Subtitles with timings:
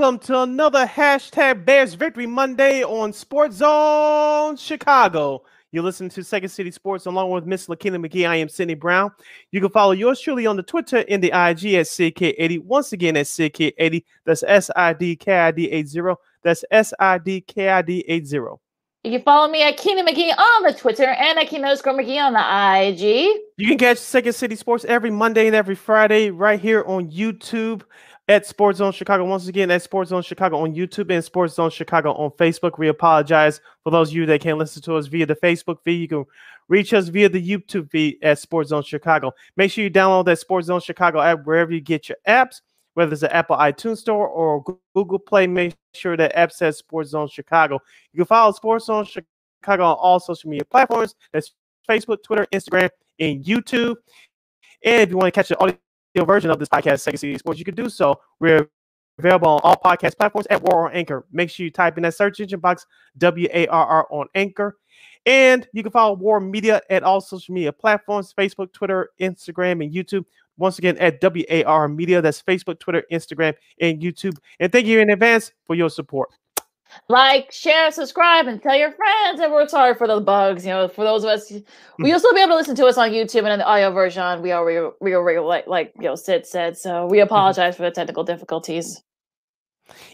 [0.00, 5.42] Welcome to another hashtag Bears Victory Monday on Sports Zone Chicago.
[5.72, 8.26] You're listening to Second City Sports along with Miss Lakina McGee.
[8.26, 9.10] I am Sydney Brown.
[9.50, 12.64] You can follow yours truly on the Twitter and the IG at SidK80.
[12.64, 14.02] Once again, at SidK80.
[14.24, 16.14] That's S I D K I D 80.
[16.42, 18.38] That's S I D K I D 80.
[19.04, 22.18] You can follow me at Keenan McGee on the Twitter and at Keenan underscore McGee
[22.18, 23.42] on the IG.
[23.58, 27.82] You can catch Second City Sports every Monday and every Friday right here on YouTube
[28.30, 29.24] at Sports Zone Chicago.
[29.24, 32.78] Once again, at Sports Zone Chicago on YouTube and Sports Zone Chicago on Facebook.
[32.78, 36.00] We apologize for those of you that can't listen to us via the Facebook feed.
[36.00, 36.24] You can
[36.68, 39.32] reach us via the YouTube feed at Sports Zone Chicago.
[39.56, 42.60] Make sure you download that Sports Zone Chicago app wherever you get your apps,
[42.94, 44.62] whether it's the Apple iTunes Store or
[44.94, 45.48] Google Play.
[45.48, 47.80] Make sure that app says Sports Zone Chicago.
[48.12, 51.16] You can follow Sports Zone Chicago on all social media platforms.
[51.32, 51.52] That's
[51.88, 53.96] Facebook, Twitter, Instagram, and YouTube.
[54.84, 55.76] And if you want to catch the audio
[56.16, 58.20] version of this podcast, Second Sports, you can do so.
[58.40, 58.68] We're
[59.18, 61.26] available on all podcast platforms at War on Anchor.
[61.32, 62.86] Make sure you type in that search engine box
[63.18, 64.76] W A R R on Anchor.
[65.26, 69.92] And you can follow War Media at all social media platforms Facebook, Twitter, Instagram, and
[69.92, 70.24] YouTube.
[70.56, 72.20] Once again, at WAR Media.
[72.20, 74.36] That's Facebook, Twitter, Instagram, and YouTube.
[74.58, 76.30] And thank you in advance for your support.
[77.08, 79.40] Like, share, subscribe, and tell your friends.
[79.40, 80.64] And we're sorry for the bugs.
[80.64, 81.50] You know, for those of us,
[81.98, 82.18] we'll hmm.
[82.18, 84.42] still be able to listen to us on YouTube and in the audio version.
[84.42, 86.76] We are real, real, real like, like you know, Sid said.
[86.76, 87.24] So we mm-hmm.
[87.24, 89.02] apologize for the technical difficulties.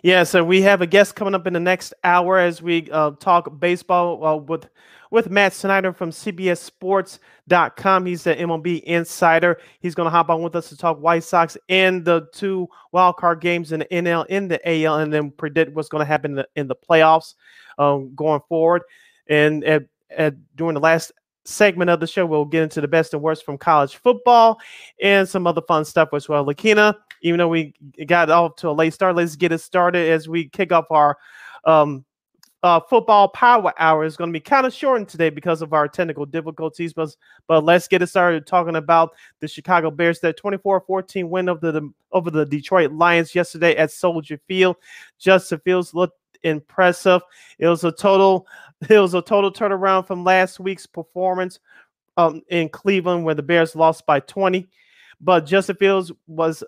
[0.03, 3.13] Yeah, so we have a guest coming up in the next hour as we uh,
[3.13, 4.69] talk baseball uh, with
[5.11, 8.07] with Matt Snyder from CBSSports.com.
[8.07, 9.59] He's the MLB insider.
[9.81, 13.17] He's going to hop on with us to talk White Sox and the two wild
[13.17, 16.33] card games in the NL, in the AL, and then predict what's going to happen
[16.33, 17.35] in the, in the playoffs
[17.79, 18.83] um, going forward.
[19.29, 21.13] And at, at, during the last
[21.47, 24.59] segment of the show, we'll get into the best and worst from college football
[25.01, 26.45] and some other fun stuff as well.
[26.45, 27.75] Lakina, even though we
[28.07, 31.17] got off to a late start, let's get it started as we kick off our
[31.65, 32.05] um,
[32.63, 35.87] uh, football power hour is going to be kind of shortened today because of our
[35.87, 36.93] technical difficulties.
[36.93, 37.15] But,
[37.47, 40.21] but let's get it started talking about the Chicago Bears.
[40.21, 44.77] That 24-14 win over the over the Detroit Lions yesterday at Soldier Field.
[45.19, 47.23] Justin Fields looked impressive.
[47.59, 48.47] It was a total
[48.89, 51.61] it was a total turnaround from last week's performance
[52.17, 54.67] um, in Cleveland where the Bears lost by 20.
[55.21, 56.63] But Justin Fields was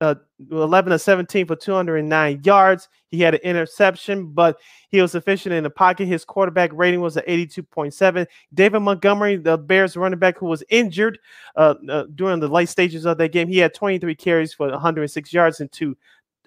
[0.00, 0.16] uh,
[0.50, 2.88] 11 to 17 for 209 yards.
[3.10, 4.58] He had an interception, but
[4.90, 6.06] he was efficient in the pocket.
[6.06, 8.26] His quarterback rating was at 82.7.
[8.52, 11.18] David Montgomery, the Bears running back who was injured
[11.56, 15.32] uh, uh, during the late stages of that game, he had 23 carries for 106
[15.32, 15.96] yards and two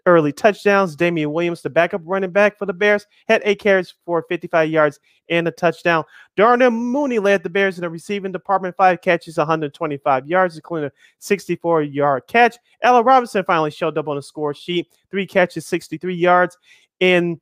[0.08, 0.96] early touchdowns.
[0.96, 5.00] Damien Williams, the backup running back for the Bears, had eight carries for 55 yards
[5.30, 6.04] and a touchdown.
[6.36, 10.92] Darnell Mooney led the Bears in the receiving department, five catches, 125 yards, including a
[11.20, 12.58] 64 yard catch.
[12.82, 16.58] Allen Robinson finally showed up on the score sheet, three catches, 63 yards.
[17.00, 17.40] In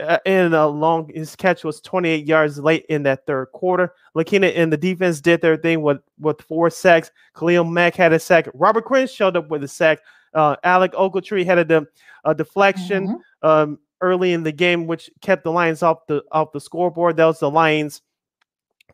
[0.00, 3.94] uh, and a long his catch was 28 yards late in that third quarter.
[4.14, 7.10] Lakina and the defense did their thing with with four sacks.
[7.36, 8.48] Khalil Mack had a sack.
[8.54, 9.98] Robert Quinn showed up with a sack.
[10.34, 11.86] Uh, Alec Ogletree had a,
[12.24, 13.48] a deflection mm-hmm.
[13.48, 17.16] um, early in the game, which kept the Lions off the off the scoreboard.
[17.16, 18.02] That was the Lions'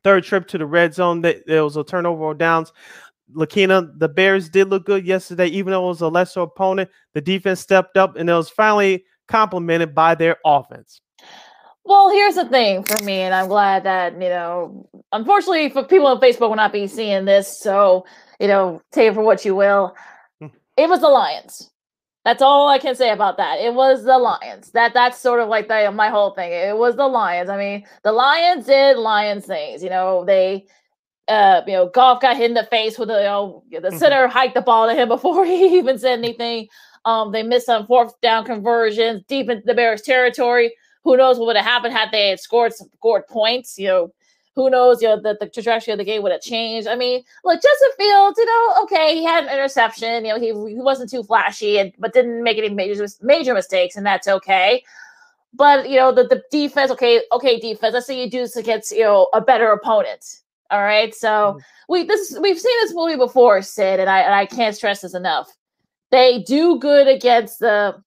[0.03, 1.23] third trip to the red zone.
[1.23, 2.73] That there was a turnover or downs.
[3.33, 6.91] Lakina, the Bears did look good yesterday, even though it was a lesser opponent.
[7.15, 11.01] The defense stepped up, and it was finally complemented by their offense.
[11.87, 14.89] Well, here's the thing for me, and I'm glad that you know.
[15.13, 18.07] Unfortunately, for people on Facebook will not be seeing this, so
[18.41, 19.95] you know, take it for what you will.
[20.77, 21.71] It was the Lions.
[22.25, 23.61] That's all I can say about that.
[23.61, 24.71] It was the Lions.
[24.71, 26.53] That that's sort of like the, my whole thing.
[26.53, 27.51] It was the Lions.
[27.51, 29.83] I mean, the Lions did Lions things.
[29.83, 30.67] You know, they
[31.29, 33.97] uh, you know, Goff got hit in the face with the, you know, the mm-hmm.
[33.97, 36.69] center hiked the ball to him before he even said anything.
[37.05, 40.75] Um, they missed some fourth down conversions deep into the Bears territory.
[41.03, 43.79] Who knows what would have happened had they had scored scored points?
[43.79, 44.15] You know,
[44.55, 46.87] who knows, you know, the, the trajectory of the game would have changed.
[46.87, 50.47] I mean, look, Justin Fields, you know, okay, he had an interception, you know, he,
[50.75, 54.85] he wasn't too flashy, and but didn't make any major major mistakes, and that's okay.
[55.53, 57.95] But you know, the, the defense, okay, okay, defense.
[57.95, 60.41] Let's say you do this against you know a better opponent.
[60.71, 61.15] All right.
[61.15, 61.59] So mm-hmm.
[61.89, 65.15] we this we've seen this movie before, Sid, and I and I can't stress this
[65.15, 65.53] enough.
[66.11, 68.03] They do good against the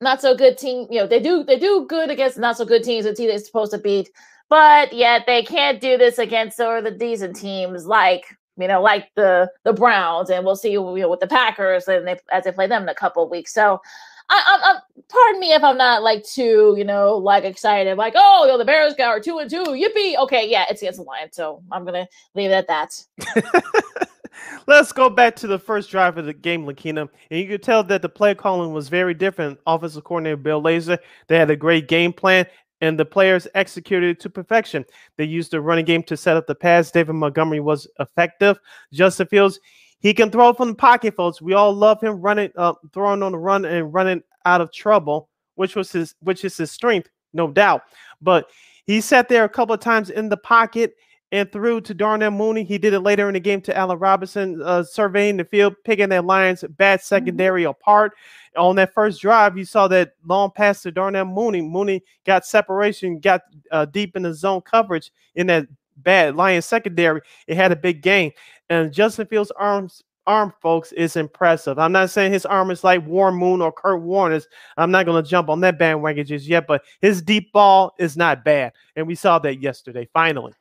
[0.00, 0.86] not so good team.
[0.90, 3.04] You know, they do they do good against not so good teams.
[3.04, 4.10] The team they're supposed to beat
[4.48, 8.80] but yet they can't do this against some of the decent teams like you know
[8.80, 12.44] like the the Browns, and we'll see you know with the Packers and they as
[12.44, 13.52] they play them in a couple of weeks.
[13.52, 13.80] So.
[14.28, 18.42] I, I, pardon me if I'm not like too, you know, like excited, like, oh,
[18.44, 20.18] you know, the Bears got are two and two, yippee.
[20.18, 23.04] Okay, yeah, it's against the Lions, so I'm gonna leave it at that.
[24.66, 27.08] Let's go back to the first drive of the game, Lakina.
[27.30, 29.58] And you could tell that the play calling was very different.
[29.66, 30.98] Offensive coordinator Bill Lazor,
[31.28, 32.46] they had a great game plan,
[32.80, 34.84] and the players executed it to perfection.
[35.16, 36.90] They used the running game to set up the pass.
[36.90, 38.58] David Montgomery was effective.
[38.92, 39.60] Justin Fields,
[39.98, 41.40] he can throw from the pocket, folks.
[41.40, 45.28] We all love him running, uh, throwing on the run and running out of trouble,
[45.54, 47.82] which was his, which is his strength, no doubt.
[48.20, 48.50] But
[48.84, 50.94] he sat there a couple of times in the pocket
[51.32, 52.64] and threw to Darnell Mooney.
[52.64, 56.08] He did it later in the game to Allen Robinson, uh, surveying the field, picking
[56.08, 57.04] their Lions bad mm-hmm.
[57.04, 57.70] secondary mm-hmm.
[57.70, 58.12] apart.
[58.56, 61.62] On that first drive, you saw that long pass to Darnell Mooney.
[61.62, 65.66] Mooney got separation, got uh, deep in the zone coverage in that
[65.98, 67.20] bad Lions secondary.
[67.46, 68.32] It had a big gain.
[68.70, 71.78] And Justin Fields' arms arm, folks, is impressive.
[71.78, 74.48] I'm not saying his arm is like Warren Moon or Kurt Warner's.
[74.76, 78.16] I'm not going to jump on that bandwagon just yet, but his deep ball is
[78.16, 78.72] not bad.
[78.96, 80.52] And we saw that yesterday, finally.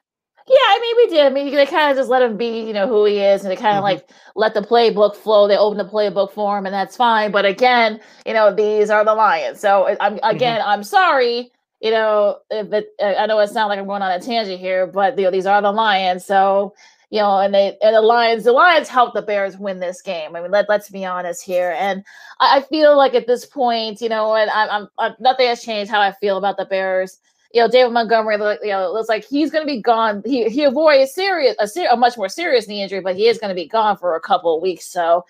[0.48, 1.26] Yeah, I mean, we did.
[1.26, 3.52] I mean, they kind of just let him be, you know, who he is, and
[3.52, 3.96] they kind of mm-hmm.
[3.96, 5.48] like let the playbook flow.
[5.48, 7.32] They open the playbook for him, and that's fine.
[7.32, 9.60] But again, you know, these are the Lions.
[9.60, 10.70] So I'm again, mm-hmm.
[10.70, 11.52] I'm sorry.
[11.82, 14.86] You know, if it, I know it sounds like I'm going on a tangent here,
[14.86, 16.26] but you know, these are the Lions.
[16.26, 16.76] So
[17.10, 20.36] you know, and they and the Lions, the Lions helped the Bears win this game.
[20.36, 21.76] I mean, let let's be honest here.
[21.78, 22.04] And
[22.40, 25.64] I, I feel like at this point, you know, and I'm, I'm, I'm nothing has
[25.64, 27.18] changed how I feel about the Bears
[27.56, 30.22] you know, David Montgomery, you know, looks like he's going to be gone.
[30.26, 33.28] He he avoided a serious, a, ser- a much more serious knee injury, but he
[33.28, 34.86] is going to be gone for a couple of weeks.
[34.86, 35.26] So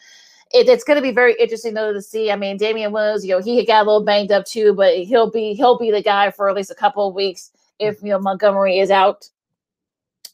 [0.51, 2.31] it, it's going to be very interesting though to see.
[2.31, 5.30] I mean, Damien Williams, you know, he got a little banged up too, but he'll
[5.30, 8.18] be he'll be the guy for at least a couple of weeks if you know
[8.18, 9.30] Montgomery is out.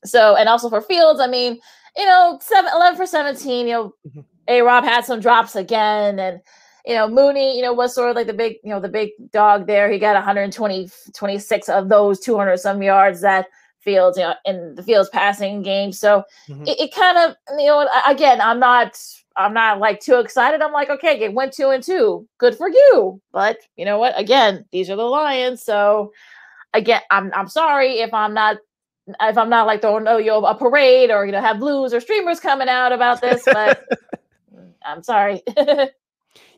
[0.05, 1.59] So and also for Fields, I mean,
[1.97, 4.21] you know, seven, 11 for 17, you know, mm-hmm.
[4.47, 6.39] A Rob had some drops again and
[6.85, 9.11] you know, Mooney, you know, was sort of like the big, you know, the big
[9.31, 9.91] dog there.
[9.91, 13.47] He got 120, 26 of those 200 some yards that
[13.79, 15.91] Fields, you know, in the Fields passing game.
[15.91, 16.67] So mm-hmm.
[16.67, 18.99] it, it kind of, you know, again, I'm not,
[19.35, 20.61] I'm not like too excited.
[20.61, 22.27] I'm like, okay, it went two and two.
[22.37, 23.19] Good for you.
[23.31, 24.19] But you know what?
[24.19, 25.63] Again, these are the Lions.
[25.63, 26.11] So
[26.73, 28.57] again, I'm, I'm sorry if I'm not
[29.19, 31.93] if I'm not like throwing oh, you know, a parade or you know have blues
[31.93, 33.83] or streamers coming out about this, but
[34.85, 35.41] I'm sorry.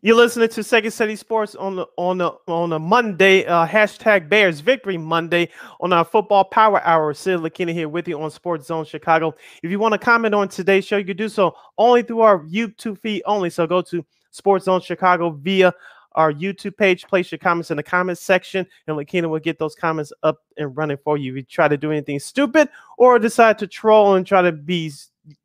[0.06, 4.28] You're listening to Second City Sports on the on the on a Monday, uh, hashtag
[4.28, 5.48] Bears Victory Monday
[5.80, 7.14] on our Football Power Hour.
[7.14, 9.34] Sid Lakina here with you on Sports Zone Chicago.
[9.64, 12.40] If you want to comment on today's show, you can do so only through our
[12.40, 13.50] YouTube feed only.
[13.50, 15.72] So go to Sports Zone Chicago via
[16.16, 17.08] our YouTube page.
[17.08, 20.76] Place your comments in the comments section, and Lakina will get those comments up and
[20.76, 21.32] running for you.
[21.32, 22.68] If you try to do anything stupid
[22.98, 24.92] or decide to troll and try to be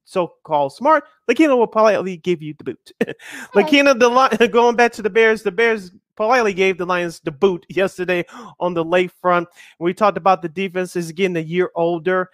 [0.08, 2.93] so-called smart, Lakina will politely give you the boot.
[3.55, 7.66] Lakina, the going back to the Bears, the Bears politely gave the Lions the boot
[7.69, 8.25] yesterday
[8.58, 9.46] on the late front.
[9.78, 12.31] We talked about the defense is getting a year older,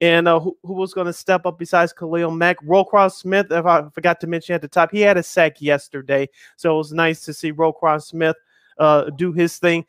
[0.00, 2.58] and uh, who, who, was going to step up besides Khalil Mack?
[2.64, 6.28] Roquan Smith, if I forgot to mention at the top, he had a sack yesterday,
[6.56, 8.36] so it was nice to see Roquan Smith
[8.78, 9.84] uh, do his thing.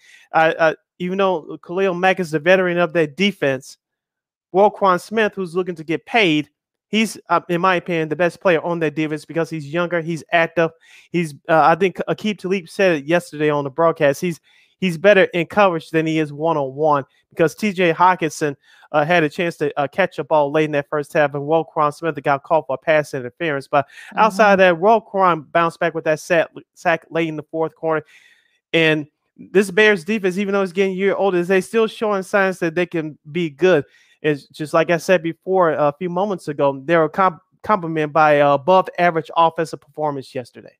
[0.99, 3.77] even though Khalil Mack is the veteran of that defense,
[4.53, 6.49] Roquan Smith, who's looking to get paid,
[6.89, 10.23] he's, uh, in my opinion, the best player on that defense because he's younger, he's
[10.31, 10.71] active.
[11.11, 14.19] He's, uh, I think, Aqib Talib said it yesterday on the broadcast.
[14.19, 14.41] He's
[14.79, 17.93] he's better in coverage than he is one on one because T.J.
[17.93, 18.55] Hockenson
[18.91, 21.43] uh, had a chance to uh, catch a ball late in that first half, and
[21.43, 23.67] Roquan Smith got called for pass interference.
[23.67, 24.19] But mm-hmm.
[24.19, 28.05] outside of that, Roquan bounced back with that sack, sack late in the fourth quarter,
[28.73, 32.75] and this Bears defense, even though it's getting year older, they still showing signs that
[32.75, 33.85] they can be good
[34.21, 38.33] is just like I said before a few moments ago, they were comp- complimented by
[38.33, 40.75] above average offensive performance yesterday.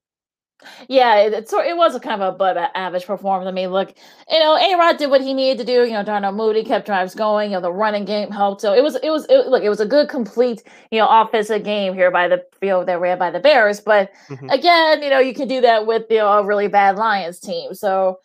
[0.89, 3.47] Yeah, it, it, it was a kind of above average performance.
[3.47, 3.93] I mean, look,
[4.29, 5.85] you know, A Rod did what he needed to do.
[5.85, 7.51] You know, Darnell Mooney kept drives going.
[7.51, 8.59] You know, the running game helped.
[8.59, 11.63] So it was, it was, it, look, it was a good, complete, you know, offensive
[11.63, 13.79] game here by the field that ran by the Bears.
[13.79, 14.49] But mm-hmm.
[14.49, 17.73] again, you know, you can do that with you know a really bad Lions team.
[17.73, 18.19] So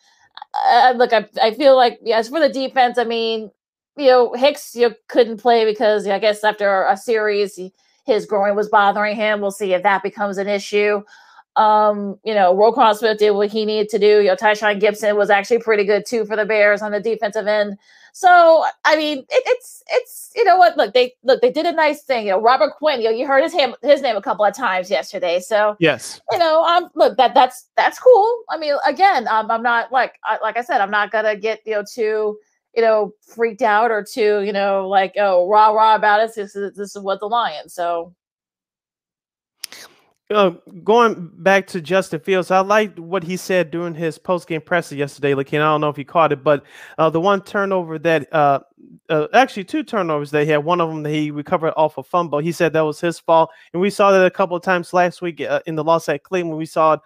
[0.67, 3.51] uh, look, I, I feel like yes, for the defense, I mean,
[3.97, 7.73] you know, Hicks you know, couldn't play because I guess after a series, he,
[8.05, 9.41] his groin was bothering him.
[9.41, 11.01] We'll see if that becomes an issue.
[11.55, 14.19] Um, you know, Roquan Smith did what he needed to do.
[14.19, 17.47] You know, Tashaun Gipson was actually pretty good too for the Bears on the defensive
[17.47, 17.77] end.
[18.11, 20.77] So, I mean, it, it's it's you know what?
[20.77, 22.27] Look, they look they did a nice thing.
[22.27, 23.01] You know, Robert Quinn.
[23.01, 25.39] You know, you heard his name his name a couple of times yesterday.
[25.39, 28.43] So yes, you know, um, look that that's that's cool.
[28.49, 31.61] I mean, again, um, I'm not like I, like I said, I'm not gonna get
[31.65, 32.37] you know too
[32.75, 36.35] you know, freaked out or too, you know, like, oh, rah rah about it.
[36.35, 37.73] This is this is what the Lions.
[37.73, 38.13] So
[40.31, 40.51] uh,
[40.83, 44.95] going back to Justin Fields, I liked what he said during his post game presser
[44.95, 45.35] yesterday.
[45.35, 46.63] Like, I don't know if he caught it, but
[46.97, 48.59] uh, the one turnover that uh,
[49.09, 50.57] uh, actually two turnovers they had.
[50.57, 52.39] One of them that he recovered off a fumble.
[52.39, 55.21] He said that was his fault, and we saw that a couple of times last
[55.21, 56.57] week uh, in the loss at Cleveland.
[56.57, 57.01] We saw it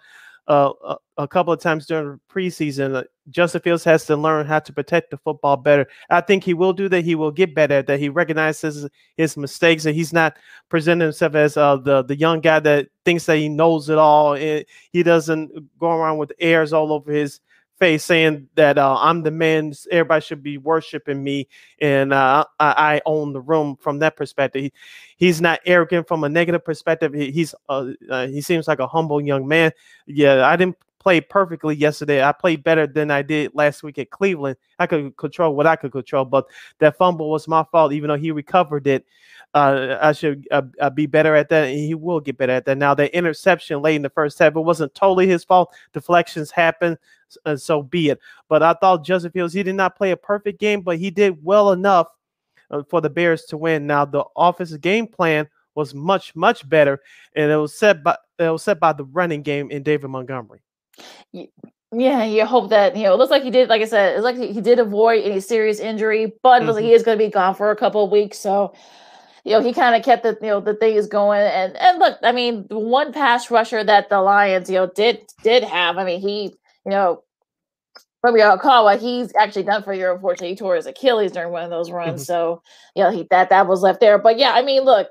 [0.50, 2.96] a, a, couple of times during the preseason.
[2.96, 5.86] Uh, Justin Fields has to learn how to protect the football better.
[6.10, 7.04] I think he will do that.
[7.04, 8.00] He will get better at that.
[8.00, 10.36] He recognizes his mistakes and he's not
[10.68, 14.34] presenting himself as uh, the the young guy that thinks that he knows it all.
[14.34, 17.40] It, he doesn't go around with airs all over his
[17.80, 19.72] face saying that uh, I'm the man.
[19.90, 21.48] Everybody should be worshiping me,
[21.80, 23.76] and uh, I, own the room.
[23.80, 24.72] From that perspective, he,
[25.16, 27.12] he's not arrogant from a negative perspective.
[27.12, 29.72] He, he's uh, uh, he seems like a humble young man.
[30.06, 32.22] Yeah, I didn't play perfectly yesterday.
[32.22, 34.56] I played better than I did last week at Cleveland.
[34.78, 36.44] I could control what I could control, but
[36.78, 37.92] that fumble was my fault.
[37.92, 39.06] Even though he recovered it,
[39.54, 42.64] uh, I should uh, uh, be better at that, and he will get better at
[42.66, 42.78] that.
[42.78, 45.74] Now, the interception late in the first half, it wasn't totally his fault.
[45.92, 46.96] Deflections happen,
[47.44, 48.20] uh, so be it.
[48.48, 51.42] But I thought Justin Fields, he did not play a perfect game, but he did
[51.42, 52.08] well enough
[52.70, 53.86] uh, for the Bears to win.
[53.86, 57.00] Now, the offensive game plan was much, much better,
[57.34, 60.62] and it was set by it was set by the running game in David Montgomery.
[61.92, 63.14] Yeah, you hope that you know.
[63.14, 63.68] It looks like he did.
[63.68, 66.70] Like I said, it's like he did avoid any serious injury, but mm-hmm.
[66.70, 68.38] like he is going to be gone for a couple of weeks.
[68.38, 68.74] So
[69.44, 71.40] you know, he kind of kept the you know the things going.
[71.40, 75.64] And and look, I mean, one pass rusher that the Lions you know did did
[75.64, 75.98] have.
[75.98, 76.54] I mean, he
[76.84, 77.22] you know
[78.20, 80.12] from your call what he's actually done for you.
[80.12, 82.22] Unfortunately, he tore his Achilles during one of those runs.
[82.22, 82.24] Mm-hmm.
[82.24, 82.62] So
[82.94, 84.18] you know he that that was left there.
[84.18, 85.08] But yeah, I mean, look,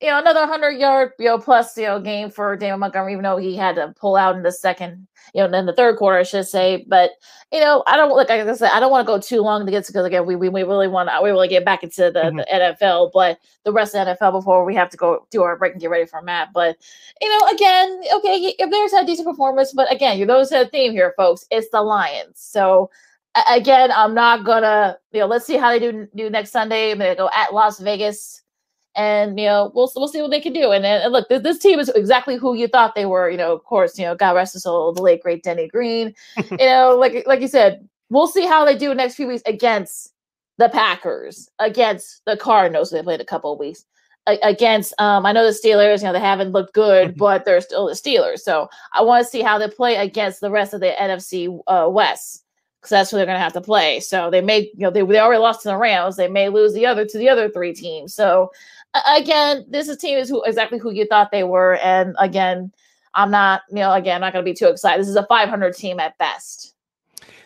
[0.00, 3.22] you know, another hundred yard, you know, plus, you know, game for Damon Montgomery, even
[3.22, 6.18] though he had to pull out in the second, you know, in the third quarter,
[6.18, 6.84] I should say.
[6.88, 7.12] But
[7.52, 9.70] you know, I don't like I said, I don't want to go too long to
[9.70, 12.10] get to because again, we, we we really want to we really get back into
[12.10, 12.36] the, mm-hmm.
[12.38, 12.46] the
[12.82, 15.72] NFL, but the rest of the NFL before we have to go do our break
[15.72, 16.48] and get ready for Matt.
[16.52, 16.76] But
[17.20, 20.92] you know, again, okay, if there's a decent performance, but again, you know, a theme
[20.92, 21.46] here, folks.
[21.50, 22.40] It's the Lions.
[22.40, 22.90] So
[23.50, 26.90] again, I'm not gonna, you know, let's see how they do do next Sunday.
[26.90, 28.43] I'm gonna go at Las Vegas
[28.96, 30.72] and you know we'll we'll see what they can do.
[30.72, 33.30] And, and look, this, this, team is exactly who you thought they were.
[33.30, 36.14] You know, of course, you know, God rest his soul, the late great Denny Green.
[36.50, 40.12] you know, like like you said, we'll see how they do next few weeks against
[40.58, 42.90] the Packers, against the Cardinals.
[42.90, 43.84] They played a couple of weeks
[44.26, 44.94] against.
[44.98, 45.98] Um, I know the Steelers.
[45.98, 47.18] You know, they haven't looked good, mm-hmm.
[47.18, 48.40] but they're still the Steelers.
[48.40, 51.88] So I want to see how they play against the rest of the NFC uh,
[51.88, 52.44] West
[52.80, 53.98] because that's who they're going to have to play.
[53.98, 56.16] So they may, you know, they, they already lost to the Rams.
[56.16, 58.14] They may lose the other to the other three teams.
[58.14, 58.52] So
[59.06, 62.72] again, this is team is who exactly who you thought they were, and again,
[63.14, 65.00] I'm not, you know, again, I'm not going to be too excited.
[65.00, 66.74] This is a 500 team at best.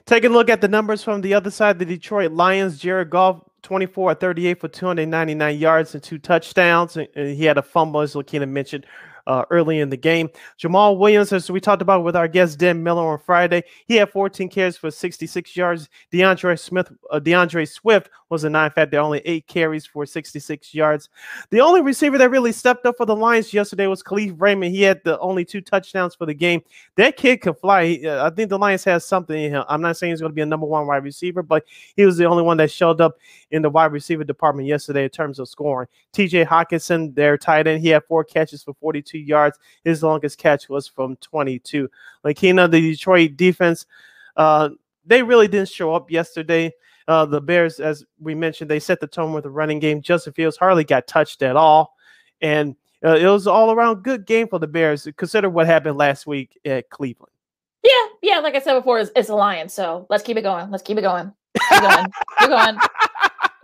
[0.07, 3.43] Taking a look at the numbers from the other side, the Detroit Lions, Jared Goff
[3.63, 6.97] 24 38 for 299 yards and two touchdowns.
[6.97, 8.87] And he had a fumble, as Lakina mentioned
[9.29, 10.29] uh, early in the game.
[10.59, 14.11] Jamaal Williams, as we talked about with our guest Dan Miller on Friday, he had
[14.11, 15.89] 14 carries for 66 yards.
[16.13, 21.11] DeAndre Smith, uh, D'Andre Swift was a nine-factor, only eight carries for 66 yards.
[21.51, 24.75] The only receiver that really stepped up for the Lions yesterday was Kalif Raymond.
[24.75, 26.63] He had the only two touchdowns for the game.
[26.97, 28.01] That kid can fly.
[28.05, 29.65] Uh, I think the Lions has something in him.
[29.69, 31.65] I'm not saying he's going to be a number one wide receiver, but
[31.97, 33.17] he was the only one that showed up
[33.51, 35.89] in the wide receiver department yesterday in terms of scoring.
[36.15, 39.59] TJ Hockenson, their tight end, he had four catches for 42 yards.
[39.85, 41.89] His longest catch was from 22.
[42.25, 43.87] Lakina, the Detroit defense,
[44.37, 44.71] uh,
[45.05, 46.73] they really didn't show up yesterday.
[47.07, 50.03] Uh, the Bears, as we mentioned, they set the tone with the running game.
[50.03, 51.95] Justin Fields hardly got touched at all.
[52.43, 55.09] And uh, it was all around good game for the Bears.
[55.17, 57.33] Consider what happened last week at Cleveland.
[57.83, 57.91] Yeah,
[58.23, 58.39] yeah.
[58.41, 59.69] Like I said before, it's, it's a lion.
[59.69, 60.71] So let's keep it going.
[60.71, 61.33] Let's keep it going.
[61.71, 62.07] Keep going.
[62.39, 62.79] keep going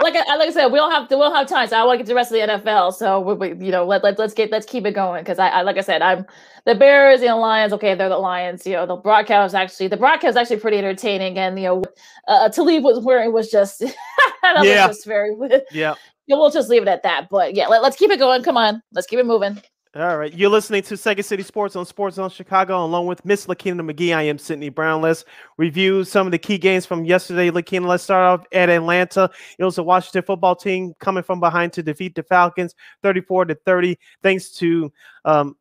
[0.05, 1.67] like I, like I said, we don't have to, we don't have time.
[1.67, 2.95] So I want to get to the rest of the NFL.
[2.95, 5.49] So we, we you know, let, let let's get let's keep it going because I,
[5.49, 6.27] I, like I said, I'm
[6.67, 7.73] the Bears and the Lions.
[7.73, 8.67] Okay, they're the Lions.
[8.67, 11.85] You know, the broadcast actually the broadcast is actually pretty entertaining, and you know,
[12.29, 13.79] uh, Talib was wearing was just
[14.43, 14.87] that yeah.
[14.87, 15.35] was just very
[15.73, 15.95] yeah.
[16.29, 17.29] We'll just leave it at that.
[17.31, 18.43] But yeah, let, let's keep it going.
[18.43, 19.61] Come on, let's keep it moving.
[19.97, 20.35] All right.
[20.35, 24.13] You're listening to Second City Sports on Sports Zone Chicago, along with Miss Lakina McGee.
[24.13, 25.01] I am Sydney Brown.
[25.01, 25.25] Let's
[25.57, 27.49] review some of the key games from yesterday.
[27.49, 29.31] Lakina, let's start off at Atlanta.
[29.57, 32.75] It was the Washington football team coming from behind to defeat the Falcons
[33.05, 34.93] 34 to 30, thanks to
[35.27, 35.55] um,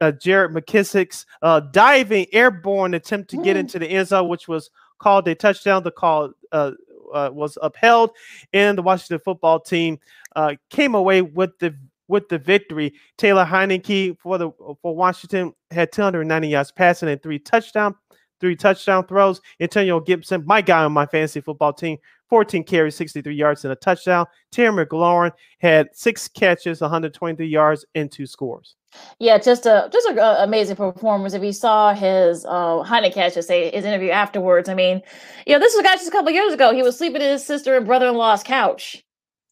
[0.00, 4.70] uh, Jared McKissic's uh, diving airborne attempt to get into the end zone, which was
[4.98, 5.84] called a touchdown.
[5.84, 6.72] The call uh,
[7.14, 8.10] uh, was upheld,
[8.52, 10.00] and the Washington football team
[10.34, 11.76] uh, came away with the
[12.08, 12.94] with the victory.
[13.18, 14.50] Taylor Heinicke for the
[14.82, 17.94] for Washington had 290 yards passing and three touchdown,
[18.40, 19.40] three touchdown throws.
[19.60, 21.98] Antonio Gibson, my guy on my fantasy football team,
[22.28, 24.26] 14 carries, 63 yards and a touchdown.
[24.50, 28.76] Terry McLaurin had six catches, 123 yards and two scores.
[29.18, 31.34] Yeah, just a just an amazing performance.
[31.34, 35.02] If you saw his uh I should say, his interview afterwards, I mean,
[35.46, 36.72] you know, this was a guy just a couple years ago.
[36.72, 39.04] He was sleeping in his sister and brother-in-law's couch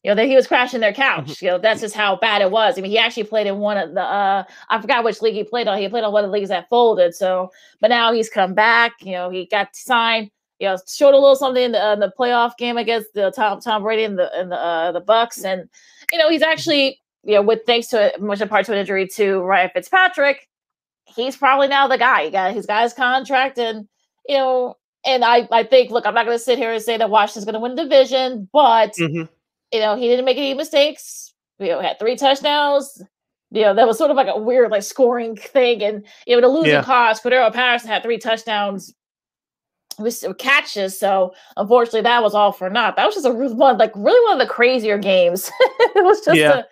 [0.05, 1.25] you know, that he was crashing their couch.
[1.25, 1.45] Mm-hmm.
[1.45, 2.77] You know, that's just how bad it was.
[2.77, 5.43] I mean, he actually played in one of the uh I forgot which league he
[5.43, 5.79] played on.
[5.79, 7.15] He played on one of the leagues that folded.
[7.15, 7.49] So,
[7.81, 8.93] but now he's come back.
[9.01, 10.29] You know, he got signed.
[10.59, 13.59] You know, showed a little something in the, uh, the playoff game against the Tom
[13.61, 15.67] Tom Brady and the and the uh, the Bucs, and
[16.13, 19.07] you know, he's actually you know, with thanks to much in part to an injury
[19.15, 20.47] to Ryan Fitzpatrick,
[21.05, 22.25] he's probably now the guy.
[22.25, 23.87] He got he's got his contract, and
[24.29, 26.95] you know, and I I think look, I'm not going to sit here and say
[26.95, 29.23] that Washington's going to win the division, but mm-hmm
[29.75, 31.33] you know, he didn't make any mistakes.
[31.59, 33.01] You know, had three touchdowns.
[33.51, 35.83] You know, that was sort of like a weird like scoring thing.
[35.83, 36.83] And you know, the losing yeah.
[36.83, 38.93] cause, Cordarrelle Patterson had three touchdowns
[39.99, 40.97] with catches.
[40.97, 42.95] So unfortunately, that was all for naught.
[42.95, 45.51] That was just a one, like really one of the crazier games.
[45.59, 46.59] it was just yeah.
[46.59, 46.63] a,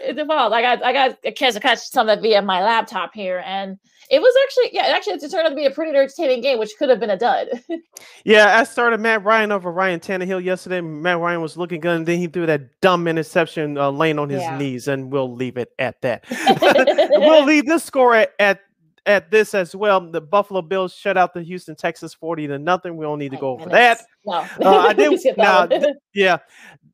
[0.00, 0.54] it evolved.
[0.54, 3.42] I got I got a chance to catch some of it via my laptop here,
[3.44, 3.78] and
[4.10, 6.58] it was actually, yeah, it actually, it turned out to be a pretty entertaining game,
[6.58, 7.48] which could have been a dud.
[8.24, 10.80] yeah, I started Matt Ryan over Ryan Tannehill yesterday.
[10.80, 14.28] Matt Ryan was looking good, and then he threw that dumb interception uh, laying on
[14.28, 14.58] his yeah.
[14.58, 16.24] knees, and we'll leave it at that.
[17.12, 18.60] we'll leave this score at, at
[19.06, 20.00] at this as well.
[20.00, 22.96] The Buffalo Bills shut out the Houston Texas 40 to nothing.
[22.96, 24.02] We don't need to go over that.
[24.26, 24.44] No.
[24.60, 26.38] Uh, I did now, th- yeah.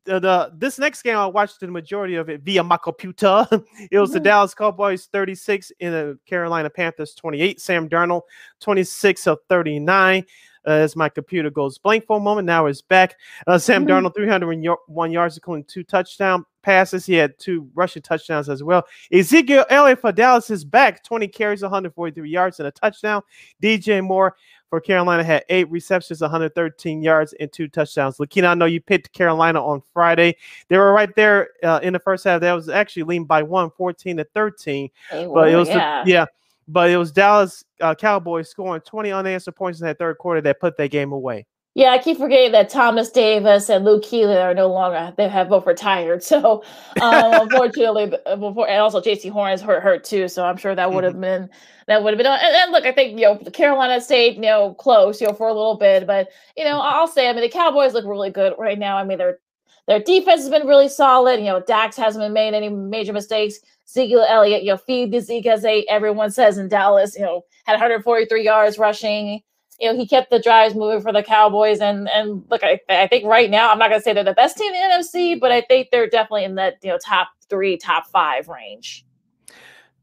[0.07, 3.47] The, the, this next game I watched the majority of it via my computer.
[3.91, 4.15] it was mm-hmm.
[4.15, 7.61] the Dallas Cowboys 36 in the Carolina Panthers 28.
[7.61, 8.23] Sam Darnold
[8.61, 10.25] 26 of 39
[10.67, 12.47] uh, as my computer goes blank for a moment.
[12.47, 13.17] Now it's back.
[13.47, 14.07] Uh, Sam mm-hmm.
[14.07, 17.07] Darnold, 301 yards, including two touchdown passes.
[17.07, 18.85] He had two rushing touchdowns as well.
[19.13, 23.23] Ezekiel Elliott for Dallas is back, 20 carries, 143 yards, and a touchdown.
[23.63, 24.37] DJ Moore
[24.69, 28.19] for Carolina had eight receptions, 113 yards, and two touchdowns.
[28.19, 30.37] Lakina, I know you picked Carolina on Friday.
[30.69, 32.41] They were right there uh, in the first half.
[32.41, 34.91] That was actually leaned by one, 14 to 13.
[35.11, 36.05] Hey, but it was yeah.
[36.05, 36.27] The, yeah
[36.69, 40.61] but it was Dallas uh, Cowboys scoring 20 unanswered points in that third quarter that
[40.61, 41.47] put that game away.
[41.77, 45.13] Yeah, I keep forgetting that Thomas Davis and Luke Kuechly are no longer.
[45.19, 46.23] They have both retired.
[46.27, 46.65] So,
[47.03, 50.27] um, unfortunately, before and also Jaycee Horn is hurt, hurt too.
[50.27, 51.21] So I'm sure that would have mm-hmm.
[51.21, 51.51] been
[51.87, 52.27] that would have been.
[52.27, 55.49] And, and, look, I think you know Carolina stayed you know close you know for
[55.49, 58.55] a little bit, but you know I'll say I mean the Cowboys look really good
[58.59, 58.97] right now.
[58.97, 59.39] I mean they're
[59.87, 61.41] their defense has been really solid.
[61.41, 63.59] You know, Dak hasn't been made any major mistakes.
[63.87, 67.15] Ezekiel Elliott, you know, feed the Zeke as they everyone says in Dallas.
[67.17, 69.43] You know, had 143 yards rushing.
[69.81, 71.81] You know, he kept the drives moving for the Cowboys.
[71.81, 74.33] And and look, I, I think right now I'm not going to say they're the
[74.33, 77.29] best team in the NFC, but I think they're definitely in that you know top
[77.49, 79.05] three, top five range.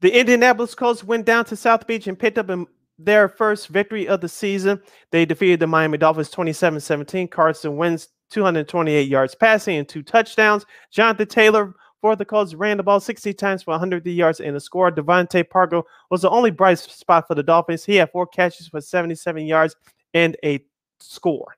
[0.01, 2.49] The Indianapolis Colts went down to South Beach and picked up
[2.99, 4.81] their first victory of the season.
[5.11, 7.27] They defeated the Miami Dolphins 27 17.
[7.29, 10.65] Carson Wentz 228 yards passing and two touchdowns.
[10.91, 14.59] Jonathan Taylor for the Colts ran the ball 60 times for 100 yards and a
[14.59, 14.91] score.
[14.91, 17.85] DeVante Parker was the only bright spot for the Dolphins.
[17.85, 19.77] He had four catches for 77 yards
[20.13, 20.59] and a
[20.99, 21.55] score.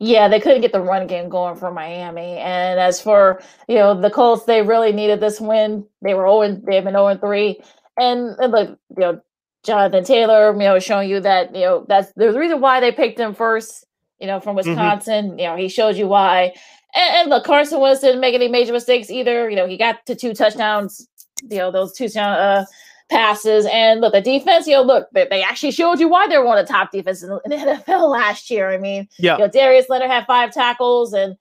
[0.00, 2.38] Yeah, they couldn't get the run game going for Miami.
[2.38, 5.86] And as for you know the Colts, they really needed this win.
[6.02, 7.60] They were 0 they've been 0 3.
[7.96, 9.20] And, and look, you know,
[9.62, 12.90] Jonathan Taylor, you know, showing you that, you know, that's there's a reason why they
[12.90, 13.86] picked him first
[14.20, 14.70] you know, from mm-hmm.
[14.70, 15.30] Wisconsin.
[15.30, 15.38] Mm-hmm.
[15.38, 16.52] You know, he showed you why.
[16.94, 19.48] And, and, look, Carson Wentz didn't make any major mistakes either.
[19.48, 21.06] You know, he got to two touchdowns.
[21.48, 22.64] You know, those two uh,
[23.08, 23.66] passes.
[23.72, 24.66] And look, the defense.
[24.66, 27.30] You know, look, they, they actually showed you why they're one of the top defenses
[27.44, 28.70] in, the NFL last year.
[28.70, 31.36] I mean, yeah, you know, Darius Leonard had five tackles and.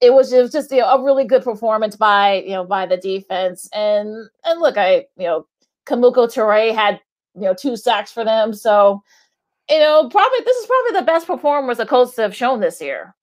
[0.00, 2.86] It was, it was just you know, a really good performance by you know by
[2.86, 4.08] the defense and
[4.44, 5.46] and look I you know
[5.86, 7.00] Kemoko Turay had
[7.36, 9.00] you know two sacks for them so
[9.70, 13.14] you know, probably this is probably the best performance the Colts have shown this year.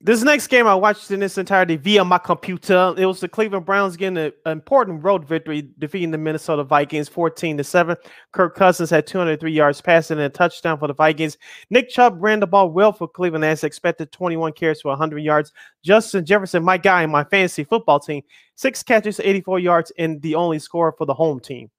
[0.00, 2.94] This next game I watched in its entirety via my computer.
[2.96, 7.56] It was the Cleveland Browns getting an important road victory, defeating the Minnesota Vikings 14
[7.56, 7.96] to 7.
[8.30, 11.36] Kirk Cousins had 203 yards passing and a touchdown for the Vikings.
[11.70, 15.52] Nick Chubb ran the ball well for Cleveland as expected, 21 carries for 100 yards.
[15.84, 18.22] Justin Jefferson, my guy in my fantasy football team,
[18.54, 21.70] six catches, 84 yards, and the only score for the home team.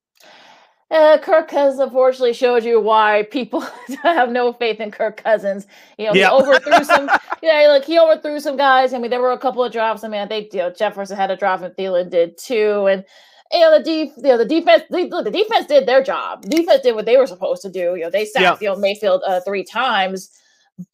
[0.92, 3.62] Uh, Kirk has unfortunately showed you why people
[4.04, 5.68] have no faith in Kirk Cousins.
[6.00, 6.32] You know, yep.
[6.32, 7.10] he overthrew some.
[7.44, 8.94] yeah, like he overthrew some guys.
[8.94, 10.04] I mean, there were a couple of drops.
[10.04, 12.88] I mean, I think you know Jefferson had a drop and Thielen did too.
[12.88, 13.06] And
[13.52, 14.84] you know the def, you know the defense.
[14.90, 16.42] The, the defense did their job.
[16.42, 17.96] The defense did what they were supposed to do.
[17.96, 18.62] You know, they sacked yep.
[18.62, 20.32] you know Mayfield uh, three times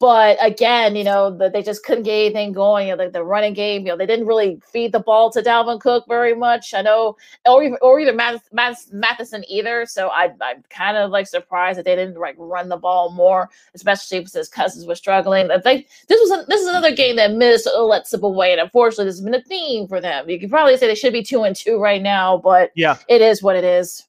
[0.00, 2.88] but again, you know, the, they just couldn't get anything going.
[2.88, 5.42] You know, the, the running game, you know, they didn't really feed the ball to
[5.42, 6.74] Dalvin Cook very much.
[6.74, 9.86] I know, or even or either Math, Math, Mattison either.
[9.86, 13.48] So I, I'm kind of like surprised that they didn't like run the ball more,
[13.74, 15.50] especially since his Cousins was struggling.
[15.50, 18.60] I think this was a, this is another game that Minnesota let slip away, and
[18.60, 20.28] unfortunately, this has been a theme for them.
[20.28, 23.22] You could probably say they should be two and two right now, but yeah, it
[23.22, 24.04] is what it is.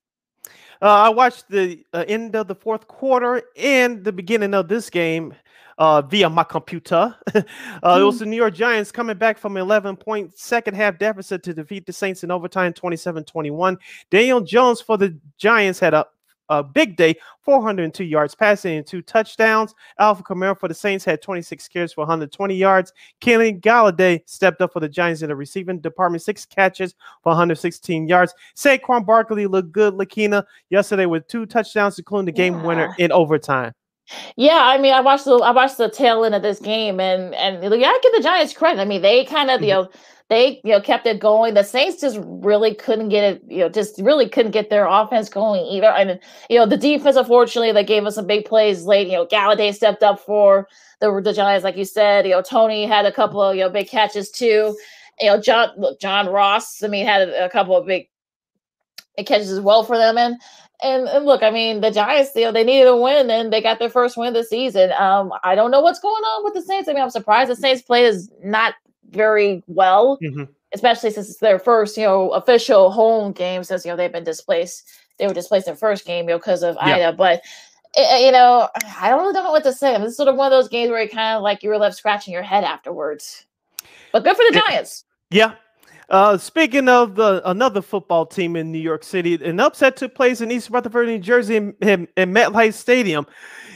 [0.81, 4.91] Uh, I watched the uh, end of the fourth quarter and the beginning of this
[4.91, 5.33] game
[5.77, 7.15] uh, via my computer.
[7.35, 7.99] uh, mm.
[7.99, 8.19] It was hmm.
[8.19, 11.93] the New York Giants coming back from 11 point second half deficit to defeat the
[11.93, 13.77] Saints in overtime 27 21.
[14.09, 16.05] Daniel Jones for the Giants had a
[16.49, 19.73] a big day, 402 yards passing and two touchdowns.
[19.99, 22.93] Alvin Kamara for the Saints had 26 carries for 120 yards.
[23.19, 28.07] Kenny Golladay stepped up for the Giants in the receiving department, six catches for 116
[28.07, 28.33] yards.
[28.55, 32.65] Saquon Barkley looked good, Lakina, yesterday with two touchdowns, including the game yeah.
[32.65, 33.73] winner in overtime.
[34.37, 37.35] Yeah, I mean, I watched the I watched the tail end of this game, and
[37.35, 38.79] and yeah, I give the Giants credit.
[38.79, 39.63] I mean, they kind of mm-hmm.
[39.65, 39.89] you know
[40.29, 41.53] they you know kept it going.
[41.53, 45.29] The Saints just really couldn't get it, you know, just really couldn't get their offense
[45.29, 45.87] going either.
[45.87, 49.07] I mean, you know, the defense unfortunately they gave us some big plays late.
[49.07, 50.67] You know, Golladay stepped up for
[51.01, 52.25] the the Giants, like you said.
[52.25, 54.77] You know, Tony had a couple of you know big catches too.
[55.19, 58.07] You know, John John Ross, I mean, had a, a couple of big
[59.25, 60.17] catches as well for them.
[60.17, 60.35] And
[60.83, 63.61] and, and, look, I mean, the Giants, you know, they needed a win and they
[63.61, 64.91] got their first win this season.
[64.97, 66.87] Um, I don't know what's going on with the Saints.
[66.87, 68.75] I mean, I'm surprised the Saints play is not
[69.09, 70.43] very well, mm-hmm.
[70.73, 74.23] especially since it's their first, you know, official home game since you know they've been
[74.23, 74.87] displaced.
[75.17, 76.95] They were displaced their first game, you know, because of yeah.
[76.95, 77.13] Ida.
[77.13, 77.41] But
[77.95, 79.95] it, eh, eh, you know, I don't know what to say.
[79.95, 81.69] I mean, it's sort of one of those games where you kind of like you
[81.69, 83.45] were left scratching your head afterwards.
[84.11, 85.05] But good for the Giants.
[85.31, 85.55] Yeah.
[86.09, 90.41] Uh, speaking of the another football team in New York City, an upset took place
[90.41, 93.27] in East Rutherford, New Jersey, in, in, in MetLife Stadium.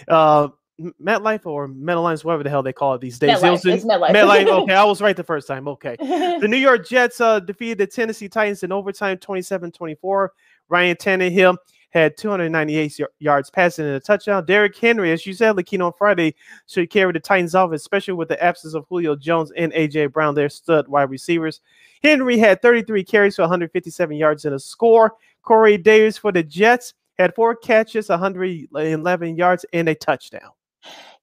[0.07, 3.39] Uh, MetLife or MetLife, whatever the hell they call it these days.
[3.39, 3.65] MetLife.
[3.65, 4.11] It in, MetLife.
[4.11, 4.47] MetLife.
[4.63, 5.67] Okay, I was right the first time.
[5.67, 5.95] Okay.
[5.99, 10.29] the New York Jets uh, defeated the Tennessee Titans in overtime 27-24.
[10.69, 11.57] Ryan Tannehill
[11.91, 14.45] had 298 yards passing and a touchdown.
[14.45, 16.35] Derrick Henry, as you said, Lakina on Friday,
[16.67, 20.33] should carry the Titans off, especially with the absence of Julio Jones and AJ Brown,
[20.33, 21.61] their stud wide receivers.
[22.01, 25.13] Henry had 33 carries for 157 yards and a score.
[25.43, 30.49] Corey Davis for the Jets had four catches, 111 yards, and a touchdown.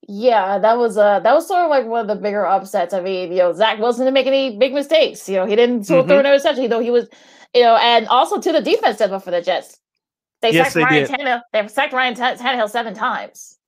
[0.06, 2.94] Yeah, that was uh that was sort of like one of the bigger upsets.
[2.94, 5.28] I mean, you know, Zach Wilson didn't make any big mistakes.
[5.28, 6.08] You know, he didn't mm-hmm.
[6.08, 7.08] throw an interception, though he was,
[7.54, 9.78] you know, and also to the defense step up for the Jets.
[10.40, 11.20] They yes, sacked they Ryan did.
[11.20, 11.42] Tannehill.
[11.52, 13.58] They sacked Ryan Tannehill seven times.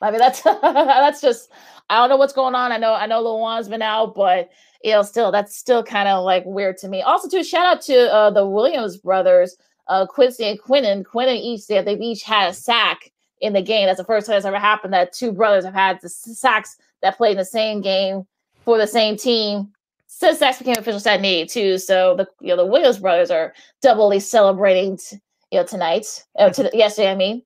[0.00, 1.50] I mean, that's that's just
[1.88, 2.72] I don't know what's going on.
[2.72, 4.50] I know I know Lewan's been out, but
[4.82, 7.02] you know, still that's still kind of like weird to me.
[7.02, 9.56] Also, to shout out to uh, the Williams brothers,
[9.88, 11.04] uh, Quincy and Quinnen.
[11.04, 13.86] Quinnen each they've each had a sack in the game.
[13.86, 17.16] That's the first time it's ever happened that two brothers have had the sacks that
[17.16, 18.26] played in the same game
[18.64, 19.72] for the same team
[20.06, 21.78] since sacks became official stat in '82.
[21.78, 24.96] So the you know the Williams brothers are doubly celebrating.
[24.96, 25.18] T-
[25.52, 27.42] you know, tonight, uh, to the, yesterday, I mean.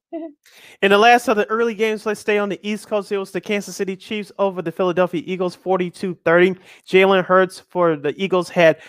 [0.83, 3.11] In the last of the early games, let's stay on the East Coast.
[3.11, 6.55] It was the Kansas City Chiefs over the Philadelphia Eagles 42 30.
[6.89, 8.81] Jalen Hurts for the Eagles had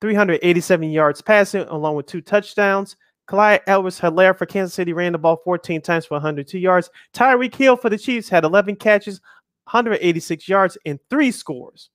[0.00, 2.96] 387 yards passing, along with two touchdowns.
[3.26, 6.90] Clyde Edwards Helaire for Kansas City ran the ball 14 times for 102 yards.
[7.12, 9.20] Tyreek Hill for the Chiefs had 11 catches,
[9.64, 11.90] 186 yards, and three scores.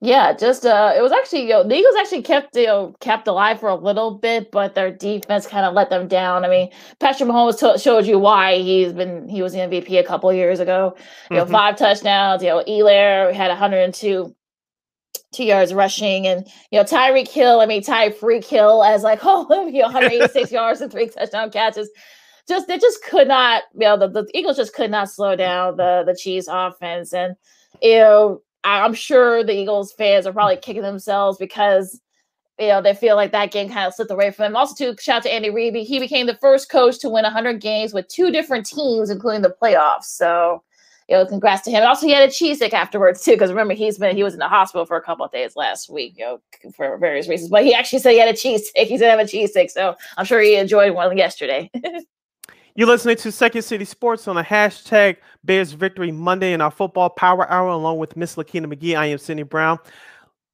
[0.00, 3.28] Yeah, just uh, it was actually you know, the Eagles actually kept you know, kept
[3.28, 6.44] alive for a little bit, but their defense kind of let them down.
[6.44, 10.04] I mean, Patrick Mahomes t- showed you why he's been he was the MVP a
[10.04, 10.96] couple years ago.
[11.30, 11.52] You know, mm-hmm.
[11.52, 12.42] five touchdowns.
[12.42, 14.34] You know, Helaire had 102
[15.32, 17.60] two yards rushing, and you know Tyreek Hill.
[17.60, 21.90] I mean Tyreek Hill as like oh you know 186 yards and three touchdown catches.
[22.48, 23.64] Just they just could not.
[23.74, 27.36] You know the, the Eagles just could not slow down the the Chiefs offense, and
[27.82, 32.00] you know I'm sure the Eagles fans are probably kicking themselves because
[32.58, 34.56] you know they feel like that game kind of slipped away from them.
[34.56, 37.60] Also, to shout out to Andy Reid, he became the first coach to win 100
[37.60, 40.04] games with two different teams, including the playoffs.
[40.04, 40.62] So
[41.10, 41.82] you know, congrats to him.
[41.84, 44.38] Also, he had a cheese stick afterwards too, because remember he's been he was in
[44.38, 46.40] the hospital for a couple of days last week, you know,
[46.72, 47.50] for various reasons.
[47.50, 48.86] But he actually said he had a cheese stick.
[48.86, 51.68] He said have a cheese stick, so I'm sure he enjoyed one yesterday.
[52.76, 57.10] You're listening to Second City Sports on the hashtag Bears Victory Monday in our football
[57.10, 58.96] power hour, along with Miss Lakina McGee.
[58.96, 59.80] I am Sydney Brown.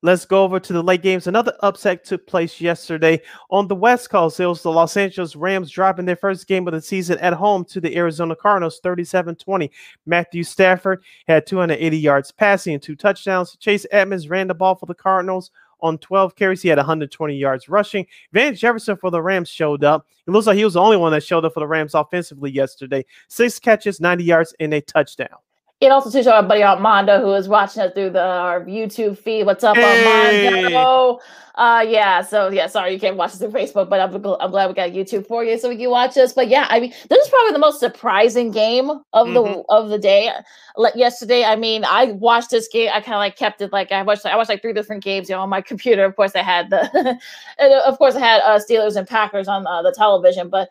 [0.00, 1.26] Let's go over to the late games.
[1.26, 4.40] Another upset took place yesterday on the West Coast.
[4.40, 7.66] It was the Los Angeles Rams dropping their first game of the season at home
[7.66, 9.70] to the Arizona Cardinals 37 20.
[10.06, 13.56] Matthew Stafford had 280 yards passing and two touchdowns.
[13.56, 15.50] Chase Edmonds ran the ball for the Cardinals
[15.80, 16.62] on 12 carries.
[16.62, 18.06] He had 120 yards rushing.
[18.32, 20.06] Van Jefferson for the Rams showed up.
[20.26, 22.50] It looks like he was the only one that showed up for the Rams offensively
[22.50, 23.04] yesterday.
[23.28, 25.38] Six catches, 90 yards, and a touchdown.
[25.82, 29.44] And also to our buddy Armando who is watching us through the our YouTube feed.
[29.44, 30.46] What's up, hey.
[30.46, 31.20] Armando?
[31.54, 32.22] Uh, yeah.
[32.22, 34.90] So yeah, sorry you can't watch us through Facebook, but I'm, I'm glad we got
[34.92, 36.32] YouTube for you so we can watch us.
[36.32, 39.34] But yeah, I mean, this is probably the most surprising game of mm-hmm.
[39.34, 40.30] the of the day.
[40.76, 42.88] Like yesterday, I mean, I watched this game.
[42.94, 44.24] I kind of like kept it like I watched.
[44.24, 46.06] I watched like three different games, you know, on my computer.
[46.06, 46.88] Of course, I had the,
[47.58, 50.70] and of course, I had uh, Steelers and Packers on uh, the television, but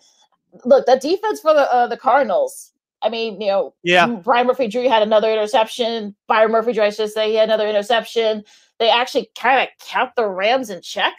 [0.66, 2.72] look, the defense for the uh, the Cardinals.
[3.06, 4.08] I mean, you know, yeah.
[4.08, 6.16] Byron Murphy Drew had another interception.
[6.28, 8.44] Byron Murphy Drew, I should say, he had another interception.
[8.80, 11.14] They actually kind of kept the Rams in check.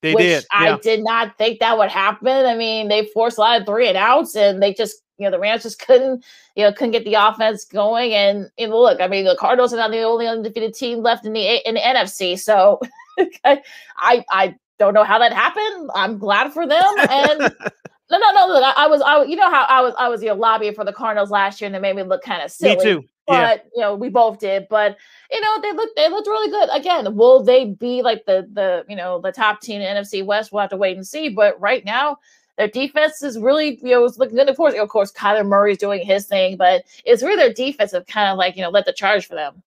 [0.00, 0.44] They which did.
[0.52, 0.76] I yeah.
[0.82, 2.46] did not think that would happen.
[2.46, 5.30] I mean, they forced a lot of three and outs, and they just, you know,
[5.30, 8.14] the Rams just couldn't, you know, couldn't get the offense going.
[8.14, 11.26] And you know, look, I mean, the Cardinals are not the only undefeated team left
[11.26, 12.38] in the in the NFC.
[12.38, 12.80] So
[13.44, 13.60] I
[13.96, 15.90] I don't know how that happened.
[15.94, 16.94] I'm glad for them.
[17.10, 17.54] And
[18.10, 18.46] no, no, no.
[18.48, 20.74] Look, I, I was, I, you know how I was, I was, you know, lobbying
[20.74, 22.76] for the Cardinals last year, and it made me look kind of silly.
[22.76, 23.04] Me too.
[23.26, 24.66] But you know, we both did.
[24.70, 24.96] But
[25.30, 26.70] you know, they look, they looked really good.
[26.72, 30.50] Again, will they be like the the you know the top team in NFC West?
[30.50, 31.28] We'll have to wait and see.
[31.28, 32.16] But right now,
[32.56, 34.48] their defense is really, you know, it's looking good.
[34.48, 38.06] Of course, of course, Kyler Murray's doing his thing, but it's really their defense have
[38.06, 39.62] kind of like you know let the charge for them.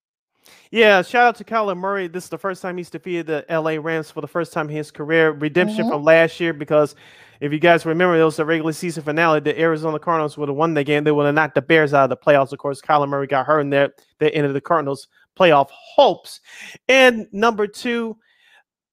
[0.71, 2.07] Yeah, shout out to Kyler Murray.
[2.07, 4.75] This is the first time he's defeated the LA Rams for the first time in
[4.75, 5.31] his career.
[5.31, 5.89] Redemption Mhm.
[5.89, 6.95] from last year because
[7.41, 9.39] if you guys remember, it was the regular season finale.
[9.39, 11.03] The Arizona Cardinals would have won the game.
[11.03, 12.53] They would have knocked the Bears out of the playoffs.
[12.53, 13.93] Of course, Kyler Murray got hurt in there.
[14.19, 16.39] That ended the Cardinals' playoff hopes.
[16.87, 18.15] And number two,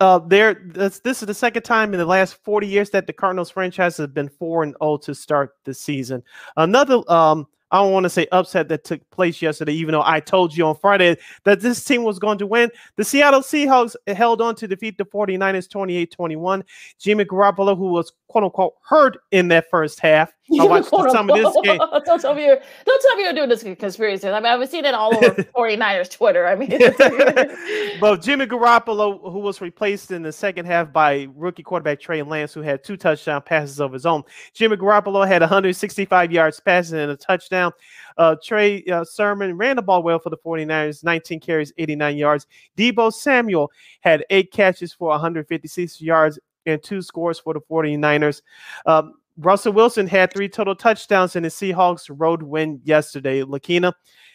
[0.01, 3.13] uh, there this, this is the second time in the last 40 years that the
[3.13, 6.23] Cardinals franchise has been 4 and 0 to start the season.
[6.57, 10.21] Another um I don't want to say upset that took place yesterday, even though I
[10.21, 12.71] told you on Friday that this team was going to win.
[12.97, 16.65] The Seattle Seahawks held on to defeat the 49ers 28 21.
[16.99, 20.33] Jimmy Garoppolo, who was quote unquote hurt in that first half.
[20.61, 21.79] I watched some of this game.
[22.05, 24.29] don't tell me you're don't tell me you're doing this conspiracy.
[24.29, 26.47] I mean, I've seen it all over 49ers Twitter.
[26.47, 26.71] I mean,
[28.01, 32.55] but Jimmy Garoppolo, who was replaced in the second half by rookie quarterback Trey Lance,
[32.55, 34.23] who had two touchdown passes of his own.
[34.55, 37.73] Jimmy Garoppolo had 165 yards passing and a touchdown.
[38.17, 42.47] Uh, Trey uh, Sermon ran the ball well for the 49ers, 19 carries, 89 yards.
[42.77, 48.43] Deebo Samuel had eight catches for 156 yards and two scores for the 49ers.
[48.87, 53.43] Um, Russell Wilson had three total touchdowns in the Seahawks road win yesterday.
[53.43, 53.93] Lakina,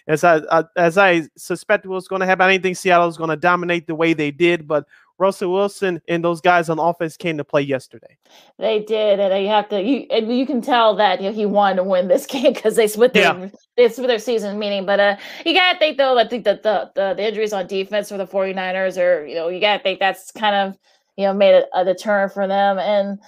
[0.08, 3.18] as I, I as I suspected was going to happen, I didn't think Seattle was
[3.18, 4.86] going to dominate the way they did, but
[5.20, 8.18] Russell Wilson and those guys on offense came to play yesterday.
[8.58, 11.46] they did, and you have to you and you can tell that you know, he
[11.46, 13.50] wanted to win this game because they split their Yeah.
[13.78, 14.86] they split their season meeting.
[14.86, 18.10] But uh, you gotta think though, I think that the, the the injuries on defense
[18.10, 20.78] for the 49ers are you know you gotta think that's kind of
[21.18, 23.20] you know made a, a deterrent for them and.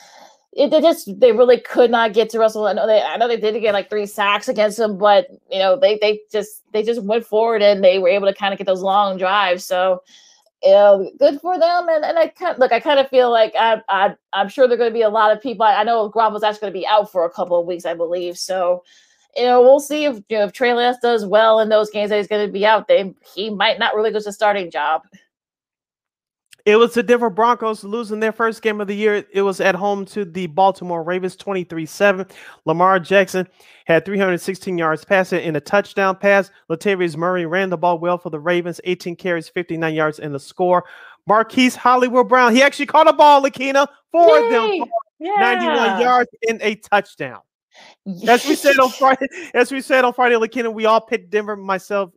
[0.56, 2.66] It, they just they really could not get to Russell.
[2.66, 5.60] I know they I know they did get like three sacks against him, but you
[5.60, 8.58] know they they just they just went forward and they were able to kind of
[8.58, 9.66] get those long drives.
[9.66, 10.02] So
[10.64, 11.90] you know, good for them.
[11.90, 14.78] And and I kind look, I kind of feel like I I I'm sure there're
[14.78, 15.66] going to be a lot of people.
[15.66, 17.94] I, I know Garoppolo's actually going to be out for a couple of weeks, I
[17.94, 18.38] believe.
[18.38, 18.84] So
[19.36, 22.10] you know, we'll see if you know if Trey Lance does well in those games
[22.10, 22.88] that he's going to be out.
[22.88, 25.04] They he might not really get the starting job.
[26.66, 29.24] It was the Denver Broncos losing their first game of the year.
[29.32, 32.26] It was at home to the Baltimore Ravens 23 7.
[32.66, 33.48] Lamar Jackson
[33.86, 36.50] had 316 yards passing in a touchdown pass.
[36.70, 40.40] Latavius Murray ran the ball well for the Ravens, 18 carries, 59 yards in the
[40.40, 40.86] score.
[41.28, 44.80] Marquise Hollywood Brown, he actually caught a ball, Lakina, for them, Yay!
[44.80, 44.88] for
[45.20, 45.36] Yeah.
[45.40, 47.42] 91 yards in a touchdown.
[48.28, 51.56] As we said on Friday, as we said on Friday, Lakina, we all picked Denver,
[51.56, 52.12] myself,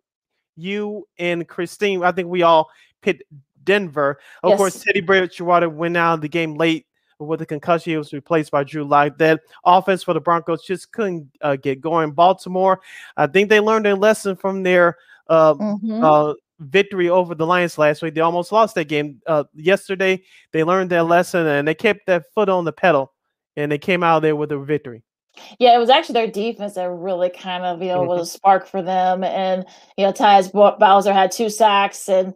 [0.56, 2.02] you, and Christine.
[2.02, 2.70] I think we all
[3.02, 3.22] picked
[3.64, 4.18] Denver.
[4.42, 4.84] Of course, Yes.
[4.84, 6.86] Teddy Bridgewater went out of the game late
[7.18, 7.90] with a concussion.
[7.92, 9.18] He was replaced by Drew Lock.
[9.18, 12.12] That offense for the Broncos just couldn't uh, get going.
[12.12, 12.80] Baltimore,
[13.16, 14.96] I think they learned a lesson from their
[15.28, 16.02] uh, Mhm.
[16.02, 18.14] uh, victory over the Lions last week.
[18.14, 20.22] They almost lost that game uh, yesterday.
[20.52, 23.12] They learned their lesson and they kept that foot on the pedal,
[23.56, 25.02] and they came out there with a victory.
[25.58, 28.66] Yeah, it was actually their defense that really kind of, you know, was a spark
[28.66, 29.22] for them.
[29.22, 29.64] And,
[29.96, 32.34] you know, Tyus Bowser had two sacks and,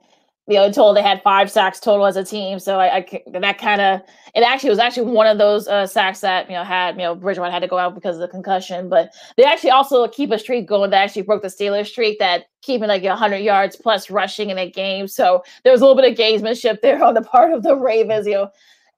[0.49, 2.59] you know, total they had five sacks total as a team.
[2.59, 4.01] So I, that kind of,
[4.35, 7.15] it actually was actually one of those uh, sacks that, you know, had, you know,
[7.15, 8.89] Bridgewater had to go out because of the concussion.
[8.89, 12.47] But they actually also keep a streak going that actually broke the Steelers streak that
[12.61, 15.07] keeping like 100 yards plus rushing in a game.
[15.07, 18.27] So there was a little bit of gamesmanship there on the part of the Ravens,
[18.27, 18.51] you know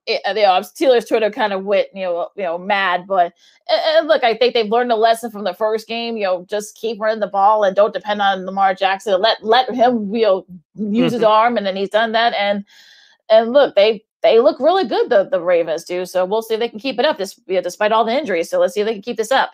[0.07, 3.07] it, you know, Steelers Twitter kind of went, you know, you know, mad.
[3.07, 3.33] But
[3.69, 6.17] and look, I think they've learned a lesson from the first game.
[6.17, 9.21] You know, just keep running the ball and don't depend on Lamar Jackson.
[9.21, 12.35] Let let him, you know, use his arm, and then he's done that.
[12.35, 12.65] And
[13.31, 15.11] and look, they they look really good.
[15.11, 16.05] The the Ravens do.
[16.05, 17.19] So we'll see if they can keep it up.
[17.19, 18.51] This you know, despite all the injuries.
[18.51, 19.53] So let's see if they can keep this up.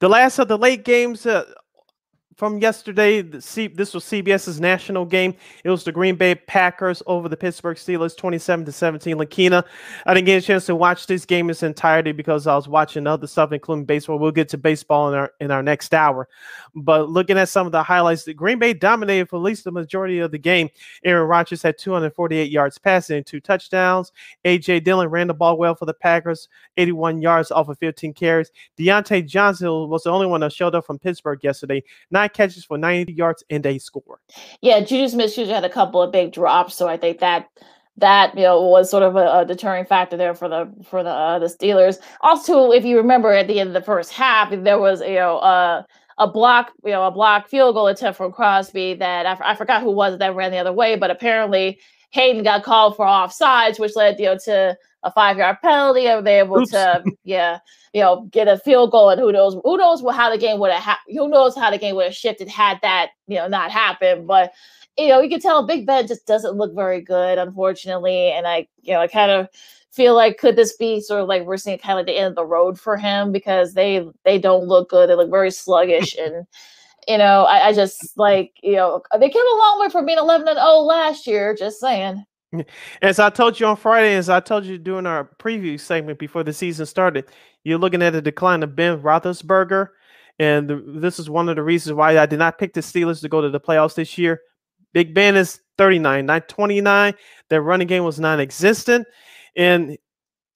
[0.00, 1.44] The last of the late games, uh,
[2.36, 3.40] from yesterday.
[3.40, 5.34] C, this was CBS's national game.
[5.62, 9.16] It was the Green Bay Packers over the Pittsburgh Steelers, 27 to 17.
[9.16, 9.64] Lakina,
[10.06, 12.68] I didn't get a chance to watch this game in its entirety because I was
[12.68, 14.18] watching other stuff, including baseball.
[14.18, 16.28] We'll get to baseball in our in our next hour.
[16.74, 19.72] But looking at some of the highlights, the Green Bay dominated for at least the
[19.72, 20.68] majority of the game.
[21.04, 24.12] Aaron Rodgers had 248 yards passing and two touchdowns.
[24.44, 28.50] AJ Dillon ran the ball well for the Packers, 81 yards off of 15 carries.
[28.78, 31.82] Diontae Johnson was the only one that showed up from Pittsburgh yesterday.
[32.10, 34.20] Nine catches for 90 yards and a score.
[34.60, 37.48] Yeah, Juju Smith-Schuster had a couple of big drops, so I think that
[37.96, 41.10] that you know was sort of a, a deterring factor there for the for the
[41.10, 41.98] uh, the Steelers.
[42.22, 45.38] Also, if you remember at the end of the first half, there was you know
[45.38, 45.82] uh,
[46.18, 49.82] a block you know a block field goal attempt from Crosby that I, I forgot
[49.82, 51.78] who was it that ran the other way, but apparently
[52.10, 56.08] Hayden got called for offsides, which led you know to a five yard penalty.
[56.08, 56.70] Are they able Oops.
[56.70, 57.58] to yeah
[57.92, 60.70] you know get a field goal and who knows who knows how the game would
[60.70, 63.70] have ha- who knows how the game would have shifted had that you know not
[63.70, 64.52] happened, but
[64.96, 68.30] you know, you can tell Big Ben just doesn't look very good, unfortunately.
[68.30, 69.48] And I, you know, I kind of
[69.94, 72.28] feel like could this be sort of like we're seeing kind of like the end
[72.28, 75.08] of the road for him because they they don't look good.
[75.08, 76.46] They look very sluggish and
[77.06, 80.06] you know, I, I just like, you know, uh, they came a long way from
[80.06, 82.24] being 11 and 0 last year, just saying.
[83.02, 86.44] As I told you on Friday, as I told you during our preview segment before
[86.44, 87.26] the season started,
[87.62, 89.88] you're looking at a decline of Ben Roethlisberger,
[90.38, 93.20] and the, this is one of the reasons why I did not pick the Steelers
[93.20, 94.40] to go to the playoffs this year
[94.94, 97.14] Big Ben is 39, not 29.
[97.50, 99.06] Their running game was non-existent,
[99.56, 99.96] and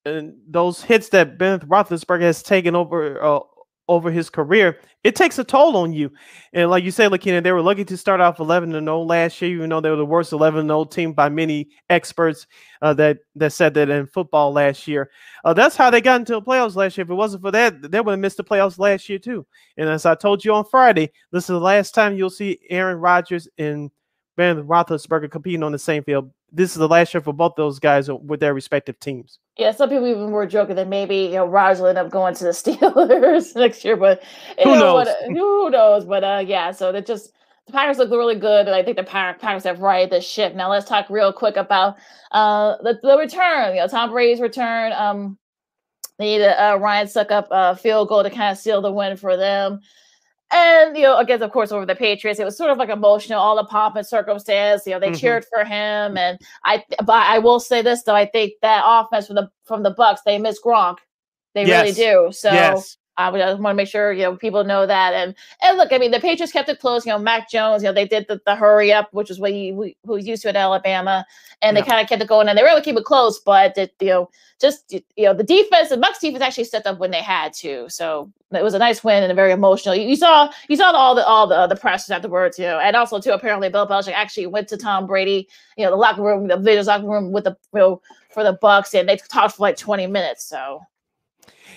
[0.04, 3.40] and those hits that Ben Roethlisberger has taken over uh,
[3.88, 6.10] over his career, it takes a toll on you.
[6.52, 9.40] And like you said, Lakina, they were lucky to start off 11 and 0 last
[9.40, 12.46] year, even though they were the worst 11 0 team by many experts
[12.82, 15.10] uh, that that said that in football last year.
[15.44, 17.04] Uh, that's how they got into the playoffs last year.
[17.04, 19.46] If it wasn't for that, they would have missed the playoffs last year too.
[19.76, 22.98] And as I told you on Friday, this is the last time you'll see Aaron
[22.98, 23.90] Rodgers and
[24.36, 26.30] Ben Roethlisberger competing on the same field.
[26.50, 29.38] This is the last year for both those guys with their respective teams.
[29.56, 32.34] Yeah, some people even were joking that maybe you know Rodgers will end up going
[32.34, 34.22] to the Steelers next year, but
[34.62, 35.06] who know, knows?
[35.06, 36.04] What, who knows?
[36.04, 37.32] But uh, yeah, so that just
[37.66, 40.54] the Packers look really good, and I think the Packers have righted the ship.
[40.54, 41.96] Now let's talk real quick about
[42.32, 43.74] uh the, the return.
[43.74, 44.92] You know, Tom Brady's return.
[44.92, 45.38] Um,
[46.18, 49.16] they need a uh, Ryan Succop a field goal to kind of seal the win
[49.16, 49.80] for them.
[50.50, 53.38] And you know, again, of course, over the Patriots, it was sort of like emotional,
[53.38, 54.86] all the pomp and circumstance.
[54.86, 55.16] You know, they mm-hmm.
[55.16, 56.84] cheered for him, and I.
[57.04, 60.20] But I will say this though, I think that offense from the from the Bucs,
[60.24, 60.98] they miss Gronk.
[61.54, 61.82] They yes.
[61.82, 62.32] really do.
[62.32, 62.96] So yes.
[63.18, 65.12] I just want to make sure you know people know that.
[65.12, 67.04] And and look, I mean, the Patriots kept it close.
[67.04, 67.82] You know, Mac Jones.
[67.82, 70.42] You know, they did the, the hurry up, which is what he who was used
[70.42, 71.26] to in Alabama,
[71.60, 71.82] and yeah.
[71.82, 72.48] they kind of kept it going.
[72.48, 75.88] And they really keep it close, but it, you know, just you know, the defense,
[75.88, 77.88] the Bucs defense actually stepped up when they had to.
[77.90, 79.94] So it was a nice win and a very emotional.
[79.94, 82.78] You, you saw you saw all the all the uh, the press afterwards, you know,
[82.78, 86.22] and also too apparently Bill Belichick actually went to Tom Brady, you know, the locker
[86.22, 89.56] room, the video locker room with the you know, for the Bucs, and they talked
[89.56, 90.44] for like twenty minutes.
[90.44, 90.80] So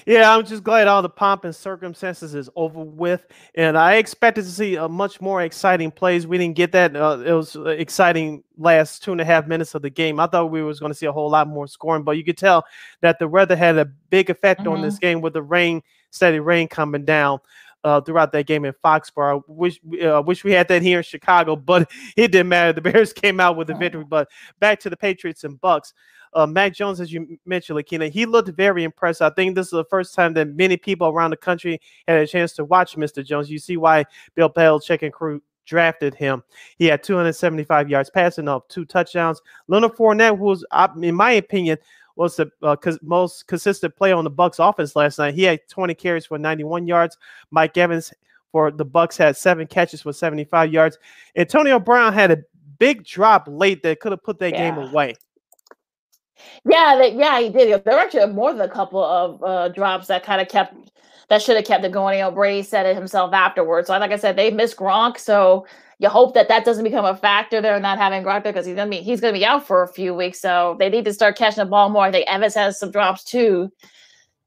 [0.06, 4.46] yeah, I'm just glad all the pomp and circumstances is over with, and I expected
[4.46, 6.28] to see a much more exciting plays.
[6.28, 6.96] We didn't get that.
[6.96, 10.20] Uh, it was exciting last two and a half minutes of the game.
[10.20, 12.38] I thought we was going to see a whole lot more scoring, but you could
[12.38, 12.66] tell
[13.02, 14.74] that the weather had a big effect mm-hmm.
[14.74, 15.02] on this mm-hmm.
[15.02, 17.40] game with the rain, steady rain coming down.
[17.84, 19.42] Uh, throughout that game in Foxborough.
[19.48, 22.74] Wish uh, wish we had that here in Chicago, but it didn't matter.
[22.74, 24.04] The Bears came out with a victory.
[24.04, 25.94] But back to the Patriots and Bucs.
[26.34, 29.32] Uh, Mac Jones, as you mentioned, Lakina, he looked very impressive.
[29.32, 32.28] I think this is the first time that many people around the country had a
[32.28, 33.26] chance to watch Mr.
[33.26, 33.50] Jones.
[33.50, 36.44] You see why Bill Belichick and crew drafted him.
[36.78, 39.42] He had 275 yards passing up, two touchdowns.
[39.68, 40.66] Leonard Fournette, who was,
[41.02, 41.78] in my opinion,
[42.16, 45.34] was the uh, most consistent player on the Bucs offense last night.
[45.34, 47.18] He had 20 carries for 91 yards.
[47.52, 48.14] Mike Evans
[48.52, 50.98] for the Bucs had seven catches for 75 yards.
[51.36, 52.44] Antonio Brown had a
[52.80, 54.72] big drop late that could have put that yeah.
[54.76, 55.16] game away.
[56.70, 57.84] Yeah, they, yeah, he did.
[57.84, 60.76] There were actually more than a couple of uh, drops that kind of kept
[61.30, 62.18] that should have kept it going.
[62.20, 63.88] You know, Brady said it himself afterwards.
[63.88, 65.66] So, like I said, they missed Gronk, so
[66.00, 67.62] you hope that that doesn't become a factor.
[67.62, 70.14] They're not having Gronk because he's gonna be he's gonna be out for a few
[70.14, 70.40] weeks.
[70.40, 72.04] So they need to start catching the ball more.
[72.06, 73.72] I think Evans has some drops too,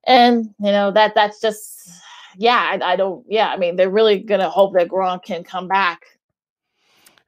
[0.06, 1.90] and you know that that's just
[2.36, 2.78] yeah.
[2.80, 3.48] I, I don't yeah.
[3.48, 6.02] I mean, they're really gonna hope that Gronk can come back.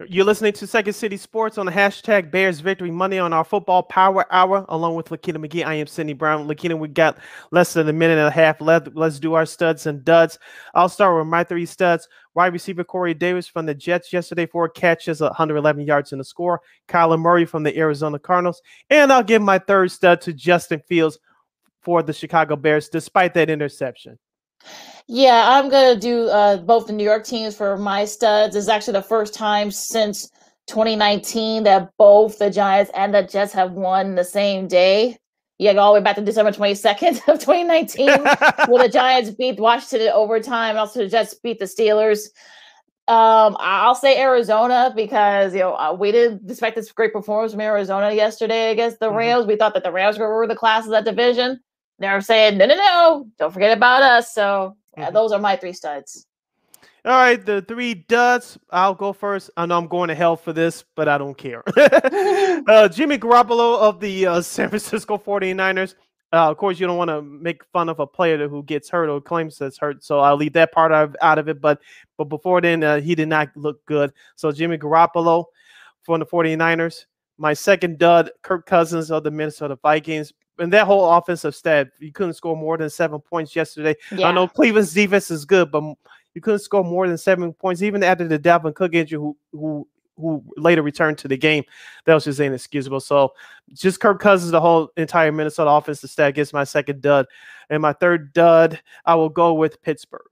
[0.05, 3.82] You're listening to Second City Sports on the hashtag Bears Victory Monday on our Football
[3.82, 5.64] Power Hour, along with Lakina McGee.
[5.64, 6.47] I am Sydney Brown.
[6.47, 7.16] Lakina, we got
[7.51, 8.90] less than a minute and a half left.
[8.94, 10.38] Let's do our studs and duds.
[10.74, 12.09] I'll start with my three studs.
[12.34, 16.61] Wide receiver Corey Davis from the Jets yesterday, four catches, 111 yards in the score.
[16.88, 18.61] Kyler Murray from the Arizona Cardinals.
[18.90, 21.18] And I'll give my third stud to Justin Fields
[21.80, 24.18] for the Chicago Bears, despite that interception.
[25.09, 28.57] Yeah, I'm gonna do uh, both the New York teams for my studs.
[28.57, 30.29] It's actually the first time since
[30.67, 35.17] 2019 that both the Giants and the Jets have won the same day.
[35.59, 38.09] Yeah, go all the way back to December 22nd of 2019,
[38.69, 42.27] where the Giants beat Washington in overtime, and also the Jets beat the Steelers.
[43.09, 47.61] Um, I'll say Arizona because you know uh, we didn't expect this great performance from
[47.61, 49.17] Arizona yesterday against the mm-hmm.
[49.17, 49.41] Rams.
[49.43, 49.51] Mm-hmm.
[49.51, 51.61] We thought that the Rams were the class of that division.
[51.99, 54.34] They're saying no, no, no, don't forget about us.
[54.34, 55.14] So mm-hmm.
[55.14, 56.26] those are my three studs.
[57.05, 58.59] All right, the three duds.
[58.70, 59.51] I'll go first.
[59.57, 61.62] I know I'm going to hell for this, but I don't care.
[61.76, 65.94] uh, Jimmy Garoppolo of the uh, San Francisco 49ers.
[66.32, 69.09] Uh, of course, you don't want to make fun of a player who gets hurt
[69.09, 71.61] or claims that's hurt, so I'll leave that part of, out of it.
[71.61, 71.80] But
[72.18, 74.12] but before then, uh, he did not look good.
[74.34, 75.44] So Jimmy Garoppolo
[76.03, 77.07] from the 49ers.
[77.38, 82.12] My second dud, Kirk Cousins of the Minnesota Vikings and that whole offensive stat, you
[82.12, 83.94] couldn't score more than seven points yesterday.
[84.11, 84.28] Yeah.
[84.28, 85.82] I know Cleveland's defense is good, but
[86.34, 89.86] you couldn't score more than seven points, even after the Dalvin Cook injury, who who
[90.18, 91.64] who later returned to the game.
[92.04, 93.00] That was just inexcusable.
[93.00, 93.32] So
[93.72, 97.26] just Kirk Cousins, the whole entire Minnesota offensive stat gets my second dud.
[97.70, 100.22] And my third dud, I will go with Pittsburgh.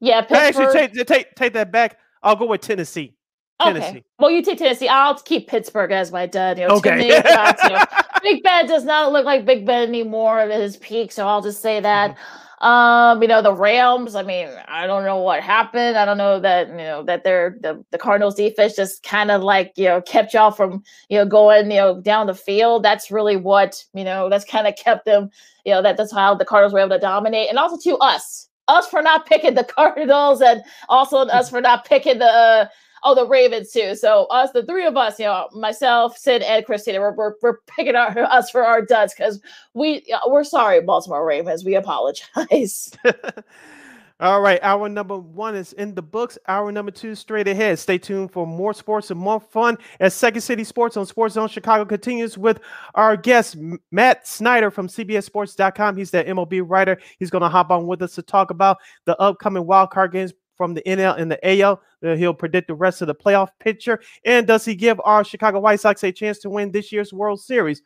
[0.00, 0.66] Yeah, Pittsburgh.
[0.68, 1.98] Actually, take, take, take that back.
[2.22, 3.16] I'll go with Tennessee.
[3.60, 3.86] Tennessee.
[3.86, 4.04] Okay.
[4.18, 4.88] Well, you take Tennessee.
[4.88, 6.58] I'll keep Pittsburgh as my dud.
[6.58, 7.06] You know, okay.
[7.06, 7.84] you know,
[8.26, 11.62] Big Ben does not look like Big Ben anymore at his peak, so I'll just
[11.62, 12.10] say that.
[12.10, 12.66] Mm-hmm.
[12.66, 15.96] Um, you know, the Rams, I mean, I don't know what happened.
[15.96, 19.44] I don't know that, you know, that they're the, the Cardinals defense just kind of
[19.44, 22.82] like, you know, kept y'all from, you know, going, you know, down the field.
[22.82, 25.30] That's really what, you know, that's kind of kept them,
[25.64, 27.48] you know, that that's how the Cardinals were able to dominate.
[27.48, 31.84] And also to us, us for not picking the Cardinals and also us for not
[31.84, 32.66] picking the uh,
[33.06, 33.94] oh, the Ravens too.
[33.94, 37.58] So us, the three of us, you know, myself, Sid, and Christina, we're, we're, we're
[37.68, 39.40] picking our, us for our duds because
[39.74, 41.64] we we're sorry, Baltimore Ravens.
[41.64, 42.90] We apologize.
[44.18, 46.38] All right, hour number one is in the books.
[46.48, 47.78] Hour number two straight ahead.
[47.78, 51.48] Stay tuned for more sports and more fun as Second City Sports on Sports Zone
[51.48, 52.60] Chicago continues with
[52.94, 53.58] our guest
[53.92, 55.98] Matt Snyder from CBSSports.com.
[55.98, 56.98] He's the MLB writer.
[57.18, 60.32] He's going to hop on with us to talk about the upcoming wild card games
[60.56, 61.80] from the NL and the AL.
[62.00, 64.00] He'll predict the rest of the playoff picture.
[64.24, 67.40] And does he give our Chicago White Sox a chance to win this year's World
[67.40, 67.82] Series?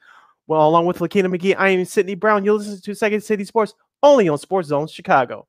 [0.47, 2.45] Well, along with Lakina McGee, I am Sydney Brown.
[2.45, 5.47] You listen to Second City Sports only on Sports Zone Chicago.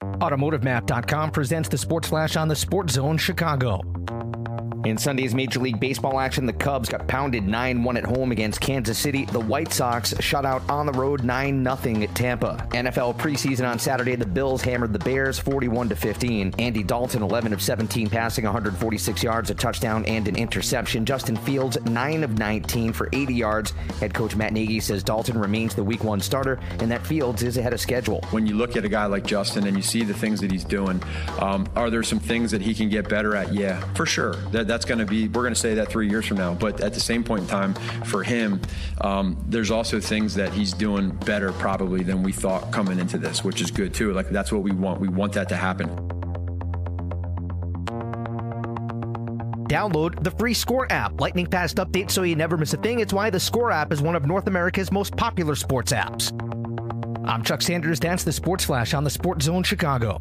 [0.00, 3.82] AutomotiveMap.com presents the Sports Flash on the Sports Zone Chicago.
[4.86, 8.62] In Sunday's Major League Baseball action, the Cubs got pounded 9 1 at home against
[8.62, 9.26] Kansas City.
[9.26, 12.66] The White Sox shut out on the road 9 0 at Tampa.
[12.70, 16.54] NFL preseason on Saturday, the Bills hammered the Bears 41 15.
[16.58, 21.04] Andy Dalton, 11 of 17, passing 146 yards, a touchdown, and an interception.
[21.04, 23.70] Justin Fields, 9 of 19 for 80 yards.
[24.00, 27.58] Head coach Matt Nagy says Dalton remains the week one starter and that Fields is
[27.58, 28.22] ahead of schedule.
[28.30, 30.64] When you look at a guy like Justin and you see the things that he's
[30.64, 31.02] doing,
[31.40, 33.52] um, are there some things that he can get better at?
[33.52, 34.34] Yeah, for sure.
[34.52, 36.54] That, that's going to be, we're going to say that three years from now.
[36.54, 37.74] But at the same point in time,
[38.04, 38.60] for him,
[39.00, 43.44] um, there's also things that he's doing better probably than we thought coming into this,
[43.44, 44.12] which is good too.
[44.12, 45.00] Like that's what we want.
[45.00, 45.88] We want that to happen.
[49.70, 51.20] Download the free Score app.
[51.20, 52.98] Lightning fast updates so you never miss a thing.
[52.98, 56.49] It's why the Score app is one of North America's most popular sports apps.
[57.24, 58.00] I'm Chuck Sanders.
[58.00, 60.18] That's the Sports Flash on the Sports Zone Chicago.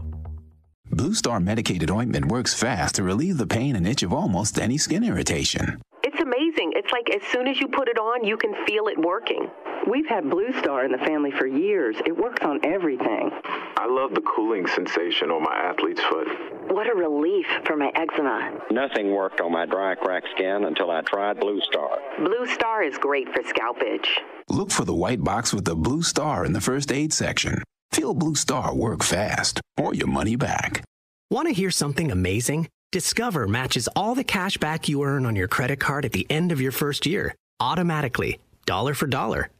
[0.92, 4.78] Blue Star medicated ointment works fast to relieve the pain and itch of almost any
[4.78, 5.82] skin irritation.
[6.04, 6.74] It's amazing.
[6.76, 9.50] It's like as soon as you put it on, you can feel it working.
[9.88, 11.96] We've had Blue Star in the family for years.
[12.06, 13.32] It works on everything.
[13.78, 16.28] I love the cooling sensation on my athlete's foot.
[16.72, 18.60] What a relief for my eczema.
[18.72, 21.98] Nothing worked on my dry, cracked skin until I tried Blue Star.
[22.20, 24.20] Blue Star is great for scalp itch.
[24.50, 27.64] Look for the white box with the Blue Star in the first aid section.
[27.92, 30.84] Feel Blue Star work fast or your money back.
[31.32, 32.68] Want to hear something amazing?
[32.92, 36.52] Discover matches all the cash back you earn on your credit card at the end
[36.52, 39.50] of your first year, automatically, dollar for dollar,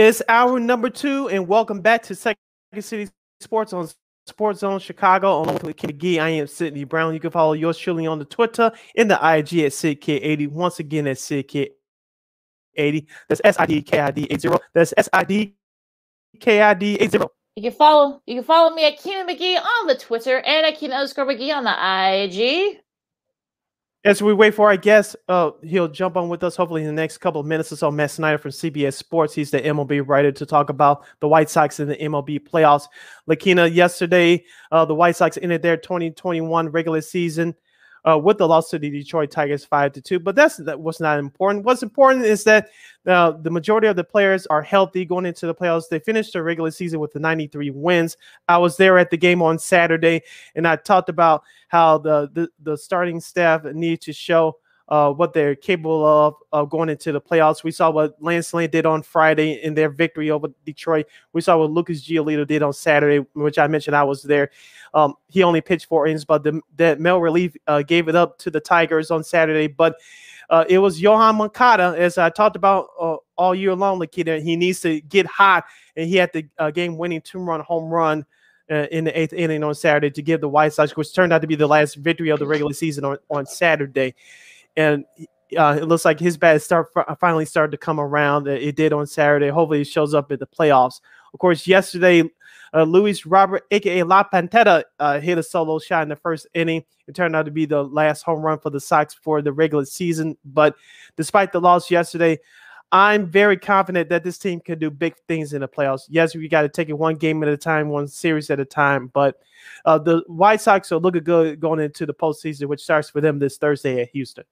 [0.00, 2.38] It's hour number two, and welcome back to Second
[2.78, 3.88] City Sports on
[4.28, 5.42] Sports Zone Chicago.
[5.42, 7.14] Along with Kim McGee, I am Sydney Brown.
[7.14, 10.52] You can follow yours truly on the Twitter in the IG at SidK80.
[10.52, 11.70] Once again, at SidK80.
[12.76, 13.08] 80.
[13.28, 14.50] That's S I D K I D 80.
[14.72, 15.56] That's S I D
[16.38, 17.18] K I D 80.
[17.56, 20.78] You can follow you can follow me at Keenan McGee on the Twitter and at
[20.78, 22.78] Keenan underscore McGee on the IG.
[24.04, 26.92] As we wait for our guest, uh, he'll jump on with us hopefully in the
[26.92, 27.90] next couple of minutes or so.
[27.90, 29.34] Matt Snyder from CBS Sports.
[29.34, 32.86] He's the MLB writer to talk about the White Sox in the MLB playoffs.
[33.26, 37.56] Lakina, yesterday, uh, the White Sox ended their 2021 regular season
[38.06, 40.18] uh, with the loss to the Detroit Tigers five to two.
[40.18, 41.64] But that's that was not important.
[41.64, 42.68] What's important is that
[43.06, 45.88] uh, the majority of the players are healthy going into the playoffs.
[45.88, 48.16] They finished the regular season with the 93 wins.
[48.48, 50.22] I was there at the game on Saturday,
[50.54, 54.56] and I talked about how the the, the starting staff need to show
[54.88, 57.62] uh, what they're capable of uh, going into the playoffs.
[57.62, 61.06] We saw what Lance Lynn did on Friday in their victory over Detroit.
[61.32, 64.50] We saw what Lucas Giolito did on Saturday, which I mentioned I was there.
[64.94, 68.38] Um, he only pitched four innings, but the, the Mel Relief uh, gave it up
[68.38, 69.66] to the Tigers on Saturday.
[69.66, 69.96] But
[70.48, 74.40] uh, it was Yoan Moncada, as I talked about uh, all year long, Lakina.
[74.40, 75.64] He needs to get hot,
[75.96, 78.24] and he had the uh, game-winning two-run home run
[78.70, 81.42] uh, in the eighth inning on Saturday to give the White Sox, which turned out
[81.42, 84.14] to be the last victory of the regular season on, on Saturday
[84.78, 85.04] and
[85.56, 88.46] uh, it looks like his bat start finally started to come around.
[88.46, 89.48] It did on Saturday.
[89.48, 91.00] Hopefully, it shows up in the playoffs.
[91.34, 92.22] Of course, yesterday,
[92.72, 96.84] uh, Luis Robert, aka La Pantera, uh, hit a solo shot in the first inning.
[97.08, 99.84] It turned out to be the last home run for the Sox for the regular
[99.84, 100.36] season.
[100.44, 100.76] But
[101.16, 102.38] despite the loss yesterday,
[102.92, 106.02] I'm very confident that this team can do big things in the playoffs.
[106.08, 108.64] Yes, we got to take it one game at a time, one series at a
[108.64, 109.08] time.
[109.08, 109.36] But
[109.84, 113.38] uh, the White Sox are looking good going into the postseason, which starts for them
[113.38, 114.44] this Thursday at Houston.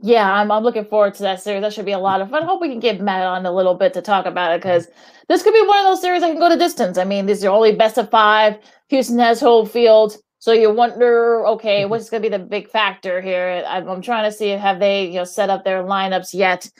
[0.00, 1.62] Yeah, I'm, I'm looking forward to that series.
[1.62, 2.42] That should be a lot of fun.
[2.42, 4.88] I hope we can get Matt on a little bit to talk about it because
[5.28, 6.98] this could be one of those series that can go to distance.
[6.98, 8.58] I mean, these are only best of five.
[8.88, 10.16] Houston has home field.
[10.38, 11.90] So you wonder, okay, Mm-hmm.
[11.90, 13.62] what's going to be the big factor here?
[13.66, 16.70] I'm, I'm trying to see have they, you know, set up their lineups yet.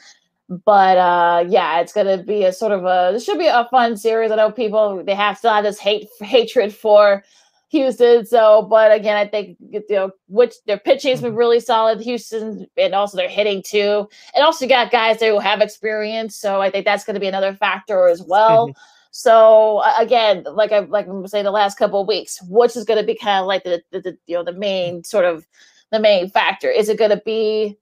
[0.65, 3.11] But uh, yeah, it's going to be a sort of a.
[3.13, 4.31] This should be a fun series.
[4.31, 7.23] I know people they have still have this hate hatred for
[7.71, 8.25] Houston.
[8.25, 12.01] So, but again, I think you know which their pitching has been really solid.
[12.01, 16.35] Houston and also their hitting too, and also got guys there who have experience.
[16.35, 18.71] So I think that's going to be another factor as well.
[19.11, 22.83] So uh, again, like I like I'm saying the last couple of weeks, which is
[22.83, 25.47] going to be kind of like the, the, the you know the main sort of
[25.91, 26.69] the main factor.
[26.69, 27.77] Is it going to be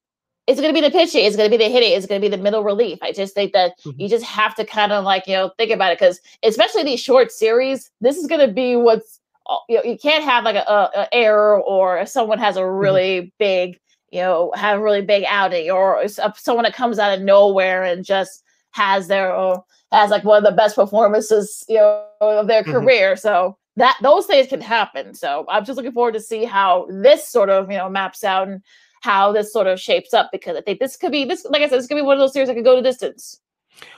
[0.45, 1.25] is it going to be the pitching?
[1.25, 1.93] Is it going to be the hitting?
[1.93, 2.99] Is it going to be the middle relief?
[3.01, 5.91] I just think that you just have to kind of like you know think about
[5.91, 9.19] it because especially these short series, this is going to be what's
[9.67, 12.69] you know you can't have like a, a, a error or if someone has a
[12.69, 13.79] really big
[14.11, 17.83] you know have a really big outing or uh, someone that comes out of nowhere
[17.83, 19.57] and just has their uh,
[19.91, 22.71] has like one of the best performances you know of their Mhm.
[22.71, 23.15] career.
[23.15, 25.13] So that those things can happen.
[25.13, 28.47] So I'm just looking forward to see how this sort of you know maps out
[28.47, 28.61] and
[29.01, 31.69] how this sort of shapes up because I think this could be this like I
[31.69, 33.39] said this could be one of those series that could go to distance.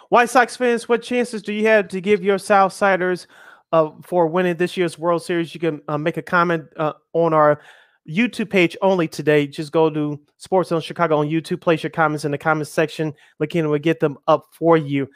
[0.10, 3.26] White Sox fans, what chances do you have to give your Southsiders
[3.72, 5.54] uh, for winning this year's World Series?
[5.54, 7.62] You can uh, make a comment uh, on our
[8.10, 9.48] YouTube page only today.
[9.48, 13.14] Just go to Sports Zone Chicago on YouTube, place your comments in the comments section.
[13.40, 15.08] Lakina will get them up for you.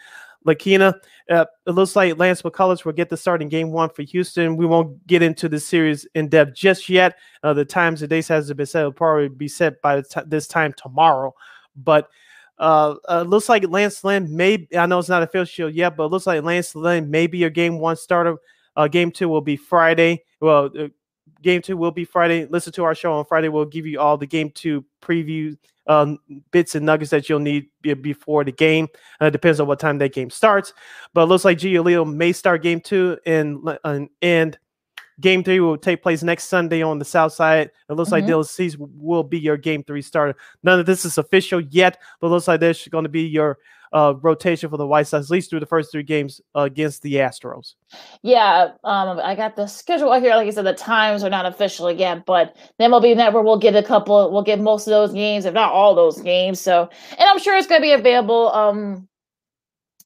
[0.45, 0.93] Lakina,
[1.31, 4.55] uh, it looks like Lance McCullers will get the start in game one for Houston.
[4.55, 7.17] We won't get into the series in depth just yet.
[7.41, 8.81] Uh, the times and dates hasn't been set.
[8.81, 11.33] It'll probably be set by this time tomorrow.
[11.75, 12.09] But
[12.57, 14.67] uh, uh, looks like Lance Lynn may.
[14.77, 17.49] I know it's not official yet, but it looks like Lance Lynn may be your
[17.49, 18.37] game one starter.
[18.75, 20.23] Uh, game two will be Friday.
[20.39, 20.87] Well, uh,
[21.41, 22.45] game two will be Friday.
[22.45, 23.49] Listen to our show on Friday.
[23.49, 26.17] We'll give you all the game two preview um,
[26.51, 28.87] bits and nuggets that you'll need be- before the game.
[29.19, 30.73] Uh, depends on what time that game starts.
[31.13, 34.57] But it looks like Giolito may start game two, and and, and
[35.21, 37.71] game three will take place next Sunday on the south side.
[37.89, 38.29] It looks like Mhm.
[38.29, 40.35] Dylan Cease will be your game three starter.
[40.63, 43.21] None of this is official yet, but it looks like this is going to be
[43.23, 43.57] your
[43.93, 47.01] uh, rotation for the White Sox, at least through the first three games uh, against
[47.01, 47.75] the Astros.
[48.23, 50.35] Yeah, um, I got the schedule out here.
[50.35, 53.73] Like I said, the times are not official yet, but the MLB Network will get
[53.73, 54.31] a couple.
[54.33, 56.59] We'll get most of those games, if not all those games.
[56.59, 58.51] So, and I'm sure it's going to be available.
[58.51, 59.07] Um,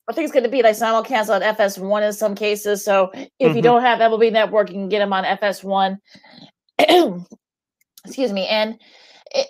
[0.10, 2.84] I think it's going to be like simulcast on FS1 in some cases.
[2.84, 3.64] So, if you Mhm.
[3.64, 6.00] don't have MLB Network, you can get them on FS1.
[8.06, 8.80] Excuse me, and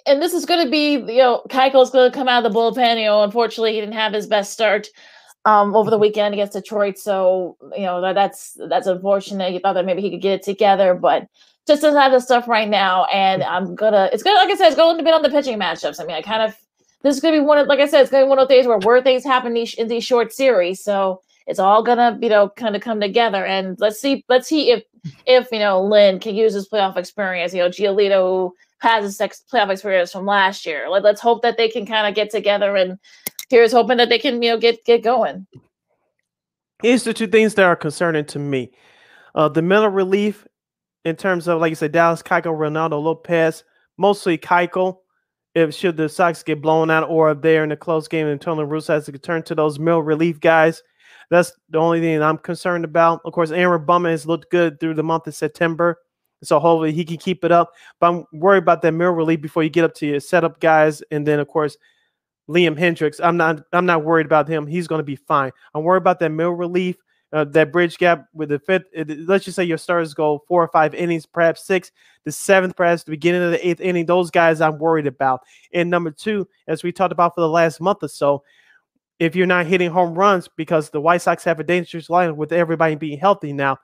[0.06, 2.60] and this is going to be you know Keuchel's going to come out of the
[2.60, 3.00] bullpen.
[3.00, 4.88] You know, unfortunately, he didn't have his best start
[5.46, 6.98] um over the weekend against Detroit.
[6.98, 9.54] So you know that that's that's unfortunate.
[9.54, 11.28] You thought that maybe he could get it together, but
[11.68, 13.06] just doesn't have the stuff right now.
[13.06, 15.58] And I'm gonna it's gonna like I said, it's going to be on the pitching
[15.60, 16.02] matchups.
[16.02, 16.56] I mean, I kind of
[17.02, 18.56] this is gonna be one of like I said, it's gonna be one of those
[18.56, 20.84] days where where things happen in these, short series.
[20.84, 23.46] So it's all gonna you know kind of come together.
[23.46, 24.84] And let's see let's see if
[25.26, 27.54] if you know Lynn can use his playoff experience.
[27.54, 30.90] You know, Giolito has his ex- playoff experience from last year.
[30.90, 32.98] Let, let's hope that they can kind of get together and
[33.50, 35.48] here's hoping that they can you know get get going.
[36.82, 38.72] Here's the two things that are concerning to me.
[39.36, 40.48] Uh, the middle relief,
[41.06, 43.64] in terms of like you said, Dallas Keuchel, Reynaldo Lopez,
[43.98, 44.98] mostly Keuchel.
[45.56, 48.40] If should the Sox get blown out, or if they're in a close game and
[48.40, 50.84] Tony Russo has to turn to those middle relief guys,
[51.30, 53.22] that's the only thing I'm concerned about.
[53.26, 56.00] Of course, Aaron Bummer has looked good through the month of September.
[56.42, 57.74] So hopefully he can keep it up.
[58.00, 61.04] But I'm worried about that middle relief before you get up to your setup guys.
[61.12, 61.78] And then of course,
[62.50, 63.20] Liam Hendriks.
[63.24, 64.66] I'm not I'm not worried about him.
[64.66, 65.52] He's going to be fine.
[65.74, 66.96] I'm worried about that middle relief,
[67.32, 68.86] uh, that bridge gap with the fifth.
[68.92, 71.92] It, let's just say your starters go four or five innings, perhaps six,
[72.26, 74.06] the seventh, perhaps the beginning of the eighth inning.
[74.06, 75.42] Those guys I'm worried about.
[75.74, 78.44] And number two, as we talked about for the last month or so,
[79.20, 82.54] if you're not hitting home runs because the White Sox have a dangerous lineup with
[82.54, 83.78] everybody being healthy now,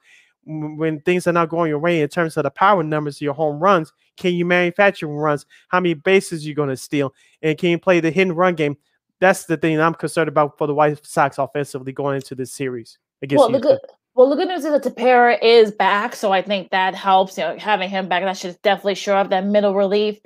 [0.46, 3.60] when things are not going your way in terms of the power numbers, your home
[3.60, 5.46] runs, can you manufacture runs?
[5.70, 7.14] How many bases you going to steal?
[7.42, 8.78] And can you play the hidden run game?
[9.20, 13.00] That's the thing I'm concerned about for the White Sox offensively going into this series
[13.26, 13.80] against well, the good,
[14.16, 17.38] well, the good news is that Tepera is back, so I think that helps.
[17.38, 20.20] You know, having him back, that should definitely shore up that middle relief.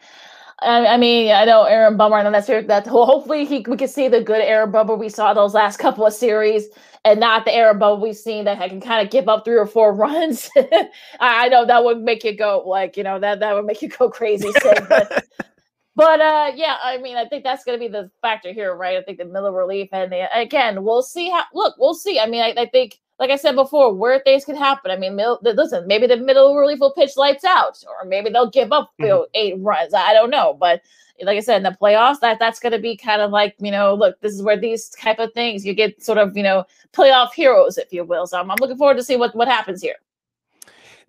[0.62, 2.86] I, I mean, I know Aaron Bummer, I and that's that.
[2.86, 6.14] Hopefully, he, we can see the good Aaron Bummer we saw those last couple of
[6.14, 6.68] series,
[7.06, 9.66] and not the Aaron Bummer we've seen that can kind of give up three or
[9.66, 10.50] four runs.
[11.20, 13.89] I, know that would make you go like, you know, that that would make you
[13.89, 14.52] go crazy.
[14.88, 15.26] But,
[16.00, 18.97] but uh, yeah, I mean, I think that's going to be the factor here, right?
[18.97, 21.43] I think the middle relief, and the, again, we'll see how.
[21.54, 22.22] Look, we'll see.
[22.22, 24.91] I mean, I, I think like I said before, where things could happen.
[24.91, 28.50] I mean, middle, listen, maybe the middle relief will pitch lights out, or maybe they'll
[28.50, 29.32] give up you know, mm-hmm.
[29.34, 29.93] eight runs.
[29.93, 30.82] I don't know, but
[31.22, 33.72] like I said, in the playoffs, that that's going to be kind of like you
[33.72, 36.64] know, look, this is where these type of things you get sort of you know
[36.93, 38.26] playoff heroes, if you will.
[38.26, 39.97] So I'm, I'm looking forward to see what what happens here.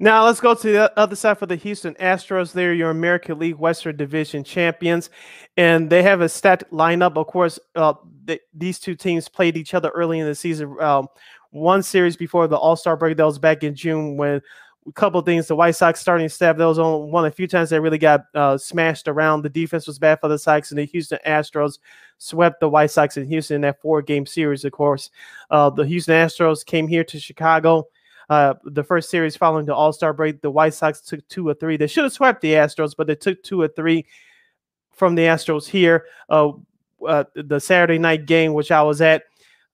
[0.03, 2.55] Now let's go to the other side for the Houston Astros.
[2.55, 5.11] They're your American League Western Division champions,
[5.59, 7.18] and they have a stacked lineup.
[7.18, 7.92] Of course, uh,
[8.55, 10.74] these two teams played each other early in the season.
[10.80, 11.09] Um,
[11.51, 13.18] one series before the All Star break.
[13.18, 14.40] That was back in June when
[14.88, 15.48] a couple things.
[15.48, 18.22] The White Sox starting staff that was on one a few times they really got
[18.34, 19.42] uh, smashed around.
[19.42, 21.78] The defense was bad for the Sox, and the Houston Astros
[22.16, 24.64] swept the White Sox in Houston in that four game series.
[24.64, 25.11] Of course,
[25.51, 27.86] uh, the Houston Astros came here to Chicago.
[28.30, 31.54] Uh, the first series following the All Star break, the White Sox took two or
[31.54, 31.76] three.
[31.76, 34.06] They should have swept the Astros, but they took two or three
[34.92, 36.06] from the Astros here.
[36.28, 36.52] Uh,
[37.06, 39.24] uh, the Saturday night game, which I was at,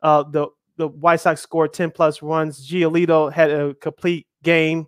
[0.00, 0.48] uh, the
[0.78, 2.66] the White Sox scored 10 plus runs.
[2.66, 4.86] Giolito had a complete game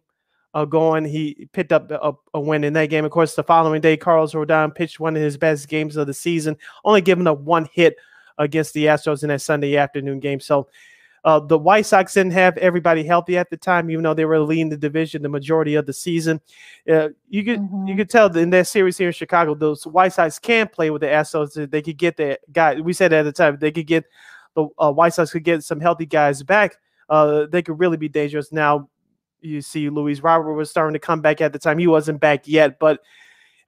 [0.54, 1.04] uh, going.
[1.04, 3.04] He picked up a, a, win in that game.
[3.04, 6.14] Of course, the following day, Carlos Rodon pitched one of his best games of the
[6.14, 7.96] season, only giving up one hit
[8.38, 10.40] against the Astros in that Sunday afternoon game.
[10.40, 10.68] So
[11.28, 14.40] uh, the White Sox didn't have everybody healthy at the time, even though they were
[14.40, 16.40] leading the division the majority of the season.
[16.90, 17.86] Uh, you could mm-hmm.
[17.86, 21.02] you could tell in that series here in Chicago, those White Sox can play with
[21.02, 21.70] the Astros.
[21.70, 22.80] They could get the guy.
[22.80, 24.06] We said at the time they could get
[24.54, 26.76] the uh, White Sox could get some healthy guys back,
[27.10, 28.50] uh, they could really be dangerous.
[28.50, 28.88] Now,
[29.42, 31.76] you see, Luis Robert was starting to come back at the time.
[31.76, 33.00] He wasn't back yet, but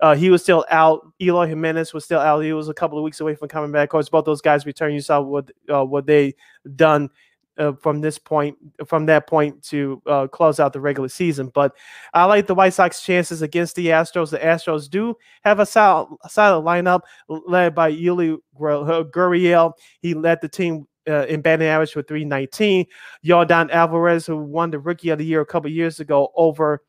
[0.01, 1.07] uh, he was still out.
[1.21, 2.41] Eloy Jimenez was still out.
[2.41, 3.85] He was a couple of weeks away from coming back.
[3.85, 4.95] Of course, both those guys returned.
[4.95, 6.37] You saw what uh, what they
[6.75, 7.11] done
[7.61, 8.57] uh, from this point,
[8.87, 11.51] from that point to uh, close out the regular season.
[11.55, 11.77] But
[12.15, 14.31] I like the White Sox chances against the Astros.
[14.31, 19.73] The Astros do have a solid, solid lineup led by Yuli Gurriel.
[20.01, 22.87] He led the team uh, in batting average with 319.
[23.25, 26.83] Yordan Alvarez, who won the Rookie of the Year a couple years ago over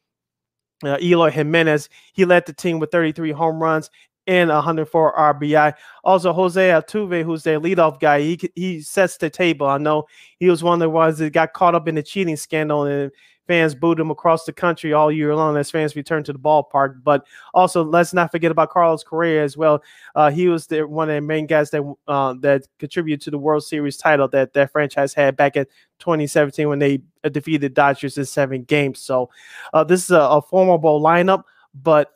[0.83, 3.89] uh, Eloy Jimenez, he led the team with 33 home runs
[4.31, 5.73] and 104 RBI.
[6.05, 9.67] Also, Jose Altuve, who's their leadoff guy, he he sets the table.
[9.67, 10.05] I know
[10.39, 13.11] he was one of the ones that got caught up in the cheating scandal, and
[13.45, 17.03] fans booed him across the country all year long as fans returned to the ballpark.
[17.03, 19.83] But also, let's not forget about Carlos Correa as well.
[20.15, 23.37] Uh, he was the, one of the main guys that uh, that contributed to the
[23.37, 25.65] World Series title that that franchise had back in
[25.99, 29.01] 2017 when they defeated the Dodgers in seven games.
[29.01, 29.29] So
[29.73, 31.43] uh, this is a, a formidable lineup,
[31.75, 32.13] but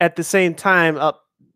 [0.00, 1.12] at the same time, uh,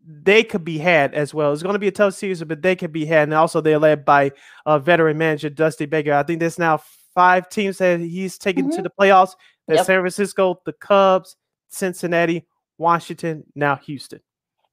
[0.07, 1.51] they could be had as well.
[1.51, 3.23] It's going to be a tough season, but they could be had.
[3.23, 4.31] And also, they're led by
[4.65, 6.13] uh, veteran manager Dusty Baker.
[6.13, 6.81] I think there's now
[7.15, 8.75] five teams that he's taken mm-hmm.
[8.75, 9.31] to the playoffs.
[9.67, 9.85] Yep.
[9.85, 11.35] San Francisco, the Cubs,
[11.69, 12.45] Cincinnati,
[12.77, 14.19] Washington, now Houston.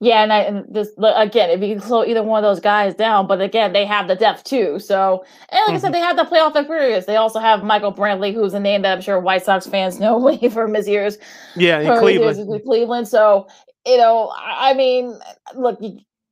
[0.03, 3.29] Yeah, and, I, and this again, if you slow either one of those guys down,
[3.29, 4.81] but again, they have the depth too.
[4.81, 5.75] So, and like mm-hmm.
[5.75, 5.93] I said, mm-hmm.
[5.93, 7.07] they have the playoff experience.
[7.07, 10.19] They also have Michael Brantley, who's a name that I'm sure White Sox fans know
[10.19, 11.19] way from his years.
[11.55, 12.37] Yeah, in Cleveland.
[12.41, 13.07] In Cleveland.
[13.07, 13.47] So,
[13.87, 15.17] you know, I mean,
[15.55, 15.79] look,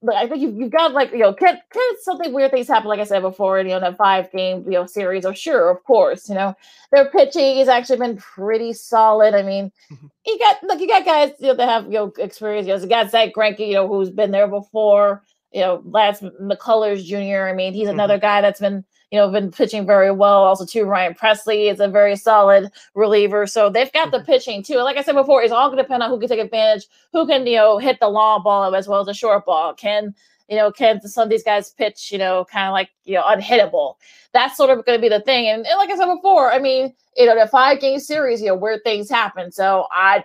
[0.03, 2.89] but I think you've, you've got like you know can, can something weird things happen
[2.89, 5.71] like I said before and, you know that five game you know series or sure
[5.71, 6.55] of course you know
[6.93, 10.07] their pitching has actually been pretty solid I mean mm-hmm.
[10.27, 12.81] you got look you got guys you know that have you know experience you know
[12.81, 15.23] you got Zack Greinke you know who's been there before
[15.53, 17.49] you know Lance McCullers Jr.
[17.49, 18.23] I mean he's another mm-hmm.
[18.23, 20.45] guy that's been you know, been pitching very well.
[20.45, 23.47] Also, too, Ryan Pressly is a very solid reliever.
[23.47, 24.27] So they've got the mm-hmm.
[24.27, 24.77] pitching too.
[24.77, 27.27] Like I said before, it's all going to depend on who can take advantage, who
[27.27, 29.75] can, you know, hit the long ball as well as the short ball.
[29.75, 30.15] Can
[30.51, 33.23] you know, can some of these guys pitch, you know, kind of like, you know,
[33.23, 33.95] unhittable?
[34.33, 35.47] That's sort of going to be the thing.
[35.47, 38.49] And, and, like I said before, I mean, you know, the five game series, you
[38.49, 39.53] know, where things happen.
[39.53, 40.25] So I,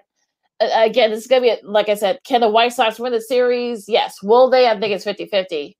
[0.59, 3.21] again, this is going to be, like I said, can the White Sox win the
[3.21, 3.87] series?
[3.87, 4.23] Yes.
[4.23, 4.67] Will they?
[4.67, 5.77] I think it's 50 50.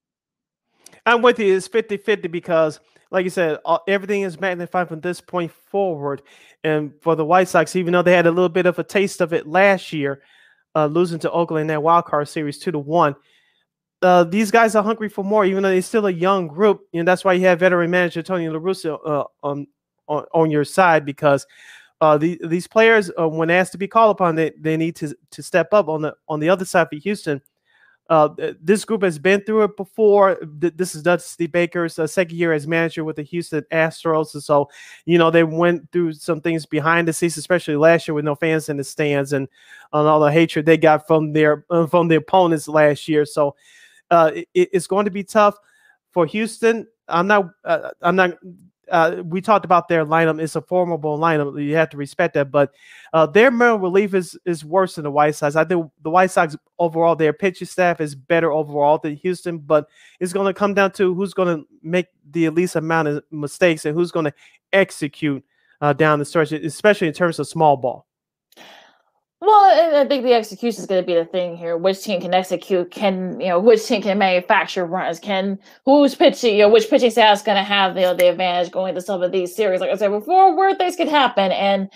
[1.08, 1.56] I'm with you.
[1.58, 2.80] It's 50 50 because,
[3.12, 6.22] like you said, all, everything is magnified from this point forward.
[6.64, 9.22] And for the White Sox, even though they had a little bit of a taste
[9.22, 10.22] of it last year,
[10.76, 13.16] uh, losing to Oakland in that wild card series two to one,
[14.01, 16.82] uh, these guys are hungry for more, even though they're still a young group.
[16.93, 19.68] And that's why you have veteran manager Tony La Russa uh, on,
[20.08, 21.45] on, on your side because
[22.01, 25.16] uh, the, these players, uh, when asked to be called upon, they, they need to
[25.32, 25.88] to step up.
[25.88, 27.41] On the on the other side for Houston,
[28.10, 28.30] uh,
[28.62, 30.38] this group has been through it before.
[30.43, 34.70] This is Dusty Baker's uh, second year as manager with the Houston Astros, and so
[35.06, 38.36] you know they went through some things behind the scenes, especially last year with no
[38.36, 39.47] fans in the stands and,
[39.91, 43.26] and all the hatred they got from their uh, from the opponents last year.
[43.26, 43.56] So
[44.12, 45.58] uh, it, it's going to be tough
[46.12, 46.88] for Houston.
[47.08, 47.49] I'm not.
[47.64, 48.34] Uh, I'm not.
[48.91, 50.41] Uh, we talked about their lineup.
[50.41, 51.61] It's a formidable lineup.
[51.63, 52.51] You have to respect that.
[52.51, 52.73] But
[53.13, 55.55] uh, their middle relief is is worse than the White Sox.
[55.55, 59.59] I think the White Sox overall, their pitching staff is better overall than Houston.
[59.59, 59.88] But
[60.19, 63.86] it's going to come down to who's going to make the least amount of mistakes
[63.86, 64.33] and who's going to
[64.73, 65.43] execute
[65.81, 68.05] uh, down the stretch, especially in terms of small ball.
[69.41, 71.75] Well, I think the execution is going to be the thing here.
[71.75, 72.89] Which team can execute?
[72.89, 75.19] Can you know which team can manufacture runs?
[75.19, 76.55] Can who's pitching?
[76.55, 79.01] You know which pitching staff is going to have you know the advantage going into
[79.01, 79.81] some of these series?
[79.81, 81.89] Like I said before, where things could happen, and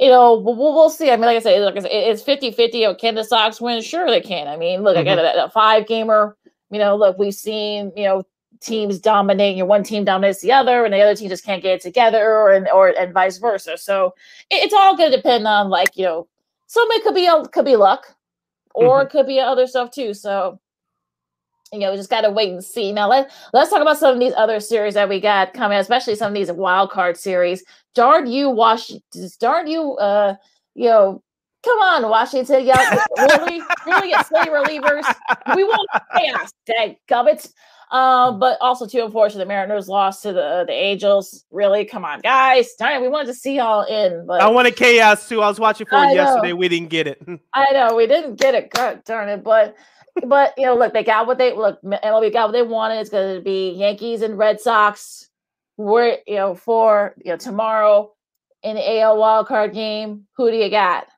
[0.00, 1.10] you know we'll, we'll see.
[1.10, 2.74] I mean, like I said, like I said, it's 50-50.
[2.74, 3.82] You know, can the Sox win?
[3.82, 4.48] Sure, they can.
[4.48, 5.08] I mean, look, mm-hmm.
[5.08, 6.36] I got a, a five gamer.
[6.70, 8.24] You know, look, we've seen you know
[8.60, 9.56] teams dominate.
[9.56, 11.82] You know, one team dominates the other, and the other team just can't get it
[11.82, 13.78] together, or and or and vice versa.
[13.78, 14.12] So
[14.50, 16.26] it, it's all going to depend on like you know
[16.70, 18.14] some of it could be could be luck,
[18.76, 19.06] or mm-hmm.
[19.06, 20.14] it could be other stuff too.
[20.14, 20.60] So
[21.72, 22.92] you know, we just gotta wait and see.
[22.92, 26.14] Now let let's talk about some of these other series that we got coming, especially
[26.14, 27.64] some of these wild card series.
[27.96, 29.30] Darn you, Washington!
[29.40, 30.36] Darn you, uh,
[30.76, 31.20] you know,
[31.64, 32.64] come on, Washington!
[32.64, 35.12] Yeah, really, really get slay relievers.
[35.56, 37.52] We want chaos, dang gubbits.
[37.90, 41.44] Um, but also too unfortunate the Mariners lost to the the Angels.
[41.50, 42.74] Really, come on, guys.
[42.74, 44.26] Darn it, we wanted to see y'all in.
[44.26, 45.42] But I wanted chaos too.
[45.42, 46.52] I was watching for it yesterday.
[46.52, 47.20] We didn't get it.
[47.52, 48.70] I know we didn't get it.
[48.70, 49.42] God darn it.
[49.42, 49.76] But
[50.24, 51.82] but you know, look, they got what they look.
[51.82, 53.00] MLB got what they wanted.
[53.00, 55.28] It's going to be Yankees and Red Sox.
[55.76, 58.12] We're you know for you know tomorrow
[58.62, 60.26] in the AL wild card game.
[60.36, 61.08] Who do you got?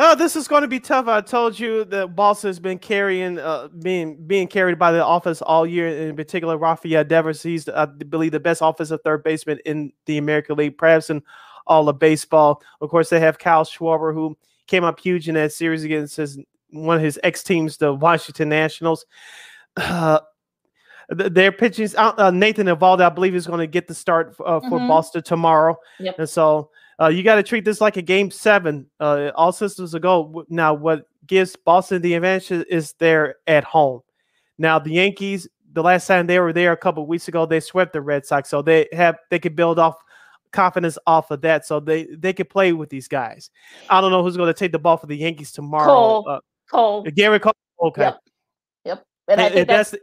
[0.00, 1.08] Oh, this is going to be tough.
[1.08, 5.42] I told you that Boston has been carrying, uh, being being carried by the offense
[5.42, 5.88] all year.
[5.88, 7.42] In particular, Rafael Devers.
[7.42, 11.20] He's, I believe, the best offensive third baseman in the American League, perhaps in
[11.66, 12.62] all of baseball.
[12.80, 14.38] Of course, they have Kyle Schwarber, who
[14.68, 16.38] came up huge in that series against his
[16.70, 19.04] one of his ex teams, the Washington Nationals.
[19.76, 20.20] Uh,
[21.10, 24.78] their pitching, uh, Nathan Eovaldi, I believe, is going to get the start uh, for
[24.78, 24.88] mm-hmm.
[24.88, 25.78] Boston tomorrow.
[26.00, 26.18] Yep.
[26.18, 26.70] And so
[27.00, 28.86] uh, you got to treat this like a game seven.
[28.98, 30.44] Uh, all systems are go.
[30.48, 34.00] Now, what gives Boston the advantage is they're at home.
[34.58, 37.92] Now, the Yankees, the last time they were there a couple weeks ago, they swept
[37.92, 39.96] the Red Sox, so they have they could build off
[40.50, 43.50] confidence off of that, so they they could play with these guys.
[43.88, 45.86] I don't know who's going to take the ball for the Yankees tomorrow.
[45.86, 46.40] Cole, uh,
[46.70, 47.52] Cole, Gerrit Cole.
[47.80, 48.02] Okay.
[48.02, 48.20] Yep.
[48.84, 49.06] Yep.
[49.28, 50.02] And if that's, that's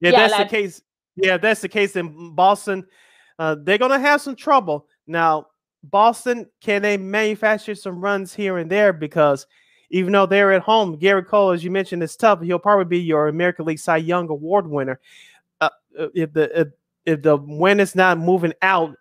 [0.00, 0.82] yeah, yeah, that's the case.
[1.16, 2.86] Yeah, that's the case in Boston.
[3.38, 5.46] Uh, they're going to have some trouble now.
[5.82, 8.92] Boston, can they manufacture some runs here and there?
[8.92, 9.46] Because
[9.90, 12.40] even though they're at home, Gerrit Cole, as you mentioned, is tough.
[12.40, 15.00] He'll probably be your American League Cy Young Award winner.
[15.60, 16.68] Uh, uh if the if,
[17.04, 18.96] if the wind is not moving out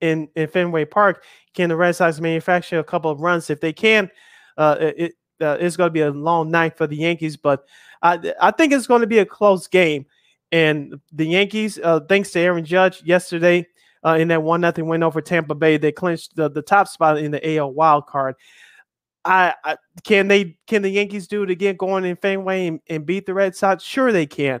[0.00, 1.24] in in Fenway Park,
[1.54, 3.48] can the Red Sox manufacture a couple of runs?
[3.48, 4.10] If they can,
[4.58, 7.36] uh, it uh, it's going to be a long night for the Yankees.
[7.36, 7.64] But
[8.02, 10.06] I I think it's going to be a close game.
[10.52, 13.66] And the Yankees, uh, thanks to Aaron Judge yesterday,
[14.06, 15.76] uh, in that one nothing win over Tampa Bay.
[15.76, 18.36] They clinched the, the top spot in the AL wild card.
[19.24, 23.04] I, I, can they can the Yankees do it again going in Fenway and, and
[23.04, 23.82] beat the Red Sox?
[23.82, 24.60] Sure they can.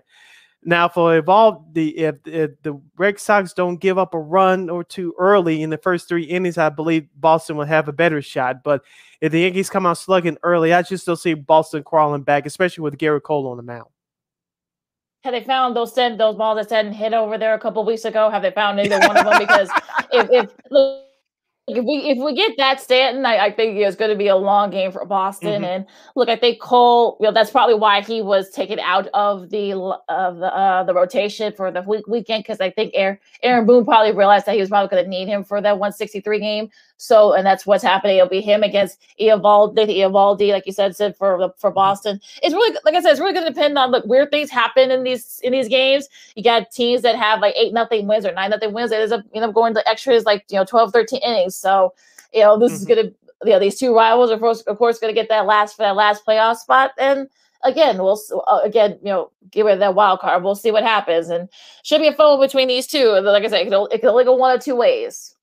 [0.64, 5.14] Now for Eovaldi if, if, the Red Sox don't give up a run or two
[5.16, 8.64] early in the first three innings, I believe Boston will have a better shot.
[8.64, 8.82] But
[9.20, 12.82] if the Yankees come out slugging early, I just still see Boston crawling back, especially
[12.82, 13.86] with Gerrit Cole on the mound.
[15.26, 18.04] Have they found those ten, those balls that said hit over there a couple weeks
[18.04, 18.30] ago?
[18.30, 19.40] Have they found either one of them?
[19.40, 19.68] Because
[20.12, 21.02] if, if look,
[21.66, 24.36] if we if we get that Stanton, I, I think it's going to be a
[24.36, 25.62] long game for Boston.
[25.62, 25.66] Mhm.
[25.66, 29.50] And look, I think Cole, you know, that's probably why he was taken out of
[29.50, 29.72] the
[30.08, 33.84] of the uh, the rotation for the week weekend because I think Aaron, Aaron Boone
[33.84, 36.70] probably realized that he was probably going to need him for that 163 game.
[36.98, 38.16] So, and that's what's happening.
[38.16, 42.20] It'll be him against Eovaldi, Eovaldi, like you said, said for for Boston.
[42.42, 44.90] It's really like I said, it's really going to depend on look weird things happen
[44.90, 46.08] in these in these games.
[46.36, 48.92] You got teams that have like eight nothing wins or nine nothing wins.
[48.92, 51.56] It ends up you know going to extras like you know 12, 13 innings.
[51.56, 51.94] So,
[52.32, 52.88] you know this is Mhm.
[52.88, 55.28] going to you know these two rivals are of course, of course going to get
[55.28, 57.28] that last for that last playoff spot and.
[57.64, 60.44] Again, we'll uh, again, you know, give it that wild card.
[60.44, 61.48] We'll see what happens, and
[61.82, 63.08] should be a phone between these two.
[63.20, 65.35] Like I said, it can, o- it can only go one of two ways.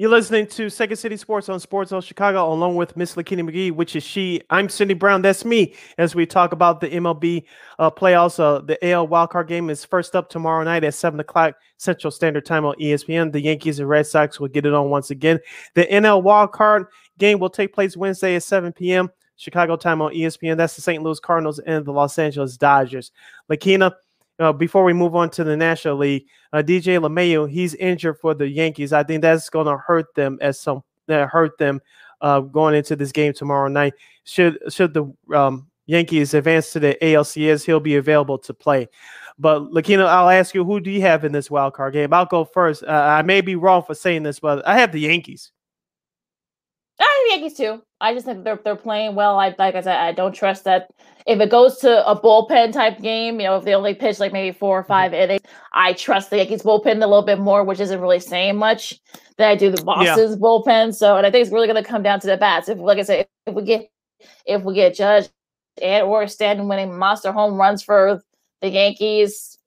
[0.00, 3.72] You're listening to Second City Sports on Sports Zone Chicago, along with Miss Lakina McGee,
[3.72, 4.40] which is she.
[4.48, 5.22] I'm Sydney Brown.
[5.22, 5.74] That's me.
[5.98, 7.42] As we talk about the MLB
[7.80, 11.56] uh, playoffs, uh, the AL wildcard game is first up tomorrow night at seven o'clock
[11.78, 13.32] Central Standard Time on ESPN.
[13.32, 15.40] The Yankees and Red Sox will get it on once again.
[15.74, 16.86] The NL wildcard
[17.18, 19.10] game will take place Wednesday at 7 p.m.
[19.34, 20.56] Chicago time on ESPN.
[20.56, 21.02] That's the St.
[21.02, 23.10] Louis Cardinals and the Los Angeles Dodgers.
[23.50, 23.94] Lakina,
[24.38, 28.34] uh, before we move on to the National League, uh, DJ LeMahieu, he's injured for
[28.34, 28.92] the Yankees.
[28.92, 31.80] I think that's going to hurt them as some that hurt them
[32.20, 33.94] uh, going into this game tomorrow night.
[34.24, 38.88] Should should the um, Yankees advance to the ALCS, he'll be available to play.
[39.38, 42.12] But Lakina, I'll ask you, who do you have in this wild card game?
[42.12, 42.82] I'll go first.
[42.82, 45.52] Uh, I may be wrong for saying this, but I have the Yankees.
[47.00, 47.82] I have the Yankees too.
[48.00, 49.38] I just think they're they're playing well.
[49.38, 50.90] I like I said, I don't trust that
[51.26, 54.32] if it goes to a bullpen type game, you know, if they only pitch like
[54.32, 55.20] maybe four or 5 mm-hmm.
[55.20, 55.42] innings,
[55.72, 58.98] I trust the Yankees bullpen a little bit more, which isn't really saying much
[59.36, 60.94] that I do the Boston's bullpen.
[60.94, 62.68] So and I think it's really gonna come down to the bats.
[62.68, 63.90] If like I said, if we get
[64.46, 65.28] if we get Judge
[65.82, 68.22] and or Stanton winning monster home runs for
[68.60, 69.57] the Yankees,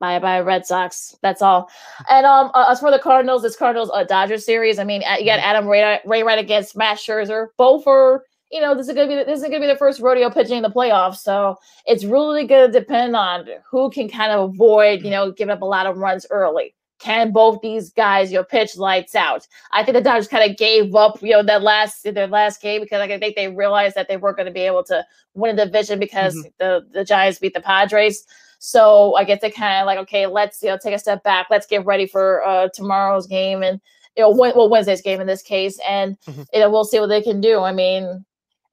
[0.00, 1.16] bye bye Red Sox.
[1.22, 1.70] That's all.
[2.10, 4.78] And um, uh, as for the Cardinals, this Cardinals uh, Dodgers series.
[4.78, 7.48] I mean, uh, you got Adam Ray Wainwright against Matt Scherzer.
[7.56, 10.30] Both are, you know, this is gonna be this is gonna be the first rodeo
[10.30, 11.18] pitching in the playoffs.
[11.18, 15.62] So it's really gonna depend on who can kind of avoid, you know, giving up
[15.62, 16.74] a lot of runs early.
[16.98, 19.46] Can both these guys, you know, pitch lights out?
[19.72, 22.80] I think the Dodgers kind of gave up, you know, that last their last game
[22.80, 25.58] because like, I think they realized that they weren't going to be able to win
[25.58, 28.24] a division because the the Giants beat the Padres.
[28.58, 31.48] So I get to kind of like, okay, let's you know take a step back.
[31.50, 33.80] Let's get ready for uh, tomorrow's game and
[34.16, 36.46] you know, well Wednesday's game in this case, and Mhm.
[36.52, 37.60] you know we'll see what they can do.
[37.60, 38.24] I mean,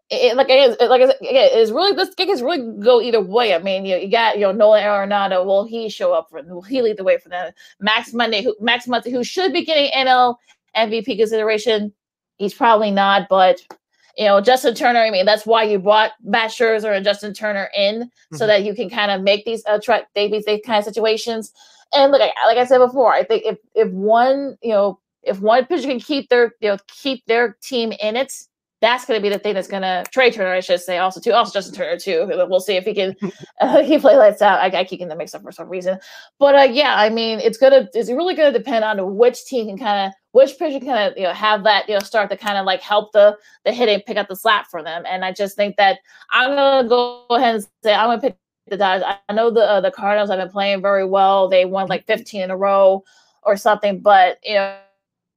[0.09, 2.61] it, it- like I guess, like I said, again, it's really this game is really
[2.81, 3.53] go either way.
[3.53, 5.45] I mean, you, you got you know Nolan Arenado.
[5.45, 6.41] Will he show up for?
[6.43, 7.51] Will he lead the way for them?
[7.79, 10.38] Max Muncy, who Max Muncy, who should be getting NL
[10.77, 11.93] MVP consideration,
[12.38, 13.59] he's probably not, but.
[14.18, 14.99] You know, Justin Turner.
[14.99, 18.47] I mean, that's why you brought Matt Scherzer and Justin Turner in, so Mhm.
[18.47, 21.51] that you can kind of make these uh, try these these kind of situations.
[21.93, 25.39] And look, I- like I said before, I think if if one, you know, if
[25.41, 28.34] one pitcher can keep their, you know, keep their team in it,
[28.82, 31.22] that's going to be the thing that's going to Trey Turner, I should say, also
[31.22, 32.26] too, also Justin Turner too.
[32.49, 33.16] We'll see if he can
[33.61, 34.59] uh, he play lights out.
[34.59, 35.97] I, I keep getting them mixed up for some reason,
[36.39, 39.78] but uh, yeah, I mean, it's gonna it's really gonna depend on which team can
[39.78, 42.36] kind of which pitcher can kind of you know have that you know start to
[42.36, 45.03] kind of like help the the hitting pick up the slack for them.
[45.07, 45.99] And I just think that
[46.31, 49.05] I'm gonna go ahead and say I'm gonna pick the Dodgers.
[49.29, 51.47] I know the uh, the Cardinals have been playing very well.
[51.47, 53.03] They won like 15 in a row
[53.43, 54.79] or something, but you know,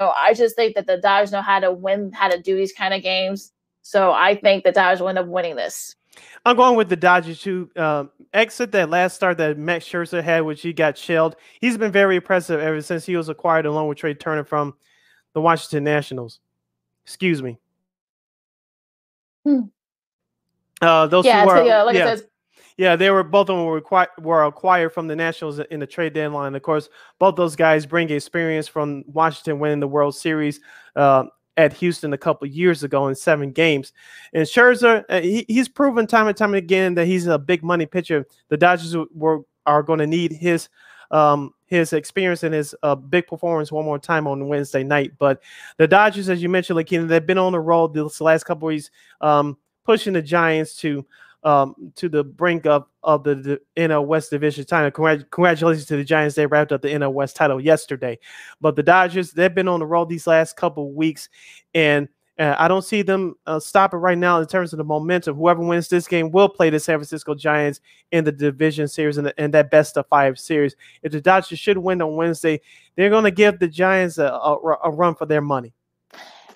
[0.01, 2.95] I just think that the Dodgers know how to win, how to do these kind
[2.95, 3.53] of games.
[3.83, 5.95] So I think the Dodgers will end up winning this.
[6.45, 10.41] I'm going with the Dodgers to um, exit that last start that Max Scherzer had,
[10.41, 11.37] which he got shelled.
[11.61, 14.75] He's been very impressive ever since he was acquired along with Trey Turner from
[15.33, 16.41] the Washington Nationals.
[17.05, 17.59] Excuse me.
[19.45, 19.61] Hmm.
[20.81, 22.05] Uh, those yeah, two were, so, yeah, like yeah.
[22.05, 22.27] I said,
[22.77, 25.87] Yeah, they were both of them were acquired, were acquired from the Nationals in the
[25.87, 26.55] trade deadline.
[26.55, 26.89] Of course,
[27.19, 30.61] both those guys bring experience from Washington winning the World Series
[30.95, 31.25] uh,
[31.57, 33.93] at Houston a couple years ago in seven games.
[34.33, 37.87] And Scherzer, uh, he, he's proven time and time again that he's a big money
[37.87, 38.27] pitcher.
[38.49, 40.69] The Dodgers were are going to need his
[41.11, 45.13] um, his experience and his uh, big performance one more time on Wednesday night.
[45.19, 45.43] But
[45.79, 48.75] the Dodgers, as you mentioned, like they've been on the road this last couple of
[48.75, 48.91] weeks,
[49.21, 51.05] um, pushing the Giants to
[51.47, 54.91] um, to the brink of of the, the NL West division title.
[54.91, 58.19] Congrat- congratulations to the Giants; they wrapped up the NL West title yesterday.
[58.61, 61.29] But the Dodgers, they've been on the road these last couple weeks,
[61.73, 62.09] and
[62.41, 65.37] uh, I don't see them uh, stopping right now in terms of the momentum.
[65.37, 67.81] Whoever wins this game will play the San Francisco Giants
[68.11, 70.75] in the division series and, and that best of five series.
[71.03, 72.61] If the Dodgers should win on Wednesday,
[72.97, 75.73] they're going to give the Giants a, a, a run for their money.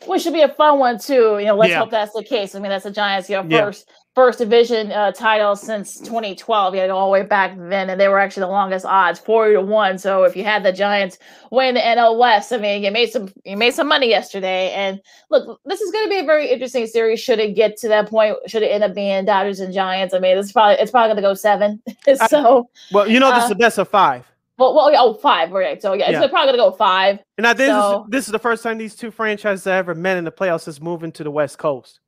[0.07, 1.39] which should be a fun one too.
[1.39, 1.79] You know, let's yeah.
[1.79, 2.55] hope that's the case.
[2.55, 3.95] I mean, that's the Giants, you know, first yeah.
[4.15, 6.75] First division uh, title since 2012.
[6.75, 9.55] You know, all the way back then, and they were actually the longest odds, forty
[9.55, 9.99] to one.
[9.99, 11.19] So if you had the Giants
[11.51, 14.71] win the NL West, I mean, you made some you made some money yesterday.
[14.73, 15.01] And
[15.31, 17.21] look, this is going to be a very interesting series.
[17.21, 18.37] Should it get to that point?
[18.47, 20.15] Should it end up being Dodgers and Giants?
[20.15, 21.83] I mean, it's probably it's probably going to go seven.
[22.29, 24.27] so I, well, you know, this uh, is the best of five.
[24.61, 25.81] Well, well, oh, five, right?
[25.81, 26.21] So yeah, yeah.
[26.23, 27.19] it's probably gonna go five.
[27.39, 30.19] And this so, is this is the first time these two franchises have ever met
[30.19, 32.00] in the playoffs since moving to the West Coast.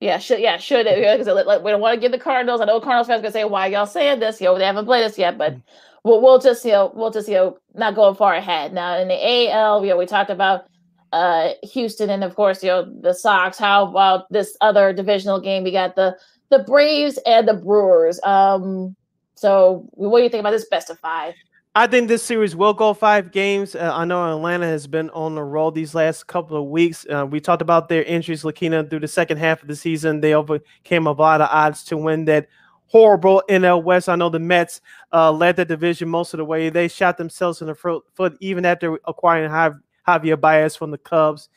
[0.00, 1.18] Yeah, should yeah, should it?
[1.18, 2.60] Because like, we don't want to give the Cardinals.
[2.60, 5.04] I know Cardinals fans gonna say, "Why y'all saying this?" You know, they haven't played
[5.04, 5.60] us yet, but mm-hmm.
[6.08, 8.72] we'll, we'll just you know we'll just you know not going far ahead.
[8.72, 10.66] Now in the AL, you know, we talked about
[11.10, 13.58] uh Houston and of course you know the Sox.
[13.58, 15.64] How about this other divisional game?
[15.64, 16.16] We got the
[16.50, 18.20] the Braves and the Brewers.
[18.22, 18.94] Um,
[19.34, 21.34] so what do you think about this best of five?
[21.78, 23.76] I think this series will go five games.
[23.76, 27.06] Uh, I know Atlanta has been on the roll these last couple of weeks.
[27.08, 30.20] Uh, we talked about their injuries, Lakina, through the second half of the season.
[30.20, 32.48] They overcame a lot of odds to win that
[32.86, 34.08] horrible NL West.
[34.08, 34.80] I know the Mets
[35.12, 36.68] uh, led the division most of the way.
[36.68, 41.48] They shot themselves in the foot even after acquiring Javier Baez from the Cubs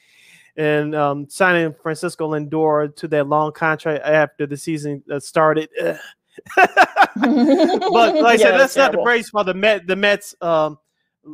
[0.55, 5.67] and um, signing Francisco Lindor to that long contract after the season uh, started.
[5.83, 5.97] Ugh
[6.55, 9.87] but like I said, that's not the Braves for the Met.
[9.87, 10.77] The Mets um,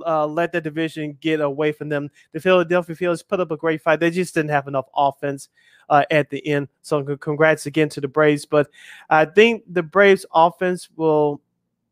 [0.06, 2.10] uh, let the division get away from them.
[2.34, 4.00] The Philadelphia Phillies put up a great fight.
[4.00, 5.50] They just didn't have enough offense
[5.90, 6.68] uh, at the end.
[6.82, 8.46] So congrats again to the Braves.
[8.46, 8.70] But
[9.10, 11.42] I think the Braves offense will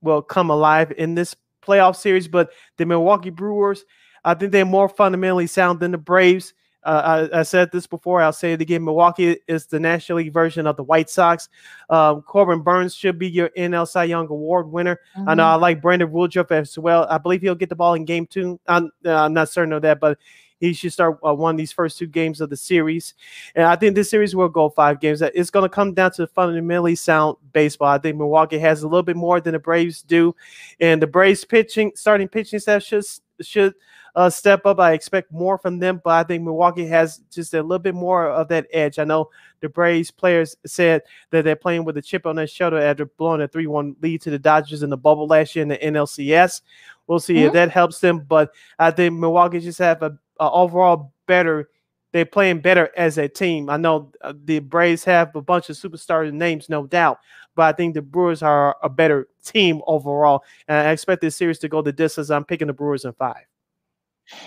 [0.01, 2.27] will come alive in this playoff series.
[2.27, 3.85] But the Milwaukee Brewers,
[4.23, 6.53] I think they're more fundamentally sound than the Braves.
[6.85, 8.21] Uh, I, I, said this before.
[8.21, 8.83] I'll say it again.
[8.83, 11.49] Milwaukee is the National League version of the White Sox.
[11.89, 14.99] Um, Corbin Burnes should be your NL Cy Young Award winner.
[15.17, 15.29] Mm-hmm.
[15.29, 17.07] I know I like Brandon Woodruff as well.
[17.09, 18.59] I believe he'll get the ball in game two.
[18.67, 20.19] I'm, uh, I'm not certain of that, but
[20.59, 23.13] he should start uh, one of these first two games of the series.
[23.55, 25.21] And I think this series will go five games.
[25.21, 27.89] It's going to come down to fundamentally sound baseball.
[27.89, 30.35] I think Milwaukee has a little bit more than the Braves do,
[30.79, 33.03] and the Braves pitching starting pitching staff should
[33.41, 33.73] should
[34.15, 34.79] uh, step up.
[34.79, 38.29] I expect more from them, but I think Milwaukee has just a little bit more
[38.29, 38.99] of that edge.
[38.99, 39.29] I know
[39.59, 43.41] the Braves players said that they're playing with a chip on their shoulder after blowing
[43.41, 46.61] a 3 1 lead to the Dodgers in the bubble last year in the NLCS.
[47.07, 47.47] We'll see mm-hmm.
[47.47, 51.69] if that helps them, but I think Milwaukee just have a, a overall better
[52.15, 53.69] they're playing better as a team.
[53.69, 57.19] I know uh, the Braves have a bunch of superstar names, no doubt,
[57.55, 60.43] but I think the Brewers are a better team overall.
[60.67, 62.29] And I expect this series to go the distance.
[62.29, 63.45] I'm picking the Brewers in five.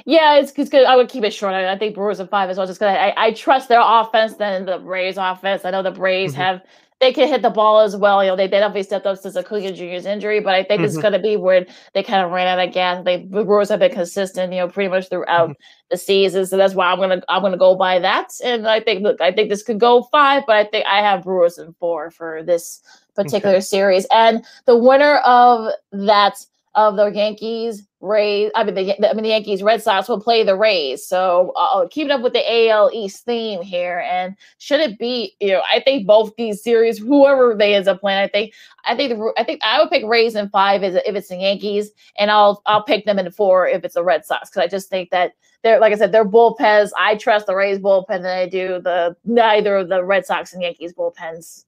[0.04, 0.84] Yeah, it's, it's good.
[0.84, 1.54] I would keep it short.
[1.54, 4.34] I, I think Brewers in five as well, just because I, I trust their offense
[4.34, 5.64] than the Rays offense.
[5.64, 6.42] I know the Braves mm-hmm.
[6.42, 6.62] have
[7.00, 8.24] they can hit the ball as well.
[8.24, 10.86] You know, they, they definitely stepped up since Acuna Jr.'s injury, but I think mm-hmm.
[10.86, 13.04] it's going to be where they kind of ran out of gas.
[13.04, 15.62] They the Brewers have been consistent, you know, pretty much throughout mm-hmm.
[15.90, 16.46] the season.
[16.46, 18.30] So that's why I'm gonna I'm gonna go by that.
[18.44, 21.24] And I think look, I think this could go five, but I think I have
[21.24, 22.82] Brewers in four for this
[23.14, 23.60] particular okay.
[23.60, 24.06] series.
[24.10, 26.44] And the winner of that
[26.78, 28.52] of the Yankees, Rays.
[28.54, 31.04] I mean, the, I mean the Yankees, Red Sox will play the Rays.
[31.04, 35.34] So uh, keeping up with the AL East theme here, and should it be?
[35.40, 38.54] You know, I think both these series, whoever they end up playing, I think,
[38.84, 41.90] I think, the, I think I would pick Rays in five if it's the Yankees,
[42.16, 44.88] and I'll I'll pick them in four if it's the Red Sox because I just
[44.88, 45.32] think that
[45.64, 46.90] they're like I said, their bullpens.
[46.96, 50.62] I trust the Rays bullpen than I do the neither of the Red Sox and
[50.62, 51.64] Yankees bullpens.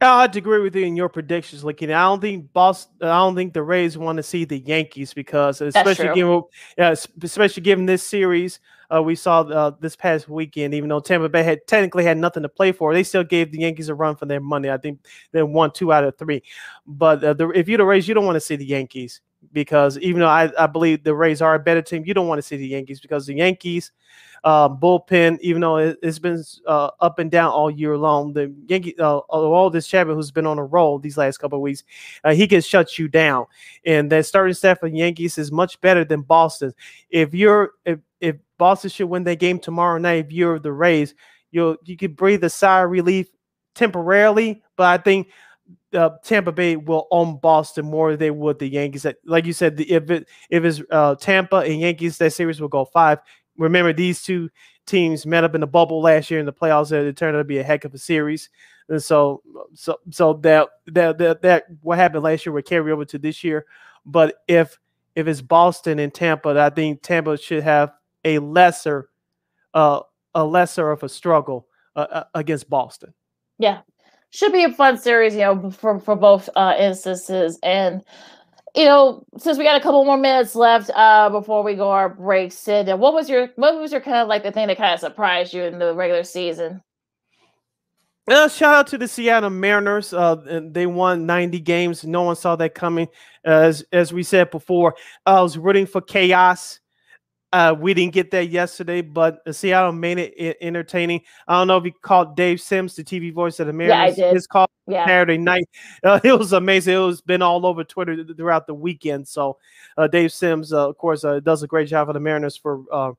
[0.00, 1.64] I have to agree with you in your predictions.
[1.64, 4.44] Like, you know, I don't think Boston, I don't think the Rays want to see
[4.44, 6.42] the Yankees because, especially given,
[6.78, 8.60] uh, especially given this series,
[8.94, 10.74] uh, we saw uh, this past weekend.
[10.74, 13.60] Even though Tampa Bay had technically had nothing to play for, they still gave the
[13.60, 14.70] Yankees a run for their money.
[14.70, 15.00] I think
[15.32, 16.42] they won two out of three.
[16.86, 19.20] But uh, the, if you're the Rays, you don't want to see the Yankees
[19.52, 22.38] because even though I, I believe the Rays are a better team, you don't want
[22.38, 23.92] to see the Yankees because the Yankees
[24.44, 28.54] uh, bullpen, even though it, has been uh, up and down all year long, the
[28.68, 31.82] Yankee, uh, Aroldis Chapman who's been on a roll these last couple of weeks,
[32.24, 33.46] uh, he can shut you down.
[33.84, 36.72] And that starting staff of Yankees is much better than Boston.
[37.10, 41.14] If you're if if Boston should win that game tomorrow night, if you're the Rays,
[41.50, 43.28] you'll you could breathe a sigh of relief
[43.74, 45.28] temporarily, but I think
[45.92, 49.06] uh, Tampa Bay will own Boston more than they would the Yankees.
[49.24, 52.68] Like you said, the, if it if it's uh, Tampa and Yankees, that series will
[52.68, 53.18] go five.
[53.58, 54.50] Remember, these two
[54.86, 56.92] teams met up in the bubble last year in the playoffs.
[56.92, 58.48] And it turned out to be a heck of a series,
[58.88, 59.42] and so
[59.74, 63.42] so so that that that, that what happened last year would carry over to this
[63.42, 63.66] year.
[64.04, 64.78] But if
[65.14, 67.92] if it's Boston and Tampa, I think Tampa should have
[68.24, 69.10] a lesser
[69.74, 70.00] uh,
[70.34, 73.12] a lesser of a struggle uh, uh against Boston.
[73.58, 73.80] Yeah,
[74.30, 77.58] should be a fun series, you know, for for both uh, instances.
[77.62, 78.04] And
[78.76, 82.10] you know, since we got a couple more minutes left uh, before we go our
[82.10, 84.92] break, Sid, what was your what was your kind of like the thing that kind
[84.92, 86.82] of surprised you in the regular season?
[88.28, 90.12] Uh, shout out to the Seattle Mariners.
[90.12, 92.04] Uh, they won 90 games.
[92.04, 93.06] No one saw that coming.
[93.46, 96.80] Uh, as as we said before, I was rooting for chaos.
[97.52, 101.22] Uh, we didn't get that yesterday, but Seattle made it entertaining.
[101.46, 104.18] I don't know if you called Dave Sims, the TV voice of the Mariners.
[104.18, 104.34] Yeah, I did.
[104.34, 105.06] His call yeah.
[105.06, 105.68] Saturday night.
[106.02, 106.94] Uh, it was amazing.
[106.94, 109.28] It was been all over Twitter throughout the weekend.
[109.28, 109.58] So
[109.96, 112.82] uh, Dave Sims, uh, of course, uh, does a great job for the Mariners for
[112.92, 113.12] uh,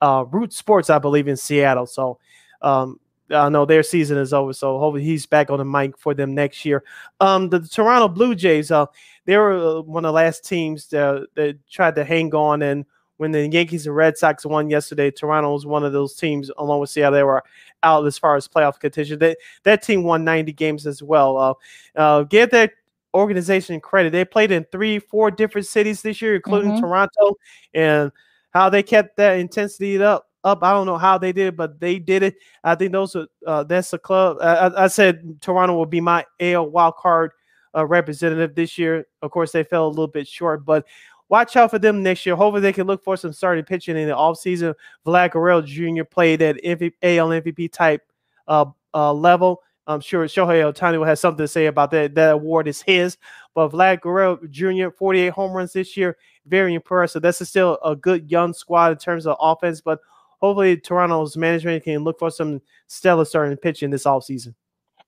[0.00, 1.86] uh, Root Sports, I believe, in Seattle.
[1.86, 2.18] So
[2.60, 3.00] um,
[3.30, 4.52] I know their season is over.
[4.52, 6.84] So hopefully he's back on the mic for them next year.
[7.18, 8.86] Um, the, the Toronto Blue Jays, uh,
[9.24, 12.84] they were one of the last teams that, that tried to hang on and
[13.16, 16.80] when the Yankees and Red Sox won yesterday, Toronto was one of those teams, along
[16.80, 17.42] with Seattle, they were
[17.82, 19.18] out as far as playoff contention.
[19.18, 21.36] They, that team won 90 games as well.
[21.36, 21.54] Uh,
[21.98, 22.72] uh, give that
[23.14, 24.10] organization credit.
[24.10, 26.80] They played in three, four different cities this year, including mm-hmm.
[26.80, 27.36] Toronto,
[27.72, 28.10] and
[28.50, 30.28] how they kept that intensity up.
[30.42, 32.34] Up, I don't know how they did, but they did it.
[32.62, 34.36] I think those are uh, that's a club.
[34.42, 37.30] I, I, said Toronto will be my AL wild card
[37.74, 39.06] uh, representative this year.
[39.22, 40.84] Of course, they fell a little bit short, but
[41.28, 42.36] watch out for them next year.
[42.36, 44.74] Hopefully, they can look for some starting pitching in the offseason.
[45.06, 46.04] Vlad Guerrero Jr.
[46.04, 48.02] played at MVP, AL MVP type
[48.48, 49.62] uh, uh, level.
[49.86, 52.14] I'm sure Shohei Ohtani will have something to say about that.
[52.14, 53.18] That award is his.
[53.54, 56.16] But Vlad Guerrero Jr., 48 home runs this year,
[56.46, 57.22] very impressive.
[57.22, 60.00] That's still a good young squad in terms of offense, but
[60.40, 64.54] hopefully Toronto's management can look for some stellar starting pitching this offseason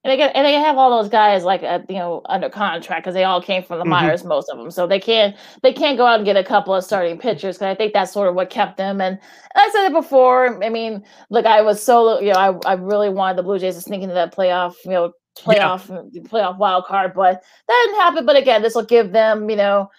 [0.07, 3.03] and they get and they have all those guys like uh, you know under contract
[3.03, 3.91] because they all came from the mm-hmm.
[3.91, 4.71] Myers, most of them.
[4.71, 7.67] So they can't they can't go out and get a couple of starting pitchers because
[7.67, 9.01] I think that's sort of what kept them.
[9.01, 9.19] And,
[9.57, 10.63] I said it before.
[10.63, 13.75] I mean, look, I was so you know I I really wanted the Blue Jays
[13.75, 16.23] to sneak into that playoff you know playoff yeah.
[16.23, 18.27] playoff wild card, but that didn't happen.
[18.27, 19.91] But again, this will give them you know.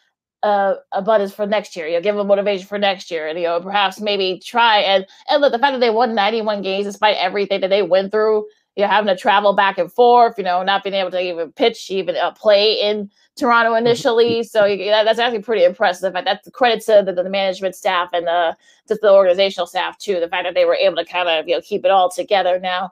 [0.43, 1.87] Uh, a buzz for next year.
[1.87, 5.41] You'll give them motivation for next year, and you know perhaps maybe try and and
[5.41, 8.45] look the fact that they won 91 games despite everything that they went through
[8.77, 11.89] you having to travel back and forth, you know, not being able to even pitch,
[11.89, 14.43] even uh, play in Toronto initially.
[14.43, 16.13] So yeah, that's actually pretty impressive.
[16.13, 18.55] That's credit to the, the management staff and the
[18.87, 20.19] just the organizational staff too.
[20.19, 22.59] The fact that they were able to kind of you know keep it all together.
[22.59, 22.91] Now,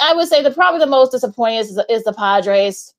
[0.00, 2.92] I would say the probably the most disappointing is, is the Padres.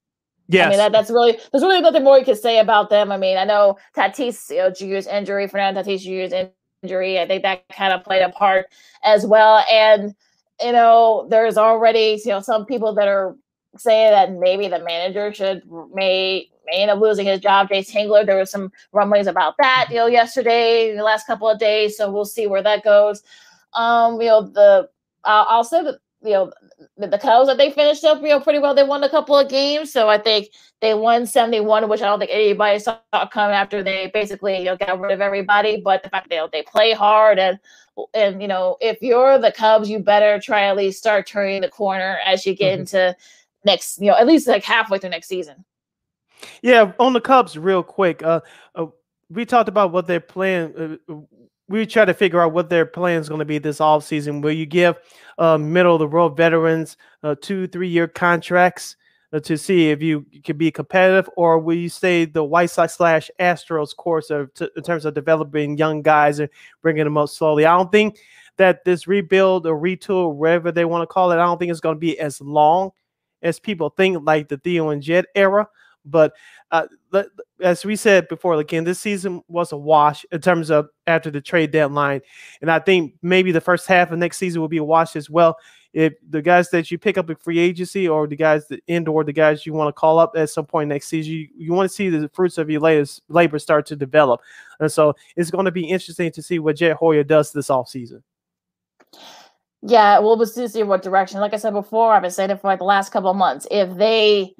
[0.47, 3.11] Yeah, I mean that, that's really there's really nothing more you can say about them.
[3.11, 6.51] I mean, I know Tatis you know, Jr.'s injury, Fernando Tatis Jr.'s
[6.83, 7.19] injury.
[7.19, 8.67] I think that kind of played a part
[9.03, 9.63] as well.
[9.71, 10.15] And
[10.63, 13.35] you know, there's already, you know, some people that are
[13.77, 17.69] saying that maybe the manager should may may end up losing his job.
[17.69, 21.59] Jayce Tingler, there was some rumblings about that, you know, yesterday, the last couple of
[21.59, 21.97] days.
[21.97, 23.21] So we'll see where that goes.
[23.73, 24.89] Um, you know, the
[25.25, 26.51] uh, I'll say that you know
[26.97, 28.73] the, the Cubs that they finished up, you know, pretty well.
[28.73, 30.49] They won a couple of games, so I think
[30.81, 32.99] they won 71, which I don't think anybody saw
[33.31, 35.81] coming after they basically you know got rid of everybody.
[35.81, 37.59] But the fact that they, they play hard and
[38.13, 41.69] and you know if you're the Cubs, you better try at least start turning the
[41.69, 42.81] corner as you get mm-hmm.
[42.81, 43.15] into
[43.65, 45.63] next, you know, at least like halfway through next season.
[46.61, 48.23] Yeah, on the Cubs, real quick.
[48.23, 48.41] Uh,
[48.75, 48.87] uh
[49.29, 50.99] we talked about what they're playing.
[51.09, 51.15] Uh,
[51.73, 54.41] we try to figure out what their plan is going to be this off season.
[54.41, 54.95] Will you give
[55.39, 58.95] uh, middle of the road veterans uh, two, three year contracts
[59.33, 62.93] uh, to see if you can be competitive, or will you stay the White Sox
[62.93, 66.49] slash Astros course of, to, in terms of developing young guys and
[66.83, 67.65] bringing them up slowly?
[67.65, 68.19] I don't think
[68.57, 71.79] that this rebuild or retool, whatever they want to call it, I don't think it's
[71.79, 72.91] going to be as long
[73.41, 75.67] as people think, like the Theo and Jed era.
[76.05, 76.33] But
[76.71, 76.87] uh,
[77.61, 81.41] as we said before, again, this season was a wash in terms of after the
[81.41, 82.21] trade deadline,
[82.61, 85.29] and I think maybe the first half of next season will be a wash as
[85.29, 85.57] well.
[85.93, 89.23] If the guys that you pick up in free agency or the guys that indoor,
[89.23, 91.87] the guys you want to call up at some point next season, you, you want
[91.87, 94.41] to see the fruits of your latest labor start to develop.
[94.79, 98.23] And so it's going to be interesting to see what Jed Hoyer does this offseason.
[99.83, 101.39] Yeah, well, we'll see what direction.
[101.39, 103.67] Like I said before, I've been saying it for like the last couple of months.
[103.69, 104.55] If they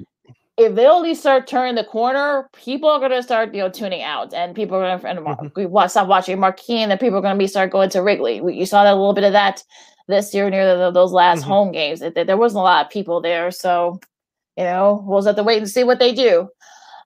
[0.58, 4.04] if they only start turning the corner, people are going to start, you know, tuning
[4.04, 5.88] out, and people are going to mm-hmm.
[5.88, 8.40] stop watching Marquee, and then people are going to be start going to Wrigley.
[8.40, 9.64] We, you saw that a little bit of that
[10.08, 11.50] this year near the, those last mm-hmm.
[11.50, 12.02] home games.
[12.02, 14.00] It, there wasn't a lot of people there, so
[14.58, 16.48] you know, we'll just have to wait and see what they do.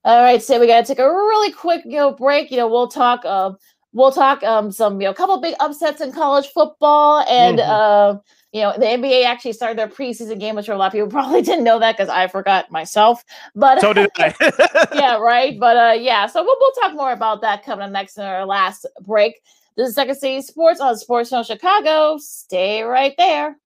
[0.03, 2.51] All right, so we got to take a really quick, you know, break.
[2.51, 3.21] You know, we'll talk.
[3.23, 3.51] Uh,
[3.93, 7.59] we'll talk um some, you know, couple big upsets in college football and.
[7.59, 7.71] Mm-hmm.
[7.71, 8.19] uh
[8.53, 11.41] you know, the NBA actually started their preseason game, which a lot of people probably
[11.41, 13.23] didn't know that because I forgot myself.
[13.55, 14.33] But so did I.
[14.93, 15.59] yeah, right.
[15.59, 18.45] But uh, yeah, so we'll, we'll talk more about that coming up next in our
[18.45, 19.41] last break.
[19.75, 22.17] This is Second City Sports on Sports Zone Chicago.
[22.19, 23.57] Stay right there.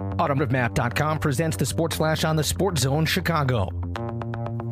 [0.00, 3.68] AutomotiveMap.com presents the Sports Flash on the Sports Zone Chicago.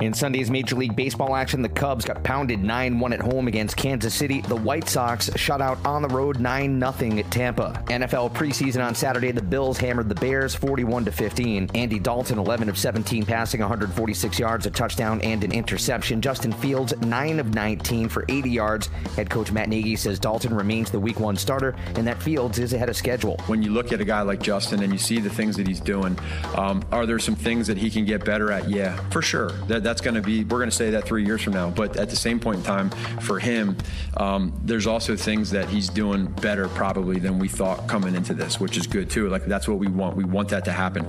[0.00, 3.76] In Sunday's Major League Baseball action, the Cubs got pounded 9 1 at home against
[3.76, 4.42] Kansas City.
[4.42, 7.82] The White Sox shut out on the road 9 0 at Tampa.
[7.86, 11.70] NFL preseason on Saturday, the Bills hammered the Bears 41 15.
[11.74, 16.20] Andy Dalton, 11 of 17, passing 146 yards, a touchdown, and an interception.
[16.20, 18.86] Justin Fields, 9 of 19 for 80 yards.
[19.16, 22.72] Head coach Matt Nagy says Dalton remains the week one starter and that Fields is
[22.72, 23.36] ahead of schedule.
[23.46, 25.80] When you look at a guy like Justin and you see the things that he's
[25.80, 26.18] doing,
[26.56, 28.68] um, are there some things that he can get better at?
[28.68, 29.50] Yeah, for sure.
[29.66, 31.70] That, that's going to be, we're going to say that three years from now.
[31.70, 32.90] But at the same point in time,
[33.20, 33.74] for him,
[34.18, 38.60] um, there's also things that he's doing better probably than we thought coming into this,
[38.60, 39.30] which is good too.
[39.30, 40.14] Like that's what we want.
[40.14, 41.04] We want that to happen.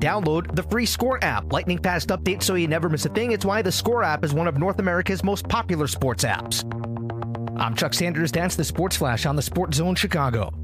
[0.00, 1.52] Download the free Score app.
[1.52, 3.32] Lightning fast updates so you never miss a thing.
[3.32, 6.64] It's why the Score app is one of North America's most popular sports apps.
[7.60, 8.32] I'm Chuck Sanders.
[8.32, 10.63] That's the Sports Flash on the Sports Zone Chicago.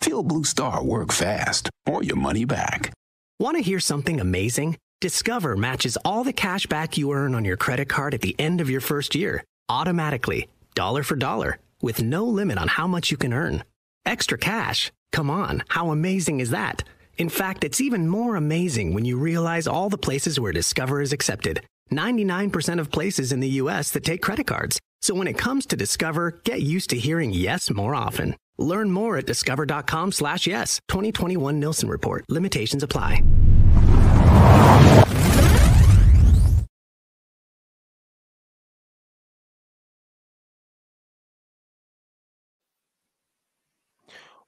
[0.00, 2.92] Feel Blue Star work fast or your money back.
[3.38, 4.78] Want to hear something amazing?
[5.02, 8.60] Discover matches all the cash back you earn on your credit card at the end
[8.60, 13.16] of your first year automatically, dollar for dollar, with no limit on how much you
[13.16, 13.62] can earn.
[14.04, 14.90] Extra cash?
[15.12, 16.82] Come on, how amazing is that?
[17.18, 21.12] In fact, it's even more amazing when you realize all the places where Discover is
[21.12, 21.64] accepted.
[21.92, 24.80] 99% of places in the US that take credit cards.
[25.02, 28.36] So when it comes to Discover, get used to hearing yes more often.
[28.60, 30.78] Learn more at discover.com slash yes.
[30.86, 32.24] 2021 Nielsen Report.
[32.28, 33.24] Limitations apply.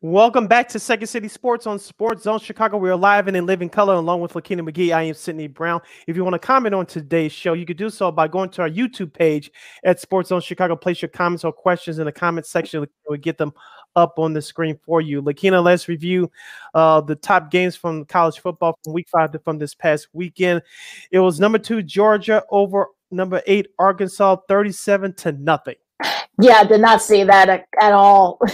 [0.05, 2.77] Welcome back to Second City Sports on Sports Zone Chicago.
[2.77, 4.93] We are live and in living color along with Lakina McGee.
[4.93, 5.81] I am Sydney Brown.
[6.09, 8.63] If you want to comment on today's show, you could do so by going to
[8.63, 9.53] our YouTube page
[9.85, 10.75] at Sports Zone Chicago.
[10.75, 12.85] Place your comments or questions in the comment section.
[13.09, 13.53] We'll get them
[13.95, 15.23] up on the screen for you.
[15.23, 16.33] Lakina, let's review
[16.75, 20.63] uh, the top games from college football from week five to from this past weekend.
[21.13, 25.77] It was number two, Georgia over number eight, Arkansas, 37 to nothing.
[26.41, 28.39] Yeah, did not see that at, at all.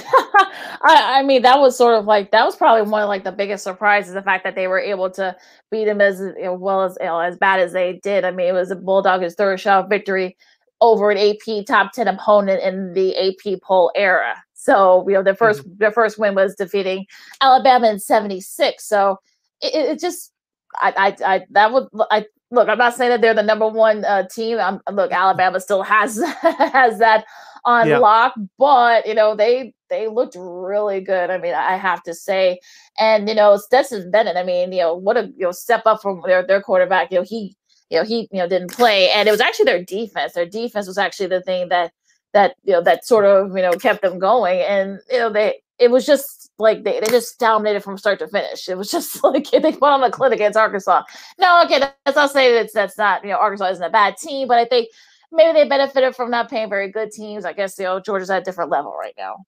[0.82, 3.32] I, I, mean, that was sort of like that was probably one of like the
[3.32, 4.14] biggest surprises.
[4.14, 5.36] The fact that they were able to
[5.70, 8.24] beat him as you know, well as you know, as bad as they did.
[8.24, 10.36] I mean, it was a Bulldogs' third shot victory
[10.80, 14.34] over an AP top ten opponent in the AP poll era.
[14.54, 15.70] So you know, their 1st mm-hmm.
[15.78, 17.06] their first win was defeating
[17.40, 18.84] Alabama in '76.
[18.84, 19.18] So
[19.62, 20.32] it, it just
[20.80, 22.68] I, I, I that would I look.
[22.68, 24.58] I'm not saying that they're the number one uh, team.
[24.58, 27.24] I'm, look, Alabama still has has that
[27.68, 27.98] on yeah.
[27.98, 31.28] lock, but you know they they looked really good.
[31.28, 32.60] I mean, I have to say,
[32.98, 34.38] and you know Stetson Bennett.
[34.38, 37.12] I mean, you know what a you know step up from their their quarterback.
[37.12, 37.54] You know he
[37.90, 40.32] you know he you know didn't play, and it was actually their defense.
[40.32, 41.92] Their defense was actually the thing that
[42.32, 45.60] that you know that sort of you know kept them going, and you know they
[45.78, 48.66] it was just like they, they just dominated from start to finish.
[48.66, 51.02] It was just like they went on the clinic against Arkansas.
[51.38, 54.48] No, okay, that's not saying that that's not you know Arkansas isn't a bad team,
[54.48, 54.88] but I think
[55.32, 57.44] maybe they benefited from not paying very good teams.
[57.44, 59.44] I guess you know Georgia's at a different level right now.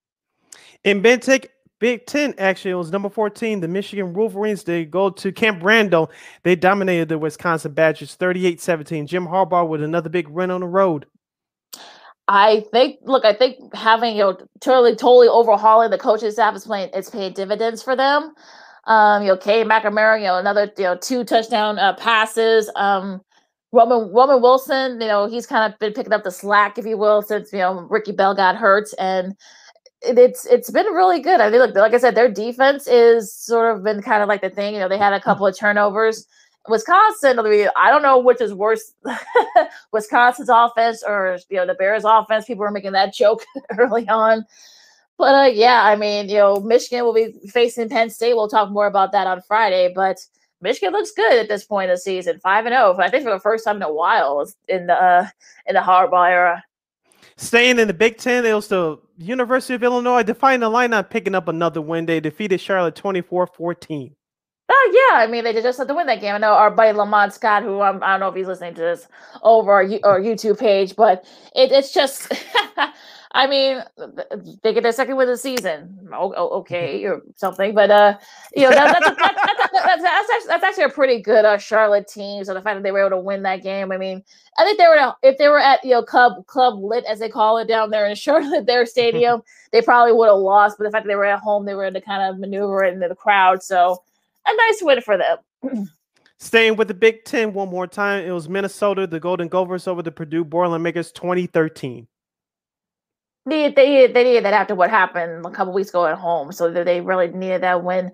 [0.85, 1.40] In Big Ten,
[1.81, 3.61] Big Ten, actually, it was number 14.
[3.61, 6.11] The Michigan Wolverines, they go to Camp Randall.
[6.43, 9.07] They dominated the Wisconsin Badgers 38 17.
[9.07, 11.07] Jim Harbaugh with another big win on the road.
[12.28, 16.65] I think, look, I think having, you know, totally, totally overhauling the coaching staff is
[16.65, 18.35] playing, it's paying dividends for them.
[18.85, 22.70] Um, you know, Cade McNamara, you know, another, you know, two touchdown uh, passes.
[22.77, 23.20] Um,
[23.73, 26.99] Roman Roman Wilson, you know, he's kind of been picking up the slack, if you
[26.99, 29.37] will, since you know Ricky Bell got hurt, and
[30.03, 31.41] it, it's it's been really good.
[31.41, 34.41] I mean, look, like I said, their defense is sort of been kind of like
[34.41, 34.75] the thing.
[34.75, 36.27] You know, they had a couple of turnovers.
[36.69, 38.93] Wisconsin, I, don't know which is worse,
[39.93, 42.45] Wisconsin's offense or you know the Bears' offense.
[42.45, 43.45] People were making that joke
[43.79, 44.45] early on,
[45.17, 48.35] but uh, yeah, I mean, you know, Michigan will be facing Penn State.
[48.35, 50.19] We'll talk more about that on Friday, but
[50.61, 52.95] Michigan looks good at this point of the season, five and zero.
[52.97, 55.27] Oh, I think for the first time in a while in the uh,
[55.66, 56.65] in the Harbaugh era.
[57.37, 61.09] Staying in the Big Ten, it was the University of Illinois defying the line lineup,
[61.09, 62.05] picking up another win.
[62.05, 64.12] They defeated Charlotte 24-14.
[64.73, 66.35] Oh yeah, I mean they just had to win that game.
[66.35, 68.74] I know our buddy Lamont Scott, who I'm, I do not know if he's listening
[68.74, 69.09] to this
[69.43, 71.24] over our, our YouTube page, but
[71.57, 72.32] it, it's just
[73.32, 73.82] I mean,
[74.62, 76.09] they get their second win of the season.
[76.12, 77.74] Oh, oh, okay, or something.
[77.74, 78.19] But uh,
[78.57, 81.57] you know, that, that's, that's, that's, that's, that's, actually, that's actually a pretty good uh,
[81.57, 82.44] Charlotte team.
[82.44, 84.24] So the fact that they were able to win that game, I mean,
[84.59, 87.28] I think they were if they were at you know Club Club Lit as they
[87.28, 89.43] call it down there in Charlotte, their stadium,
[89.73, 90.78] they probably would have lost.
[90.78, 92.82] But the fact that they were at home, they were able to kind of maneuver
[92.82, 93.62] it into the crowd.
[93.62, 94.02] So
[94.44, 95.89] a nice win for them.
[96.39, 100.02] Staying with the Big Ten one more time, it was Minnesota, the Golden Gophers over
[100.02, 102.09] the Purdue Boilermakers 2013
[103.51, 106.70] they they they needed that after what happened a couple weeks ago at home, so
[106.70, 108.12] they really needed that win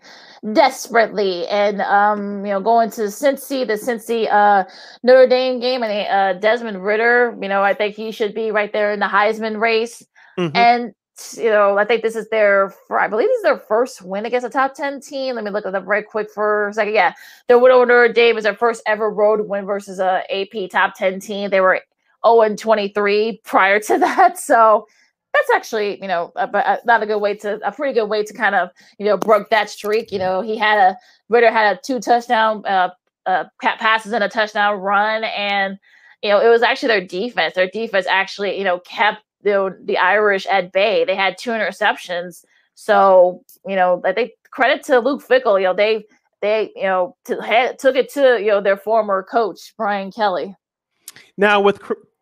[0.53, 1.47] desperately.
[1.49, 4.65] And um, you know, going to the Cincy, the Cincy uh
[5.03, 8.73] Notre Dame game, and uh, Desmond Ridder, you know, I think he should be right
[8.73, 10.05] there in the Heisman race.
[10.39, 10.57] Mm-hmm.
[10.57, 10.95] And
[11.37, 14.47] you know, I think this is their, I believe this is their first win against
[14.47, 15.37] a top 10 team.
[15.37, 16.95] Let me look at them very quick for a second.
[16.95, 17.15] Yeah,
[17.49, 20.95] their win over Notre Dame is their first ever road win versus a AP top
[20.95, 21.49] 10 team.
[21.49, 21.81] They were
[22.27, 24.39] 0 and 23 prior to that.
[24.39, 24.87] So
[25.37, 26.33] that's actually you know
[26.85, 29.51] not a good way to a pretty good way to kind of you know broke
[29.51, 30.13] that streak.
[30.13, 30.97] You know he had a
[31.29, 32.91] Ridder had a two touchdown uh,
[33.27, 35.79] uh, passes and a touchdown run, and
[36.23, 37.55] you know it was actually their defense.
[37.55, 41.05] Their defense actually you know kept know, the Irish at bay.
[41.05, 42.45] They had two interceptions,
[42.75, 45.61] so you know I think credit to Luke Fickell.
[45.61, 46.05] You know they
[46.43, 50.55] they you know to, took it to you know their former coach Brian Kelly.
[51.37, 51.81] Now with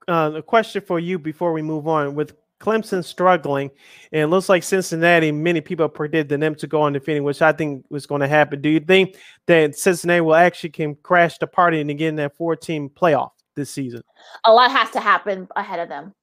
[0.08, 3.70] uh, a question for you before we move on with Clemson struggling,
[4.12, 5.32] and it looks like Cincinnati.
[5.32, 8.60] Many people predicted them to go on undefeated, which I think was going to happen.
[8.60, 9.16] Do you think
[9.47, 13.70] that Cincinnati will actually can crash the party and get in that four-team playoff this
[13.70, 14.02] season?
[14.44, 16.14] A lot has to happen ahead of them.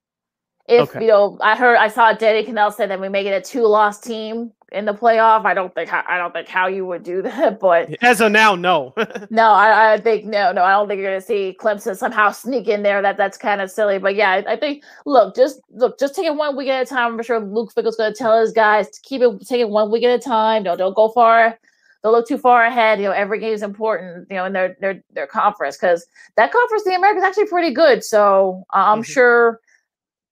[0.68, 1.02] If okay.
[1.02, 4.00] you know, I heard I saw Danny Kanell say that we make it a two-loss
[4.00, 5.46] team in the playoff.
[5.46, 8.32] I don't think how, I don't think how you would do that, but as of
[8.32, 8.94] now, no.
[9.30, 10.64] no, I, I, think no, no.
[10.64, 13.02] I don't think you're gonna see Clemson somehow sneak in there.
[13.02, 14.00] That that's kind of silly.
[14.00, 16.86] But yeah, I, I, think look, just look, just take it one week at a
[16.86, 17.14] time.
[17.14, 20.04] I'm sure Luke Fickell's gonna tell his guys to keep it take it one week
[20.04, 20.64] at a time.
[20.64, 21.60] Don't don't go far.
[22.04, 23.00] Don't look too far ahead.
[23.00, 24.28] You know, every game is important.
[24.30, 27.74] You know, in their their their conference because that conference, the America, is actually pretty
[27.74, 28.04] good.
[28.04, 29.12] So uh, I'm mm-hmm.
[29.12, 29.60] sure.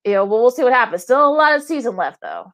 [0.05, 1.03] You know, well, we'll see what happens.
[1.03, 2.51] Still a lot of season left, though.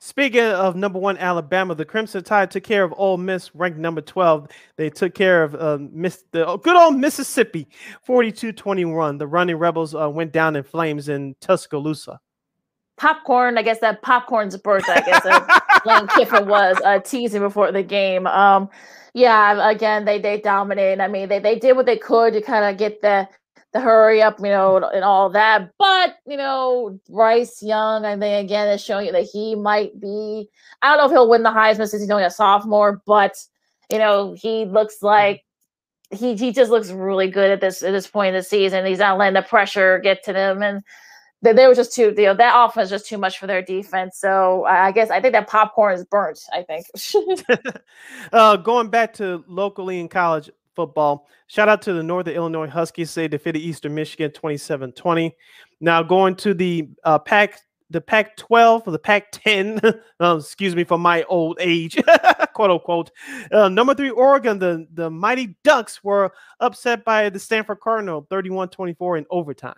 [0.00, 4.00] Speaking of number one Alabama, the Crimson Tide took care of Ole Miss, ranked number
[4.00, 4.48] 12.
[4.76, 7.66] They took care of uh, Miss the oh, good old Mississippi,
[8.06, 9.18] 42-21.
[9.18, 12.20] The running Rebels uh, went down in flames in Tuscaloosa.
[12.96, 17.72] Popcorn, I guess that popcorn's birthday, I guess uh, Lane Kiffin was uh, teasing before
[17.72, 18.26] the game.
[18.28, 18.70] Um,
[19.14, 21.02] yeah, again, they they dominated.
[21.02, 23.28] I mean, they, they did what they could to kind of get the
[23.72, 25.70] the hurry up, you know, and all that.
[25.78, 30.48] But, you know, Bryce Young, I think again is showing you that he might be
[30.82, 33.36] I don't know if he'll win the Heisman since he's only a sophomore, but
[33.90, 35.44] you know, he looks like
[36.10, 38.86] he he just looks really good at this at this point in the season.
[38.86, 40.82] He's not letting the pressure get to them and
[41.42, 44.18] they, they were just too you know that offense just too much for their defense.
[44.18, 46.40] So I guess I think that popcorn is burnt.
[46.52, 46.86] I think.
[48.32, 51.26] uh, going back to locally in college, football.
[51.48, 53.12] Shout out to the Northern Illinois Huskies.
[53.12, 55.36] They defeated Eastern Michigan 27 20.
[55.80, 57.60] Now going to the uh, Pac
[57.90, 59.80] the Pac 12 or the Pac 10,
[60.20, 61.98] uh, excuse me for my old age,
[62.54, 63.10] quote unquote.
[63.50, 66.30] Uh, number three, Oregon, the, the Mighty Ducks were
[66.60, 69.74] upset by the Stanford Cardinal 31 24 in overtime.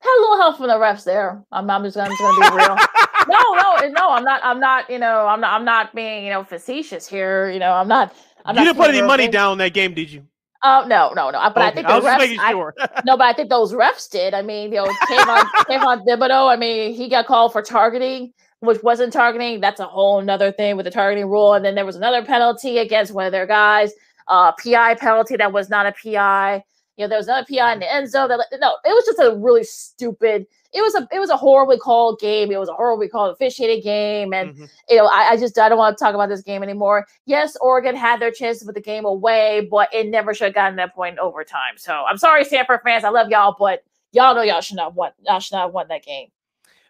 [0.00, 1.42] Had a little help from the refs there.
[1.50, 2.76] I'm, I'm just, I'm just gonna be real.
[3.28, 4.10] no, no, no.
[4.10, 4.40] I'm not.
[4.44, 4.88] I'm not.
[4.88, 5.52] You know, I'm not.
[5.54, 7.50] I'm not being you know facetious here.
[7.50, 8.14] You know, I'm not.
[8.44, 10.26] I'm you didn't put any money down on that game, did you?
[10.62, 11.38] Oh no, no, no.
[11.54, 11.66] But okay.
[11.66, 12.50] I think the I refs.
[12.50, 12.74] Sure.
[12.78, 14.34] I, no, but I think those refs did.
[14.34, 16.52] I mean, you know, Kayvon, Kayvon Thibodeaux.
[16.52, 19.60] I mean, he got called for targeting, which wasn't targeting.
[19.60, 21.54] That's a whole another thing with the targeting rule.
[21.54, 23.92] And then there was another penalty against one of their guys,
[24.26, 26.64] uh, PI penalty that was not a PI.
[26.98, 28.28] You know, there was another PI in the end zone.
[28.28, 31.78] That no, it was just a really stupid it was a it was a horribly
[31.78, 32.50] called game.
[32.50, 34.64] It was a horribly called officiated game, and mm-hmm.
[34.88, 37.06] you know I, I, just I don't want to talk about this game anymore.
[37.24, 40.76] Yes, Oregon had their chances with the game away, but it never should have gotten
[40.76, 41.74] that point in overtime.
[41.76, 43.04] So I'm sorry, Stanford fans.
[43.04, 45.12] I love y'all, but y'all know y'all should not won.
[45.22, 46.28] Y'all should not have won that game.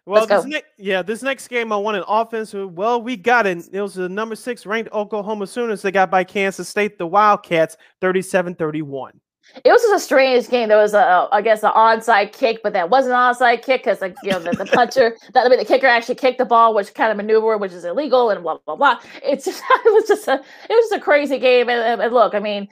[0.05, 2.53] Well, this ne- yeah, this next game I won an offense.
[2.53, 3.69] Well, we got it.
[3.71, 5.83] It was the number six ranked Oklahoma Sooners.
[5.83, 9.21] They got by Kansas State, the Wildcats, 37 31
[9.63, 10.69] it was just a strange game.
[10.69, 14.01] There was a, I guess, an onside kick, but that wasn't an onside kick because,
[14.01, 16.73] like, you know, the, the puncher, that I mean, the kicker actually kicked the ball,
[16.73, 18.99] which kind of maneuver, which is illegal, and blah blah blah.
[19.23, 21.69] It's just, it was just a, it was just a crazy game.
[21.69, 22.67] And, and, look, I mean,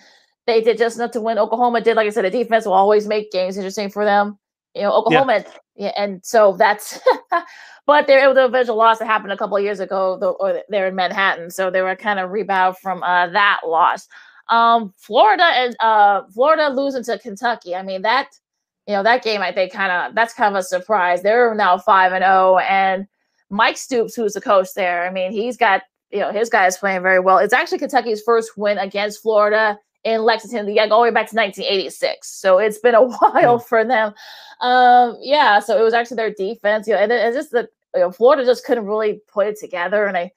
[0.45, 1.37] they did just enough to win.
[1.37, 4.37] Oklahoma did, like I said, the defense will always make games interesting for them.
[4.75, 5.43] You know, Oklahoma,
[5.75, 6.99] yeah, yeah and so that's.
[7.87, 10.35] but they're able to avenge a loss that happened a couple of years ago.
[10.39, 14.07] Or they're in Manhattan, so they were kind of rebound from uh, that loss.
[14.49, 17.75] Um, Florida and uh, Florida losing to Kentucky.
[17.75, 18.29] I mean that
[18.87, 21.21] you know, that game I think kind of that's kind of a surprise.
[21.21, 23.05] They're now five and zero, oh, and
[23.49, 27.01] Mike Stoops, who's the coach there, I mean, he's got you know his guys playing
[27.01, 27.37] very well.
[27.37, 32.29] It's actually Kentucky's first win against Florida in Lexington, yeah, going back to 1986.
[32.29, 34.13] So it's been a while for them.
[34.61, 38.01] Um, yeah, so it was actually their defense, you know, and it's just that you
[38.01, 40.31] know, Florida just couldn't really put it together, and I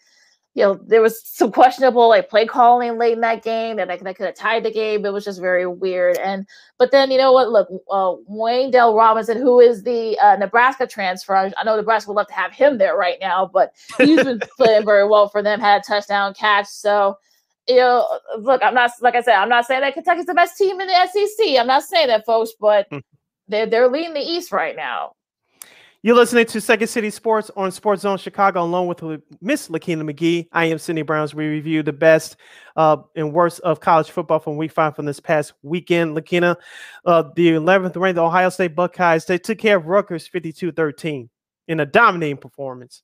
[0.55, 3.97] you know, there was some questionable like play calling late in that game that I
[3.97, 5.07] that could have tied the game.
[5.07, 6.19] It was just very weird.
[6.19, 6.47] And
[6.77, 7.51] but then you know what?
[7.51, 12.27] Look, uh, Wan'Dale Robinson, who is the uh, Nebraska transfer, I know Nebraska would love
[12.29, 15.61] to have him there right now, but he's been playing very well for them.
[15.61, 16.67] Had a touchdown catch.
[16.67, 17.17] So
[17.69, 18.07] you know,
[18.39, 20.89] look, I'm not like I said, I'm not saying that Kentucky's the best team in
[20.89, 21.59] the SEC.
[21.59, 22.99] I'm not saying that, folks, but hmm.
[23.47, 25.13] they're they're leading the East right now.
[26.03, 29.03] You're listening to Second City Sports on Sports Zone Chicago, along with
[29.43, 30.49] Miss Lakina McGee.
[30.51, 31.35] I am Sydney Browns.
[31.35, 32.37] We review the best
[32.75, 36.17] uh, and worst of college football from Week Five from this past weekend.
[36.17, 36.57] Lakina,
[37.05, 41.29] uh, the 11th ranked Ohio State Buckeyes, they took care of Rutgers 52-13
[41.69, 43.03] in a dominating performance.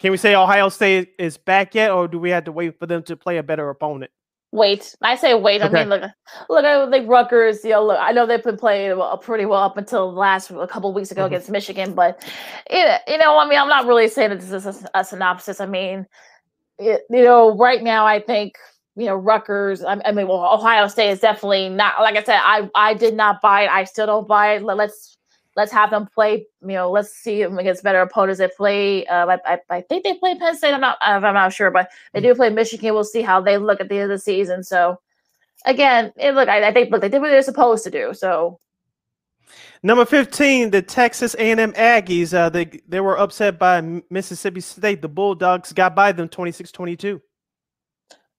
[0.00, 2.86] Can we say Ohio State is back yet, or do we have to wait for
[2.86, 4.10] them to play a better opponent?
[4.54, 4.94] Wait.
[5.02, 5.60] I say wait.
[5.60, 5.80] Okay.
[5.80, 6.02] I mean, look,
[6.48, 7.64] look, I think Rutgers.
[7.64, 10.92] You know, look, I know they've been playing pretty well up until last a couple
[10.94, 11.34] weeks ago mm-hmm.
[11.34, 12.24] against Michigan, but
[12.70, 15.60] you know, I mean, I'm not really saying that this is a, a synopsis.
[15.60, 16.06] I mean,
[16.78, 18.56] it, you know, right now, I think
[18.96, 19.82] you know Rutgers.
[19.82, 22.00] I, I, mean, well, Ohio State is definitely not.
[22.00, 23.70] Like I said, I I did not buy it.
[23.70, 24.62] I still don't buy it.
[24.62, 25.18] Let's
[25.56, 26.46] let's have them play.
[26.62, 28.38] You know, let's see them against better opponents.
[28.38, 29.06] They play.
[29.06, 30.74] Uh, I, I, think they play Penn State.
[30.74, 30.98] I'm not.
[31.00, 32.94] I'm not sure, but they do play Michigan.
[32.94, 34.62] We'll see how they look at the end of the season.
[34.62, 35.00] So,
[35.64, 38.12] again, it, look, I, I think look, they did what they're supposed to do.
[38.14, 38.60] So.
[39.82, 42.32] Number 15, the Texas A&M Aggies.
[42.32, 45.02] Uh, they they were upset by Mississippi State.
[45.02, 47.20] The Bulldogs got by them 26-22.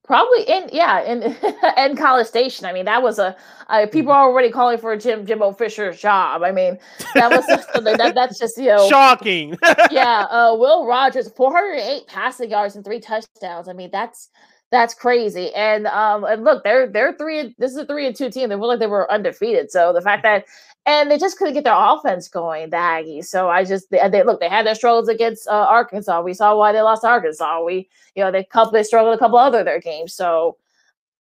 [0.05, 1.35] Probably in yeah in
[1.77, 2.65] in College Station.
[2.65, 3.35] I mean, that was a
[3.69, 6.43] uh, people are already calling for Jim Jimbo Fisher's job.
[6.43, 6.77] I mean,
[7.15, 9.57] that was that, that's just you know shocking.
[9.91, 13.67] yeah, uh, Will Rogers, four hundred eight passing yards and three touchdowns.
[13.67, 14.29] I mean, that's
[14.71, 15.53] that's crazy.
[15.55, 17.55] And um and look, they're they're three.
[17.57, 18.49] This is a three and two team.
[18.49, 19.71] They look like they were undefeated.
[19.71, 20.45] So the fact that
[20.85, 23.25] and they just couldn't get their offense going, the Aggies.
[23.25, 26.21] So I just they, they look they had their struggles against uh, Arkansas.
[26.21, 27.63] We saw why they lost Arkansas.
[27.63, 30.13] We you know they couple they struggled a couple other their games.
[30.13, 30.57] So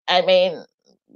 [0.07, 0.63] I mean,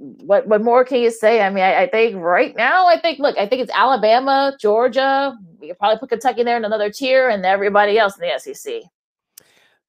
[0.00, 1.42] what what more can you say?
[1.42, 5.36] I mean, I, I, think right now, I think look, I think it's Alabama, Georgia.
[5.60, 8.82] We could probably put Kentucky there in another tier, and everybody else in the SEC.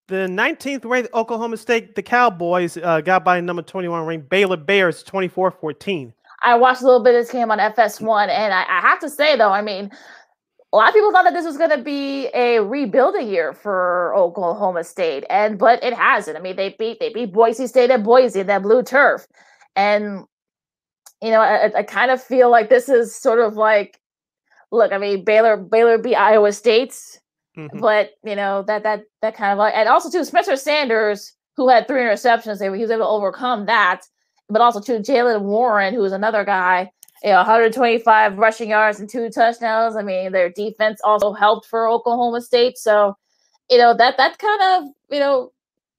[0.08, 5.04] The 19th ranked Oklahoma State, the Cowboys uh, got by number 21 ranked Baylor Bears
[5.04, 6.14] 24 14.
[6.44, 9.10] I watched a little bit of this game on FS1, and I, I have to
[9.10, 9.92] say though, I mean,
[10.74, 14.16] a lot of people thought that this was going to be a rebuilding year for
[14.16, 16.38] Oklahoma State, and but it hasn't.
[16.38, 19.28] I mean, they beat they beat Boise State at Boise, in that blue turf,
[19.76, 20.26] and
[21.22, 24.00] you know, I, I kind of feel like this is sort of like,
[24.72, 26.92] look, I mean, Baylor Baylor beat Iowa State,
[27.58, 27.80] mm-hmm.
[27.80, 31.68] but you know that that that kind of like, and also too Spencer Sanders, who
[31.68, 34.04] had three interceptions, he was able to overcome that
[34.52, 36.92] but also to Jaylen Warren, who is another guy,
[37.24, 39.96] you know, 125 rushing yards and two touchdowns.
[39.96, 42.78] I mean, their defense also helped for Oklahoma State.
[42.78, 43.18] So,
[43.70, 45.52] you know, that that kind of, you know,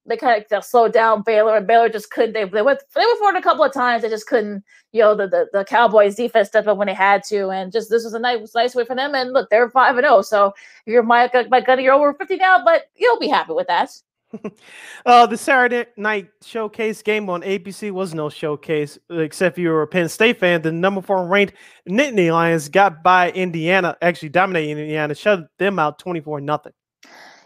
[0.05, 2.33] they kind of slowed down Baylor, and Baylor just couldn't.
[2.33, 4.03] They, they went they went for it a couple of times.
[4.03, 4.65] They just couldn't.
[4.91, 7.89] You know, the, the the Cowboys defense stepped up when they had to, and just
[7.89, 9.15] this was a nice nice way for them.
[9.15, 10.17] And look, they're five and zero.
[10.17, 10.53] Oh, so
[10.87, 13.91] you're my my gunner, you're over fifty now, but you'll be happy with that.
[15.07, 19.83] uh, the Saturday night showcase game on ABC was no showcase, except if you were
[19.83, 20.63] a Penn State fan.
[20.63, 21.55] The number four ranked
[21.89, 26.73] Nittany Lions got by Indiana, actually dominating Indiana, shut them out 24 nothing.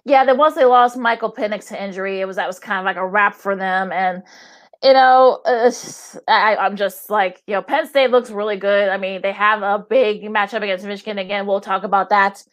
[0.05, 2.85] Yeah, then once they lost Michael Penix to injury, it was that was kind of
[2.85, 3.91] like a wrap for them.
[3.91, 4.23] And
[4.83, 5.41] you know,
[6.29, 8.89] I, I'm just like, you know, Penn State looks really good.
[8.89, 11.47] I mean, they have a big matchup against Michigan again.
[11.47, 12.45] We'll talk about that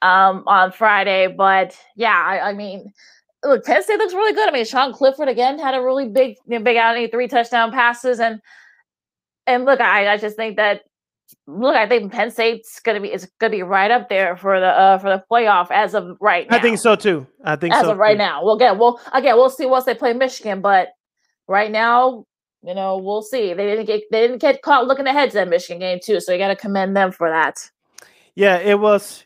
[0.00, 1.26] um, on Friday.
[1.26, 2.92] But yeah, I, I mean,
[3.44, 4.48] look, Penn State looks really good.
[4.48, 7.72] I mean, Sean Clifford again had a really big, you know, big outing, three touchdown
[7.72, 8.40] passes, and
[9.46, 10.82] and look, I, I just think that
[11.46, 14.66] look, I think Penn State's gonna be is gonna be right up there for the
[14.66, 16.56] uh, for the playoff as of right now.
[16.56, 17.26] I think so too.
[17.44, 18.18] I think as so of right too.
[18.18, 18.44] now.
[18.44, 19.36] We'll get well again.
[19.36, 20.88] We'll see once they play Michigan, but
[21.48, 22.24] right now,
[22.62, 23.54] you know, we'll see.
[23.54, 26.32] They didn't get they didn't get caught looking ahead to that Michigan game too, so
[26.32, 27.56] you got to commend them for that.
[28.34, 29.24] Yeah, it was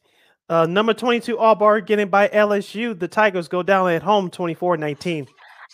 [0.49, 2.99] uh, number 22, Auburn getting by LSU.
[2.99, 5.27] The Tigers go down at home 24 19.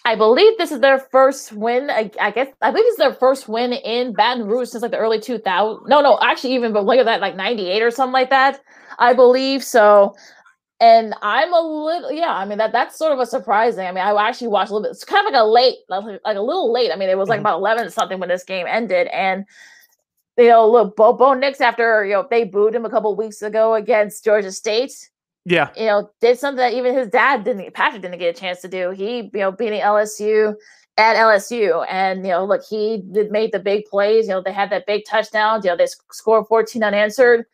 [0.04, 1.88] I believe this is their first win.
[1.88, 4.90] I, I, guess I believe this is their first win in Baton Rouge since like
[4.90, 5.86] the early 2000s.
[5.86, 8.60] No, no, actually, even but look at that, like 98 or something like that.
[8.98, 10.14] I believe so.
[10.80, 12.34] And I'm a little, yeah.
[12.34, 13.86] I mean that that's sort of a surprising.
[13.86, 14.90] I mean, I actually watched a little bit.
[14.90, 16.90] It's kind of like a late, like, like a little late.
[16.90, 17.46] I mean, it was like mm-hmm.
[17.46, 19.44] about 11 something when this game ended, and
[20.36, 23.42] you know, look, Bo, Bo Nix after you know they booed him a couple weeks
[23.42, 25.10] ago against Georgia State.
[25.44, 28.60] Yeah, you know, did something that even his dad didn't, Patrick didn't get a chance
[28.60, 28.90] to do.
[28.90, 30.54] He, you know, beating LSU
[30.96, 34.26] at LSU, and you know, look, he did made the big plays.
[34.26, 35.60] You know, they had that big touchdown.
[35.64, 37.44] You know, they scored 14 unanswered,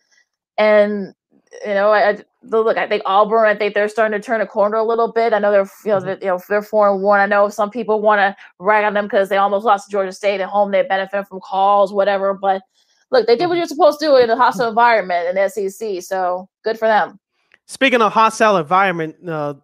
[0.58, 1.14] and
[1.64, 4.46] you know, I, I look, I think Auburn, I think they're starting to turn a
[4.46, 5.32] corner a little bit.
[5.32, 6.22] I know they're, you know, mm-hmm.
[6.22, 7.20] you know they're four and one.
[7.20, 10.12] I know some people want to rag on them because they almost lost to Georgia
[10.12, 10.70] State at home.
[10.70, 12.34] They benefit from calls, whatever.
[12.34, 12.62] But
[13.10, 13.58] look, they did what mm-hmm.
[13.58, 16.02] you're supposed to do in a hostile environment in the SEC.
[16.02, 17.18] So good for them.
[17.66, 19.54] Speaking of hostile environment, uh,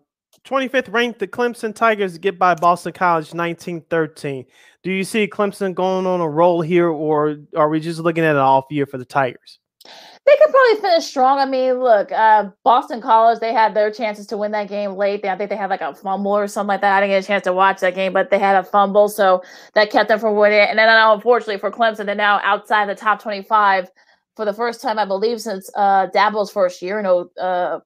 [0.45, 4.45] 25th ranked the Clemson Tigers get by Boston College 1913.
[4.83, 8.37] Do you see Clemson going on a roll here, or are we just looking at
[8.37, 9.59] an off year for the Tigers?
[9.85, 11.39] They could probably finish strong.
[11.39, 15.20] I mean, look, uh, Boston College, they had their chances to win that game late.
[15.20, 16.97] They, I think they had like a fumble or something like that.
[16.97, 19.43] I didn't get a chance to watch that game, but they had a fumble, so
[19.74, 20.61] that kept them from winning.
[20.61, 23.90] And then, unfortunately for Clemson, they're now outside the top 25
[24.35, 27.81] for the first time, I believe, since uh, Dabo's first year in uh,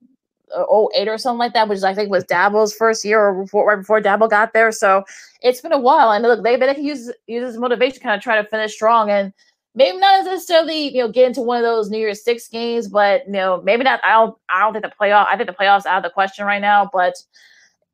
[0.52, 3.76] 08 or something like that, which I think was Dabo's first year or before, right
[3.78, 4.72] before Dabo got there.
[4.72, 5.04] So
[5.42, 6.12] it's been a while.
[6.12, 9.10] And look, they, they can use, use this motivation kind of try to finish strong.
[9.10, 9.32] And
[9.74, 13.27] maybe not necessarily you know get into one of those New Year's Six games, but
[13.27, 14.01] you know maybe not.
[14.05, 15.27] I don't I don't think the playoff.
[15.31, 16.89] I think the playoffs out of the question right now.
[16.93, 17.15] But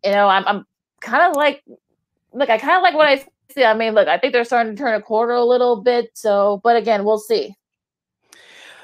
[0.05, 0.67] you know I'm I'm
[1.01, 1.63] kind of like
[2.33, 2.51] look.
[2.51, 3.25] I kind of like what I
[3.55, 3.65] see.
[3.65, 6.11] I mean, look, I think they're starting to turn a corner a little bit.
[6.15, 7.55] So, but again, we'll see.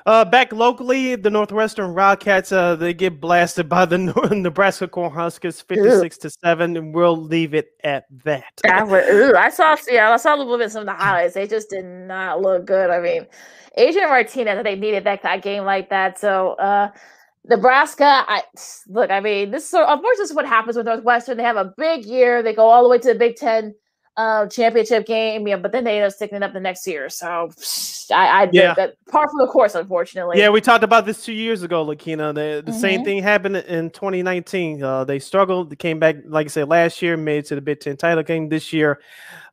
[0.06, 3.98] Uh, back locally, the Northwestern Wildcats uh, they get blasted by the
[4.30, 8.60] Nebraska Cornhuskers, fifty-six to seven, and we'll leave it at that.
[8.66, 11.34] ooh, I saw, yeah, I saw a little bit of some of the highlights.
[11.34, 12.90] They just did not look good.
[12.90, 13.26] I mean,
[13.76, 16.18] Adrian Martinez, they needed that, that game like that.
[16.18, 16.90] So, uh,
[17.46, 18.42] Nebraska, I
[18.88, 19.10] look.
[19.10, 21.36] I mean, this is of course this is what happens with Northwestern.
[21.36, 22.42] They have a big year.
[22.42, 23.74] They go all the way to the Big Ten
[24.20, 27.08] uh, championship game, yeah, but then they end up sticking it up the next year.
[27.08, 27.50] So
[28.10, 28.74] I, I yeah.
[28.74, 30.38] that par for the course, unfortunately.
[30.38, 32.34] Yeah, we talked about this two years ago, Lakina.
[32.34, 32.80] The, the mm-hmm.
[32.80, 34.82] same thing happened in 2019.
[34.82, 35.70] Uh, they struggled.
[35.70, 38.22] They came back, like I said, last year, made it to the Big Ten title
[38.22, 38.48] game.
[38.50, 39.00] This year,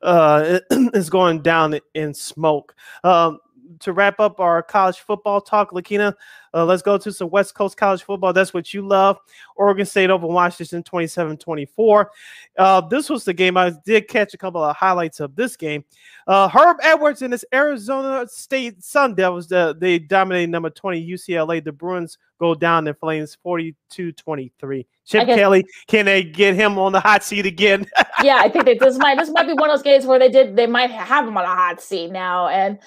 [0.02, 2.74] uh, it's going down in smoke.
[3.04, 3.38] Um,
[3.80, 6.14] to wrap up our college football talk, Lakina,
[6.54, 8.32] uh, let's go to some West Coast college football.
[8.32, 9.18] That's what you love.
[9.56, 12.10] Oregon State over Washington 27 24.
[12.56, 13.56] Uh, this was the game.
[13.56, 15.84] I did catch a couple of highlights of this game.
[16.26, 21.64] Uh, Herm Edwards and his Arizona State Sun Devils, uh, they dominated number 20 UCLA.
[21.64, 24.86] The Bruins go down in flames 42 23.
[25.04, 27.86] Chip guess, Kelly, can they get him on the hot seat again?
[28.22, 30.28] yeah, I think that this might this might be one of those games where they
[30.28, 32.48] did they might have him on a hot seat now.
[32.48, 32.78] And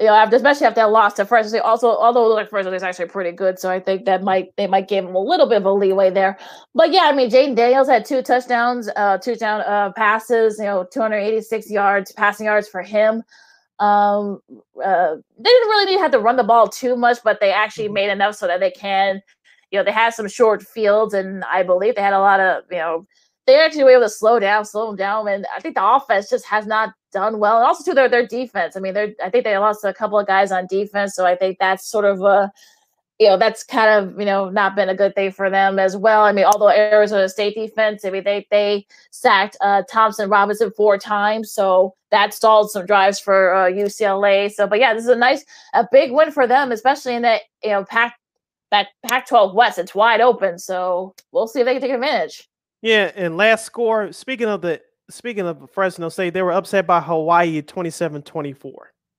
[0.00, 3.06] you know, after, especially after that loss to Fresno, also although like Fresno is actually
[3.06, 5.66] pretty good, so I think that might they might give him a little bit of
[5.66, 6.36] a leeway there.
[6.74, 10.64] But yeah, I mean, Jayden Daniels had two touchdowns, uh, two down uh, passes, you
[10.64, 13.22] know, 286 yards passing yards for him.
[13.78, 14.40] Um,
[14.84, 17.52] uh, they didn't really need to have to run the ball too much, but they
[17.52, 17.94] actually mm-hmm.
[17.94, 19.22] made enough so that they can,
[19.70, 22.64] you know, they had some short fields, and I believe they had a lot of,
[22.68, 23.06] you know,
[23.46, 26.30] they actually were able to slow down, slow them down, and I think the offense
[26.30, 27.56] just has not done well.
[27.56, 28.76] And also too their their defense.
[28.76, 31.36] I mean, they're I think they lost a couple of guys on defense, so I
[31.36, 32.52] think that's sort of a
[33.18, 35.96] you know that's kind of you know not been a good thing for them as
[35.96, 36.22] well.
[36.22, 40.98] I mean, although Arizona State defense, I mean they they sacked uh, Thompson Robinson four
[40.98, 44.50] times, so that stalled some drives for uh, UCLA.
[44.50, 45.44] So, but yeah, this is a nice
[45.74, 48.18] a big win for them, especially in that you know Pac
[48.70, 49.78] that Pac-12 West.
[49.78, 52.48] It's wide open, so we'll see if they can take advantage.
[52.84, 54.12] Yeah, and last score.
[54.12, 54.78] Speaking of the
[55.08, 58.72] speaking of Fresno State, they were upset by Hawaii 27-24.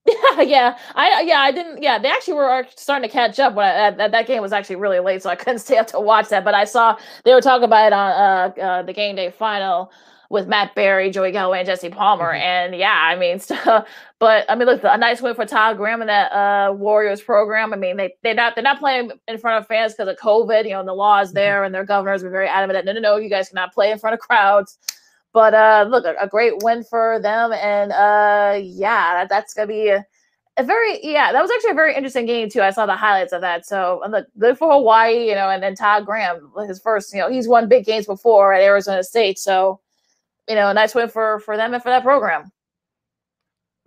[0.07, 3.65] Yeah, yeah, I yeah I didn't yeah they actually were starting to catch up when
[3.65, 6.29] I, that, that game was actually really late so I couldn't stay up to watch
[6.29, 9.31] that but I saw they were talking about it on uh, uh the game day
[9.31, 9.91] final
[10.29, 12.33] with Matt Barrie, Joey Galloway, and Jesse Palmer.
[12.33, 12.41] Mm-hmm.
[12.41, 13.85] And yeah, I mean, so,
[14.19, 17.73] but I mean, look, a nice win for Todd Graham and that uh, Warriors program.
[17.73, 20.65] I mean, they they're not they're not playing in front of fans because of COVID.
[20.65, 21.35] You know, and the laws mm-hmm.
[21.35, 23.91] there, and their governors were very adamant that no, no, no, you guys cannot play
[23.91, 24.77] in front of crowds.
[25.33, 29.67] But uh, look, a, a great win for them, and uh, yeah, that, that's gonna
[29.67, 29.89] be.
[29.89, 30.05] A,
[30.57, 32.61] a very yeah, that was actually a very interesting game too.
[32.61, 33.65] I saw the highlights of that.
[33.65, 37.29] So look, good for Hawaii, you know, and then Todd Graham, his first, you know,
[37.29, 39.37] he's won big games before at Arizona State.
[39.37, 39.81] So
[40.47, 42.51] you know, a nice win for for them and for that program.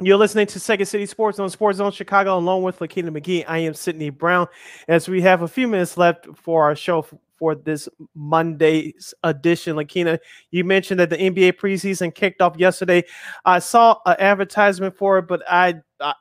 [0.00, 3.44] You're listening to Second City Sports on Sports Zone Chicago, along with Lakina McGee.
[3.48, 4.46] I am Sydney Brown.
[4.86, 7.04] As we have a few minutes left for our show
[7.36, 10.20] for this Monday's edition, Lakina,
[10.52, 13.02] you mentioned that the NBA preseason kicked off yesterday.
[13.44, 15.74] I saw an advertisement for it, but I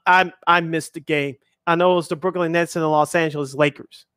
[0.08, 1.36] I I missed the game.
[1.68, 4.08] I know it was the Brooklyn Nets and the Los Angeles Lakers.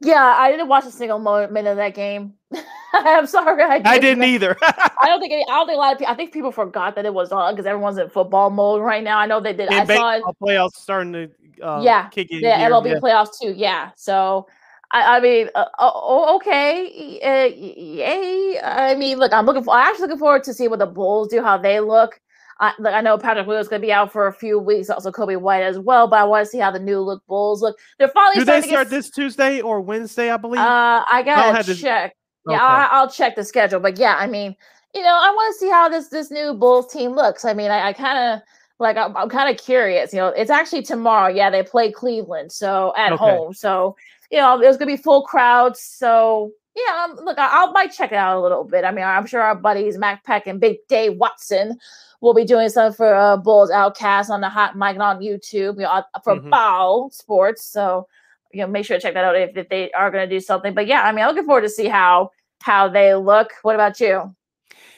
[0.00, 2.34] Yeah, I didn't watch a single moment of that game.
[2.92, 3.62] I'm sorry.
[3.62, 4.56] I didn't, I didn't either.
[4.62, 6.12] I don't think any, I don't think a lot of people.
[6.12, 9.18] I think people forgot that it was on because everyone's in football mode right now.
[9.18, 9.70] I know they did.
[9.70, 10.22] And I saw it.
[10.40, 11.30] playoffs starting to
[11.62, 12.40] uh, yeah, kick in.
[12.40, 12.98] yeah, MLB yeah.
[13.00, 13.52] playoffs too.
[13.56, 14.46] Yeah, so
[14.92, 18.60] I, I mean, uh, oh, okay, uh, yay.
[18.62, 19.74] I mean, look, I'm looking for.
[19.74, 22.20] I'm actually looking forward to see what the Bulls do, how they look.
[22.60, 25.38] I, I know Patrick Williams going to be out for a few weeks, also Coby
[25.38, 26.08] White as well.
[26.08, 27.76] But I want to see how the new look Bulls look.
[27.98, 28.96] They're finally Do they to start get.
[28.96, 30.30] this Tuesday or Wednesday?
[30.30, 30.60] I believe.
[30.60, 32.14] Uh, I gotta this- check.
[32.48, 32.64] Yeah, Okay.
[32.64, 33.80] I, I'll check the schedule.
[33.80, 34.54] But yeah, I mean,
[34.94, 37.44] you know, I want to see how this this new Bulls team looks.
[37.44, 38.40] I mean, I, I kind of
[38.78, 40.12] like I'm, I'm kind of curious.
[40.12, 41.28] You know, it's actually tomorrow.
[41.28, 43.18] Yeah, they play Cleveland, so at Okay.
[43.18, 43.52] home.
[43.52, 43.96] So
[44.30, 45.80] you know, there's gonna be full crowds.
[45.82, 48.84] So yeah, um, look, I, I might check it out a little bit.
[48.84, 51.78] I mean, I'm sure our buddies Mac Peck and Big Dave Watson
[52.20, 55.76] will be doing something for uh, Bulls Outcast on the Hot Mic and on YouTube.
[55.76, 56.50] You know, uh, for Mhm.
[56.50, 57.64] Bow Sports.
[57.64, 58.06] So
[58.52, 60.40] you know, make sure to check that out if, if they are going to do
[60.40, 60.72] something.
[60.72, 62.30] But yeah, I mean, I'm looking forward to see how
[62.62, 63.52] how they look.
[63.62, 64.34] What about you?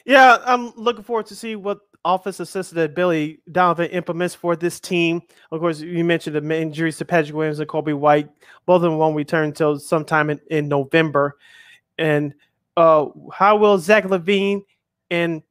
[0.05, 4.79] Yeah, I'm looking forward to see what office assistant that Billy Donovan implements for this
[4.79, 5.21] team.
[5.51, 8.29] Of course, you mentioned the injuries to Patrick Williams and Coby White.
[8.65, 11.37] Both of them won't return until sometime in, in November.
[11.97, 12.33] And
[12.77, 14.63] uh, how will Zach LaVine
[15.11, 15.43] and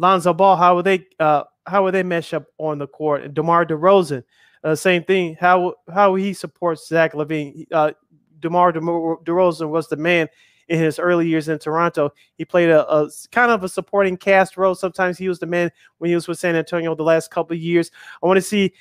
[0.00, 3.22] Lonzo Ball, how will they uh, how will they mesh up on the court?
[3.22, 4.24] And DeMar DeRozan,
[4.64, 5.36] uh, same thing.
[5.38, 7.66] How how he supports Zach LaVine.
[7.70, 7.92] Uh,
[8.40, 10.26] DeMar DeRozan was the man
[10.68, 12.14] in his early years in Toronto.
[12.36, 14.74] He played a kind of a supporting cast role.
[14.74, 17.60] Sometimes he was the man when he was with San Antonio the last couple of
[17.60, 17.90] years.
[18.22, 18.72] I want to see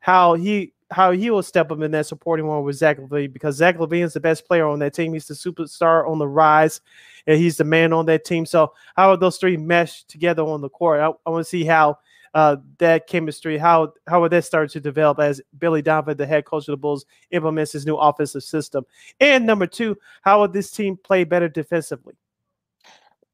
[0.00, 3.56] how he how he will step up in that supporting role with Zach LaVine because
[3.56, 5.12] Zach LaVine is the best player on that team.
[5.12, 6.80] He's the superstar on the rise,
[7.26, 8.46] and he's the man on that team.
[8.46, 11.00] So how will those three mesh together on the court?
[11.00, 11.98] I, I want to see how
[12.34, 16.44] uh, that chemistry, how how would that start to develop as Billy Donovan, the head
[16.44, 18.84] coach of the Bulls, implements his new offensive system?
[19.20, 22.14] And number two, how would this team play better defensively?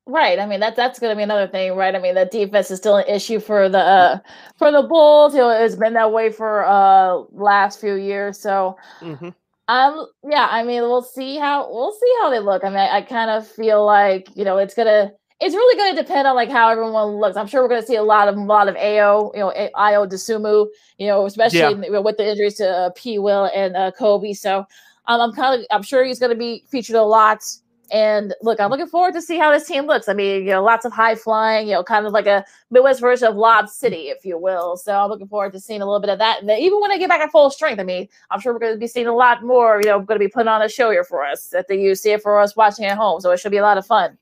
[0.07, 0.39] Right.
[0.41, 1.95] I mean, that that's going to be another thing, right?
[1.95, 4.19] I mean, the defense is still an issue for the uh,
[4.57, 5.33] for the Bulls.
[5.33, 8.39] You know, it's been that way for uh last few years.
[8.41, 9.29] So, Mm-hmm.
[9.69, 10.49] um, yeah.
[10.51, 12.65] I mean, we'll see how we'll see how they look.
[12.65, 15.95] I mean, I, I kind of feel like you know it's gonna it's really going
[15.97, 17.37] to depend on like how everyone looks.
[17.37, 19.53] I'm sure we're going to see a lot of a lot of Ayo, you know,
[19.77, 20.67] Ayo Dosunmu,
[20.99, 21.71] you know, especially Yeah.
[21.71, 23.19] in- with the injuries to uh, P.
[23.21, 24.37] Will and uh, Coby.
[24.37, 24.59] So,
[25.07, 27.43] um, I'm kind of I'm sure he's going to be featured a lot.
[27.93, 30.09] And look, I'm looking forward to see how this team looks.
[30.09, 33.03] I mean, you know, lots of high flying, you know, kind of like a Midwest
[33.03, 34.79] version of Lob City, if you will.
[34.79, 36.41] So I'm looking forward to seeing a little bit of that.
[36.41, 38.73] And even when they get back at full strength, I mean, I'm sure we're going
[38.73, 40.91] to be seeing a lot more, you know, going to be putting on a show
[40.91, 43.21] here for us at the UC for us watching at home.
[43.21, 44.17] So it should be a lot of fun.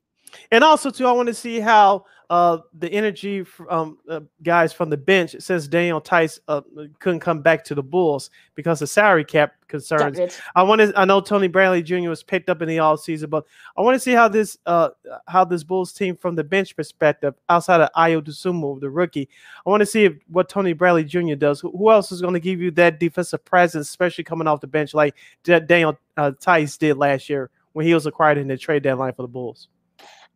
[0.51, 4.89] And also, too, I want to see how uh, the energy from uh, guys from
[4.89, 6.61] the bench, since Daniel Theis uh,
[7.01, 10.17] couldn't come back to the Bulls because of salary cap concerns.
[10.55, 10.93] I want to.
[10.95, 12.09] I know Tony Bradley Jr.
[12.09, 13.47] was picked up in the all season, but
[13.77, 14.91] I want to see how this uh
[15.27, 19.29] how this Bulls team from the bench perspective, outside of Ayo Dosunmu, the rookie,
[19.67, 21.35] I want to see if, what Tony Bradley Jr.
[21.35, 21.59] does.
[21.59, 24.69] Who, who else is going to give you that defensive presence, especially coming off the
[24.69, 28.57] bench like Da- Daniel uh, Theis did last year when he was acquired in the
[28.57, 29.67] trade deadline for the Bulls.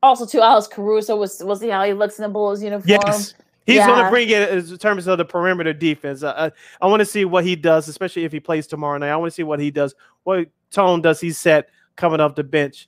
[0.04, 2.86] Also, too, Alex Caruso was we'll see how he looks in the Bulls uniform.
[2.86, 3.34] Yes.
[3.66, 6.22] He's going to bring it in terms of the perimeter defense.
[6.22, 6.50] Uh, uh,
[6.82, 9.08] I want to see what he does, especially if he plays tomorrow night.
[9.08, 9.94] I want to see what he does.
[10.24, 12.86] What tone does he set coming off the bench?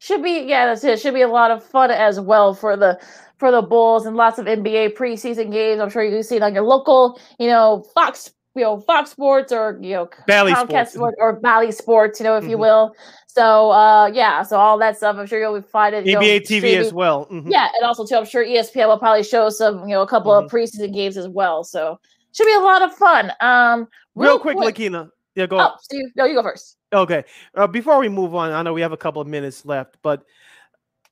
[0.00, 1.00] Should be yeah, that's it.
[1.00, 3.00] Should be a lot of fun as well for the
[3.38, 5.80] for the Bulls and lots of NBA preseason games.
[5.80, 9.52] I'm sure you see it on your local, you know, Fox, you know, Fox Sports
[9.52, 11.16] or you know, Bally Comcast Sports.
[11.20, 12.60] Or Bally Sports, you know, if you Mhm.
[12.60, 12.94] will.
[13.26, 15.16] So uh yeah, so all that stuff.
[15.16, 16.06] I'm sure you'll find it.
[16.06, 16.94] you NBA TV as streaming.
[16.94, 17.26] well.
[17.26, 17.50] Mhm.
[17.50, 20.32] Yeah, and also too, I'm sure ESPN will probably show some, you know, a couple
[20.32, 20.46] Mm-hmm.
[20.46, 21.62] of preseason games as well.
[21.64, 22.00] So
[22.32, 23.32] should be a lot of fun.
[23.40, 25.10] Um, Real, quick, Lakina.
[25.36, 25.58] Yeah, go.
[25.60, 26.76] Oh, so you, no, you go first.
[26.92, 27.24] Okay.
[27.54, 30.24] Uh, before we move on, I know we have a couple of minutes left, but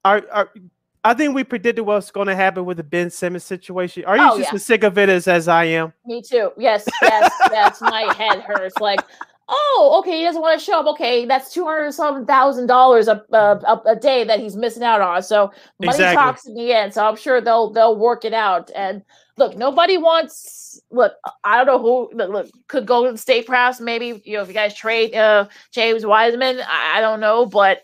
[0.04, 0.50] are, are
[1.06, 4.04] I think we predicted what's going to happen with the Ben Simmons situation.
[4.06, 4.56] Are you Oh, just yeah.
[4.56, 5.92] as sick of it as, as I am?
[6.04, 6.50] Me too.
[6.58, 7.80] Yes, yes, yes.
[7.80, 8.76] My head hurts.
[8.80, 9.00] Like,
[9.48, 10.86] oh, okay, he doesn't want to show up.
[10.86, 15.00] Okay, that's two hundred some thousand dollars a, a a day that he's missing out
[15.00, 15.22] on.
[15.22, 16.16] So money Exactly.
[16.16, 16.92] talks in the end.
[16.92, 18.70] So I'm sure they'll they'll work it out.
[18.74, 19.02] And
[19.36, 20.80] look, nobody wants.
[20.90, 21.12] Look,
[21.44, 22.10] I don't know who.
[22.16, 23.80] Look, look could go to the state perhaps.
[23.80, 26.58] Maybe you know if you guys trade uh James Wiseman.
[26.66, 27.82] I, I don't know, but.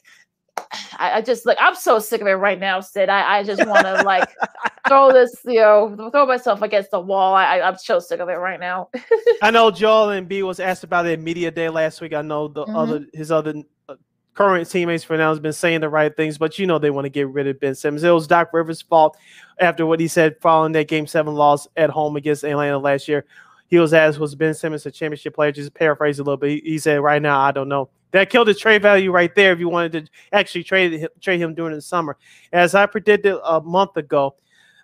[0.99, 3.09] I, I just like I'm so sick of it right now, Sid.
[3.09, 4.29] I, I just want to like
[4.89, 7.35] throw this, you know, throw myself against the wall.
[7.35, 8.89] I, I I'm so sick of it right now.
[9.43, 12.13] I know Joel Embiid was asked about it media day last week.
[12.15, 12.77] I know the Mhm.
[12.77, 13.55] other his other
[13.89, 13.97] uh,
[14.35, 17.05] current teammates for now has been saying the right things, but you know they want
[17.07, 18.03] to get rid of Ben Simmons.
[18.05, 19.17] It was Doc Rivers' fault
[19.59, 23.25] after what he said following that Game Seven loss at home against Atlanta last year.
[23.73, 26.63] He was asked, "Was Ben Simmons a championship player?" Just paraphrase a little bit.
[26.63, 29.51] He, he said, "Right now, I don't know." That killed his trade value right there.
[29.51, 32.19] If you wanted to actually trade him, trade him during the summer,
[32.53, 34.35] as I predicted a month ago,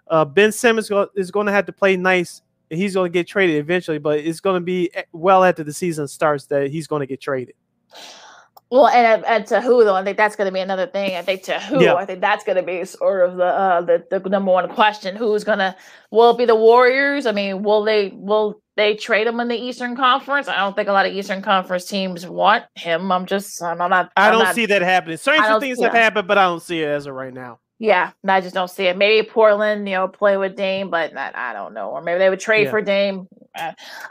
[0.07, 2.41] uh, Ben Simmons is going to have to play nice.
[2.71, 6.09] He's going to get traded eventually, but it's going to be well after the season
[6.09, 7.57] starts that he's going to get traded.
[8.71, 9.97] Well, and, and to who though?
[9.97, 11.15] I think that's going to be another thing.
[11.15, 11.83] I think to who?
[11.83, 11.95] Yeah.
[11.95, 15.17] I think that's going to be sort of the uh, the the number one question.
[15.17, 15.77] Who's going to?
[16.11, 17.27] Will it be the Warriors?
[17.27, 20.49] I mean, will they will they trade him in the Eastern Conference?
[20.49, 23.11] I don't think a lot of Eastern Conference teams want him.
[23.13, 23.93] I'm just I'm not.
[23.93, 25.19] I'm I do not not, see that happening.
[25.19, 27.59] Certain things have happened, but I don't see it as of right now.
[27.81, 28.97] Yeah, I just don't see it.
[28.97, 31.91] Maybe Portland, you know, play with Dame, but I, I don't know.
[31.91, 32.71] Or maybe they would trade yeah.
[32.71, 33.29] for Dame.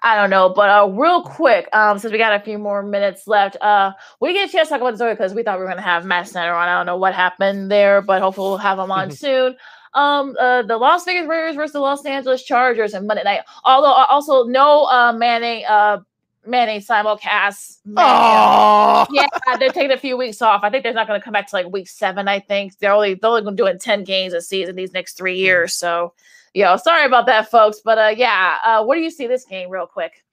[0.03, 0.49] I don't know.
[0.49, 3.91] But uh, real quick, um, since we got a few more minutes left, uh,
[4.21, 5.83] we get a chance to talk about Zoe because we thought we were going to
[5.83, 6.69] have Matt Snyder on.
[6.69, 9.57] I don't know what happened there, but hopefully we'll have him on soon.
[9.97, 13.41] Um, uh, the Las Vegas Raiders versus the Los Angeles Chargers and Monday night.
[13.63, 15.99] Although uh, also no uh, Manning uh
[16.45, 17.79] Manning simulcast.
[17.97, 19.27] Oh, yeah,
[19.59, 20.61] they're taking a few weeks off.
[20.63, 22.27] I think they're not going to come back to like week seven.
[22.29, 24.93] I think they're only they're only going to do it ten games a season these
[24.93, 25.73] next three years.
[25.73, 26.13] So,
[26.53, 27.81] yo, sorry about that, folks.
[27.83, 30.23] But uh, yeah, uh, what do you see this game, real quick?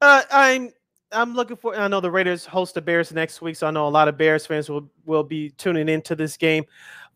[0.00, 0.72] Uh, I'm
[1.12, 1.76] I'm looking for.
[1.76, 4.16] I know the Raiders host the Bears next week, so I know a lot of
[4.18, 6.64] Bears fans will will be tuning into this game.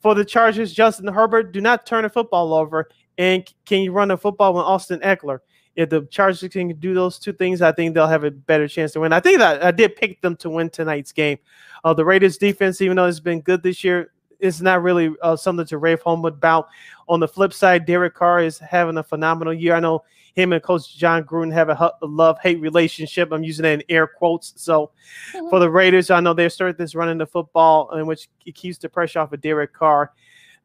[0.07, 2.89] For the Chargers, Justin Herbert, do not turn the football over,
[3.19, 5.41] and can you run the football with Austin Ekeler?
[5.75, 8.93] if the Chargers can do those two things, I think they'll have a better chance
[8.93, 9.13] to win.
[9.13, 11.39] I think that I did pick them to win tonight's game.
[11.83, 15.37] Uh, the Raiders defense, even though it's been good this year, it's not really uh,
[15.37, 16.69] something to rave home about.
[17.09, 19.75] On the flip side, Derek Carr is having a phenomenal year.
[19.75, 20.03] I know
[20.35, 23.33] him and Coach Jon Gruden have a love hate relationship.
[23.33, 24.53] I'm using that in air quotes.
[24.57, 24.91] So
[25.33, 25.49] mm-hmm.
[25.49, 28.77] for the Raiders, I know they're starting this running the football, in which it keeps
[28.79, 30.13] the pressure off of Derek Carr.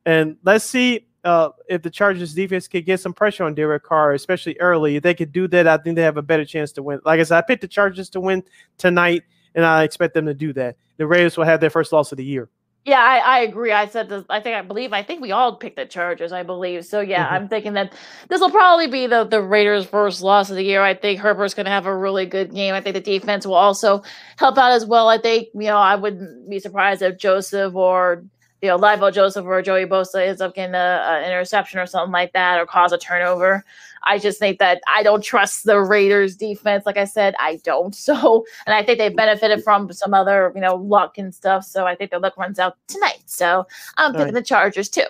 [0.06, 4.14] And let's see uh, if the Chargers defense could get some pressure on Derek Carr,
[4.14, 6.84] especially early, if they could do that, I think they have a better chance to
[6.84, 7.00] win.
[7.06, 8.44] Like I said, I picked the Chargers to win
[8.78, 9.24] tonight,
[9.56, 10.76] and I expect them to do that.
[10.98, 12.50] The Raiders will have their first loss of the year.
[12.84, 13.72] Yeah, I, I agree.
[13.72, 14.24] I said this.
[14.28, 14.92] I think I believe.
[14.92, 16.32] I think we all picked the Chargers.
[16.32, 16.84] I believe.
[16.84, 17.36] So yeah, mm-hmm.
[17.36, 17.94] I'm thinking that
[18.28, 20.82] this will probably be the the Raiders' first loss of the year.
[20.82, 22.74] I think Herbert's going to have a really good game.
[22.74, 24.02] I think the defense will also
[24.38, 25.10] help out as well.
[25.10, 28.24] I think you know I wouldn't be surprised if Joseph or
[28.62, 32.34] you know, Linval Joseph or Joey Bosa ends up getting an interception or something like
[32.34, 33.66] that or cause a turnover.
[34.04, 36.86] I just think that I don't trust the Raiders defense.
[36.86, 37.96] Like I said, I don't.
[38.12, 41.64] So, and I think they benefited from some other, you know, luck and stuff.
[41.66, 43.22] So I think their luck runs out tonight.
[43.26, 43.68] So
[43.98, 44.34] I'm picking right.
[44.34, 45.06] the Chargers too.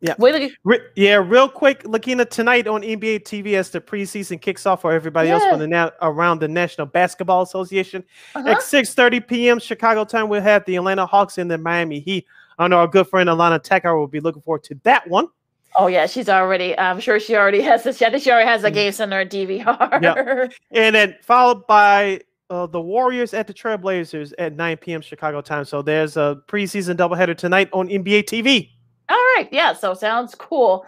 [0.00, 0.14] Yeah.
[0.64, 4.92] Re- yeah, real quick, Lakina, tonight on NBA TV as the preseason kicks off for
[4.92, 5.34] everybody yeah.
[5.34, 8.04] else from the na- around the National Basketball Association.
[8.34, 8.48] Uh-huh.
[8.48, 9.58] At 6:30 p.m.
[9.58, 12.26] Chicago time, we'll have the Atlanta Hawks and the Miami Heat
[12.58, 15.28] I know our good friend Alana Tecker will be looking forward to that one.
[15.74, 16.78] Oh yeah, she's already.
[16.78, 18.00] I'm sure she already has this.
[18.00, 18.74] I think she already has a mm.
[18.74, 20.02] game on her DVR.
[20.02, 20.52] Yep.
[20.70, 25.00] And then followed by uh, the Warriors at the Trailblazers at 9 p.m.
[25.00, 25.64] Chicago time.
[25.64, 28.70] So there's a preseason doubleheader tonight on NBA TV.
[29.08, 29.72] All right, yeah.
[29.72, 30.86] So sounds cool.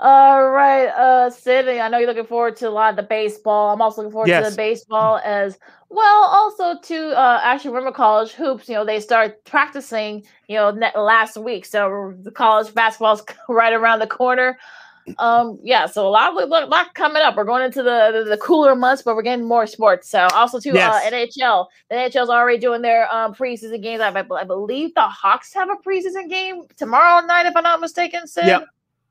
[0.00, 3.72] All right, uh, Sid, I know you're looking forward to a lot of the baseball.
[3.72, 4.44] I'm also looking forward yes.
[4.44, 5.58] to the baseball as
[5.88, 6.24] well.
[6.24, 8.68] Also to uh, actually remember college hoops.
[8.68, 10.24] You know, they start practicing.
[10.48, 14.58] You know, last week, so the college basketball's right around the corner.
[15.18, 17.36] Um, yeah, so a lot, of, a lot coming up.
[17.36, 20.08] We're going into the, the, the cooler months, but we're getting more sports.
[20.08, 21.04] So also to uh, yes.
[21.04, 24.00] uh, NHL, the NHL's already doing their um preseason games.
[24.00, 28.26] I, I believe the Hawks have a preseason game tomorrow night, if I'm not mistaken.
[28.26, 28.46] Sid.
[28.46, 28.64] Yep.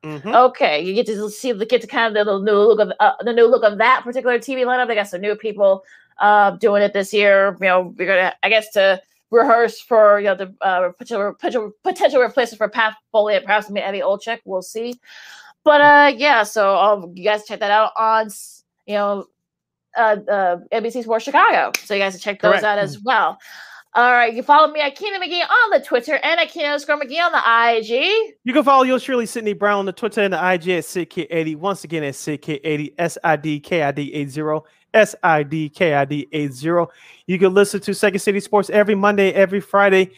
[0.04, 0.28] Mm-hmm.
[0.28, 3.12] Okay, you get to see the get to kind of the new look of uh,
[3.20, 4.86] the new look of that particular TV lineup.
[4.86, 5.82] They got some new people
[6.18, 7.56] uh, doing it this year.
[7.60, 9.00] You know, we're gonna I guess to
[9.30, 13.70] rehearse for you know the uh, potential potential, potential replacement for Pat Foley and perhaps
[13.70, 14.40] maybe Eddie Olczyk.
[14.44, 15.00] We'll see.
[15.64, 18.28] But uh, yeah, so you guys check that out on
[18.86, 19.26] you know
[19.96, 21.72] uh, uh, NBC Sports Chicago.
[21.82, 22.64] So you guys check those Correct.
[22.64, 23.38] out as well.
[23.96, 27.00] All right, you follow me at Keenan McGee on the Twitter and at Keenan underscore
[27.00, 28.34] McGee on the IG.
[28.42, 31.54] You can follow yours truly, Sydney Brown, on the Twitter and the IG at SidKid80.
[31.54, 34.42] Once again, at SidKid80, S I D K I D 80,
[34.94, 36.86] S I D K I D 80.
[37.28, 40.10] You can listen to Second City Sports every Monday, every Friday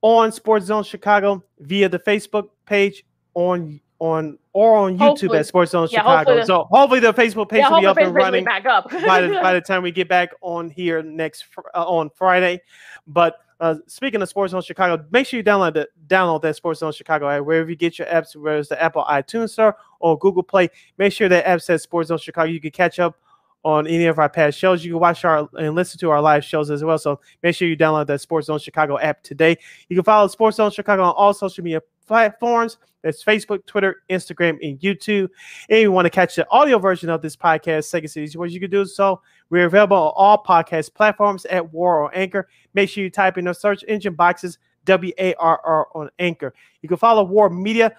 [0.00, 3.04] on Sports Zone Chicago via the Facebook page
[3.34, 5.38] on on or on YouTube hopefully.
[5.38, 6.16] at Sports Zone yeah, Chicago.
[6.16, 8.90] Hopefully the, so hopefully the Facebook page yeah, will be up and running back up
[8.90, 11.44] by the by the time we get back on here next
[11.74, 12.60] uh, on Friday.
[13.06, 16.80] But uh, speaking of Sports Zone Chicago, make sure you download the download that Sports
[16.80, 20.18] Zone Chicago app wherever you get your apps, whether it's the Apple iTunes Store or
[20.18, 20.68] Google Play.
[20.98, 22.50] Make sure that app says Sports Zone Chicago.
[22.50, 23.16] You can catch up
[23.64, 24.84] on any of our past shows.
[24.84, 26.98] You can watch our and listen to our live shows as well.
[26.98, 29.56] So make sure you download that Sports Zone Chicago app today.
[29.88, 32.78] You can follow Sports Zone Chicago on all social media platforms.
[33.02, 35.28] That's Facebook, Twitter, Instagram, and YouTube.
[35.68, 38.58] And you want to catch the audio version of this podcast, Second City what you
[38.58, 39.20] can do so.
[39.48, 42.48] We're available on all podcast platforms at War or Anchor.
[42.74, 46.52] Make sure you type in the search engine boxes W A R R on Anchor.
[46.82, 47.92] You can follow War Media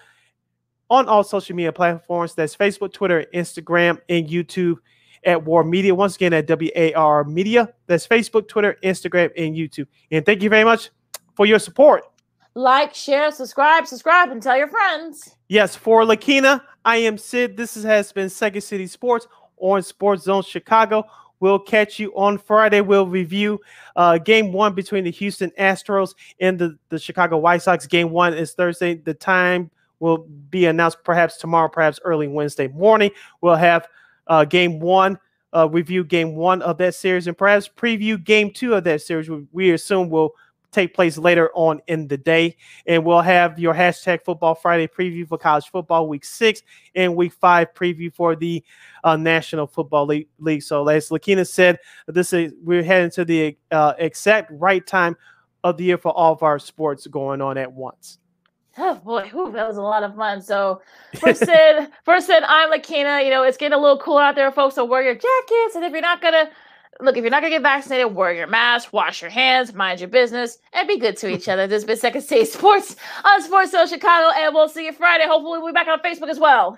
[0.89, 2.33] on all social media platforms.
[2.33, 4.75] That's Facebook, Twitter, Instagram, and YouTube
[5.23, 5.95] at War Media.
[5.95, 7.73] Once again, at W A R Media.
[7.85, 9.87] That's Facebook, Twitter, Instagram, and YouTube.
[10.11, 10.89] And thank you very much
[11.35, 12.03] for your support.
[12.57, 15.35] Like, share, subscribe, subscribe, and tell your friends.
[15.47, 17.55] Yes, for Lakina, I am Sid.
[17.55, 19.27] This has been Second City Sports
[19.57, 21.03] on Sports Zone Chicago.
[21.39, 22.81] We'll catch you on Friday.
[22.81, 23.59] We'll review
[23.95, 27.85] uh, game one between the Houston Astros and the, the Chicago White Sox.
[27.85, 28.95] Game one is Thursday.
[28.95, 29.69] The time
[29.99, 33.11] will be announced perhaps tomorrow, perhaps early Wednesday morning.
[33.41, 33.87] We'll have
[34.25, 35.19] uh, game one,
[35.53, 39.29] uh, review game one of that series, and perhaps preview game two of that series.
[39.29, 40.33] We, we assume will
[40.77, 42.55] take place later on in the day.
[42.85, 46.61] And we'll have your hashtag football Friday preview for college football week six
[46.95, 48.63] and week five preview for the
[49.03, 50.27] uh, National Football League.
[50.39, 50.61] League.
[50.61, 55.17] So as Lakina said, this is we're heading to the uh, exact right time
[55.63, 58.19] of the year for all of our sports going on at once.
[58.77, 60.39] Oh boy, Ooh, that was a lot of fun.
[60.39, 60.81] So
[61.19, 63.23] first said, first said, I'm Lakina.
[63.23, 64.75] You know, it's getting a little cool out there, folks.
[64.75, 66.51] So wear your jackets, and if you're not gonna
[67.01, 70.09] look, if you're not gonna get vaccinated, wear your mask, wash your hands, mind your
[70.09, 71.67] business, and be good to each other.
[71.67, 75.25] This has been Second City Sports on Sports Zone Chicago, and we'll see you Friday.
[75.27, 76.77] Hopefully, we'll be back on Facebook as well.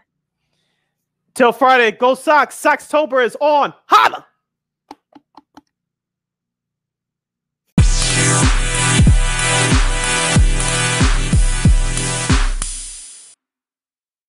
[1.36, 2.62] Till Friday, go Sox!
[2.62, 3.74] Soxtober is on.
[3.86, 4.26] Holla!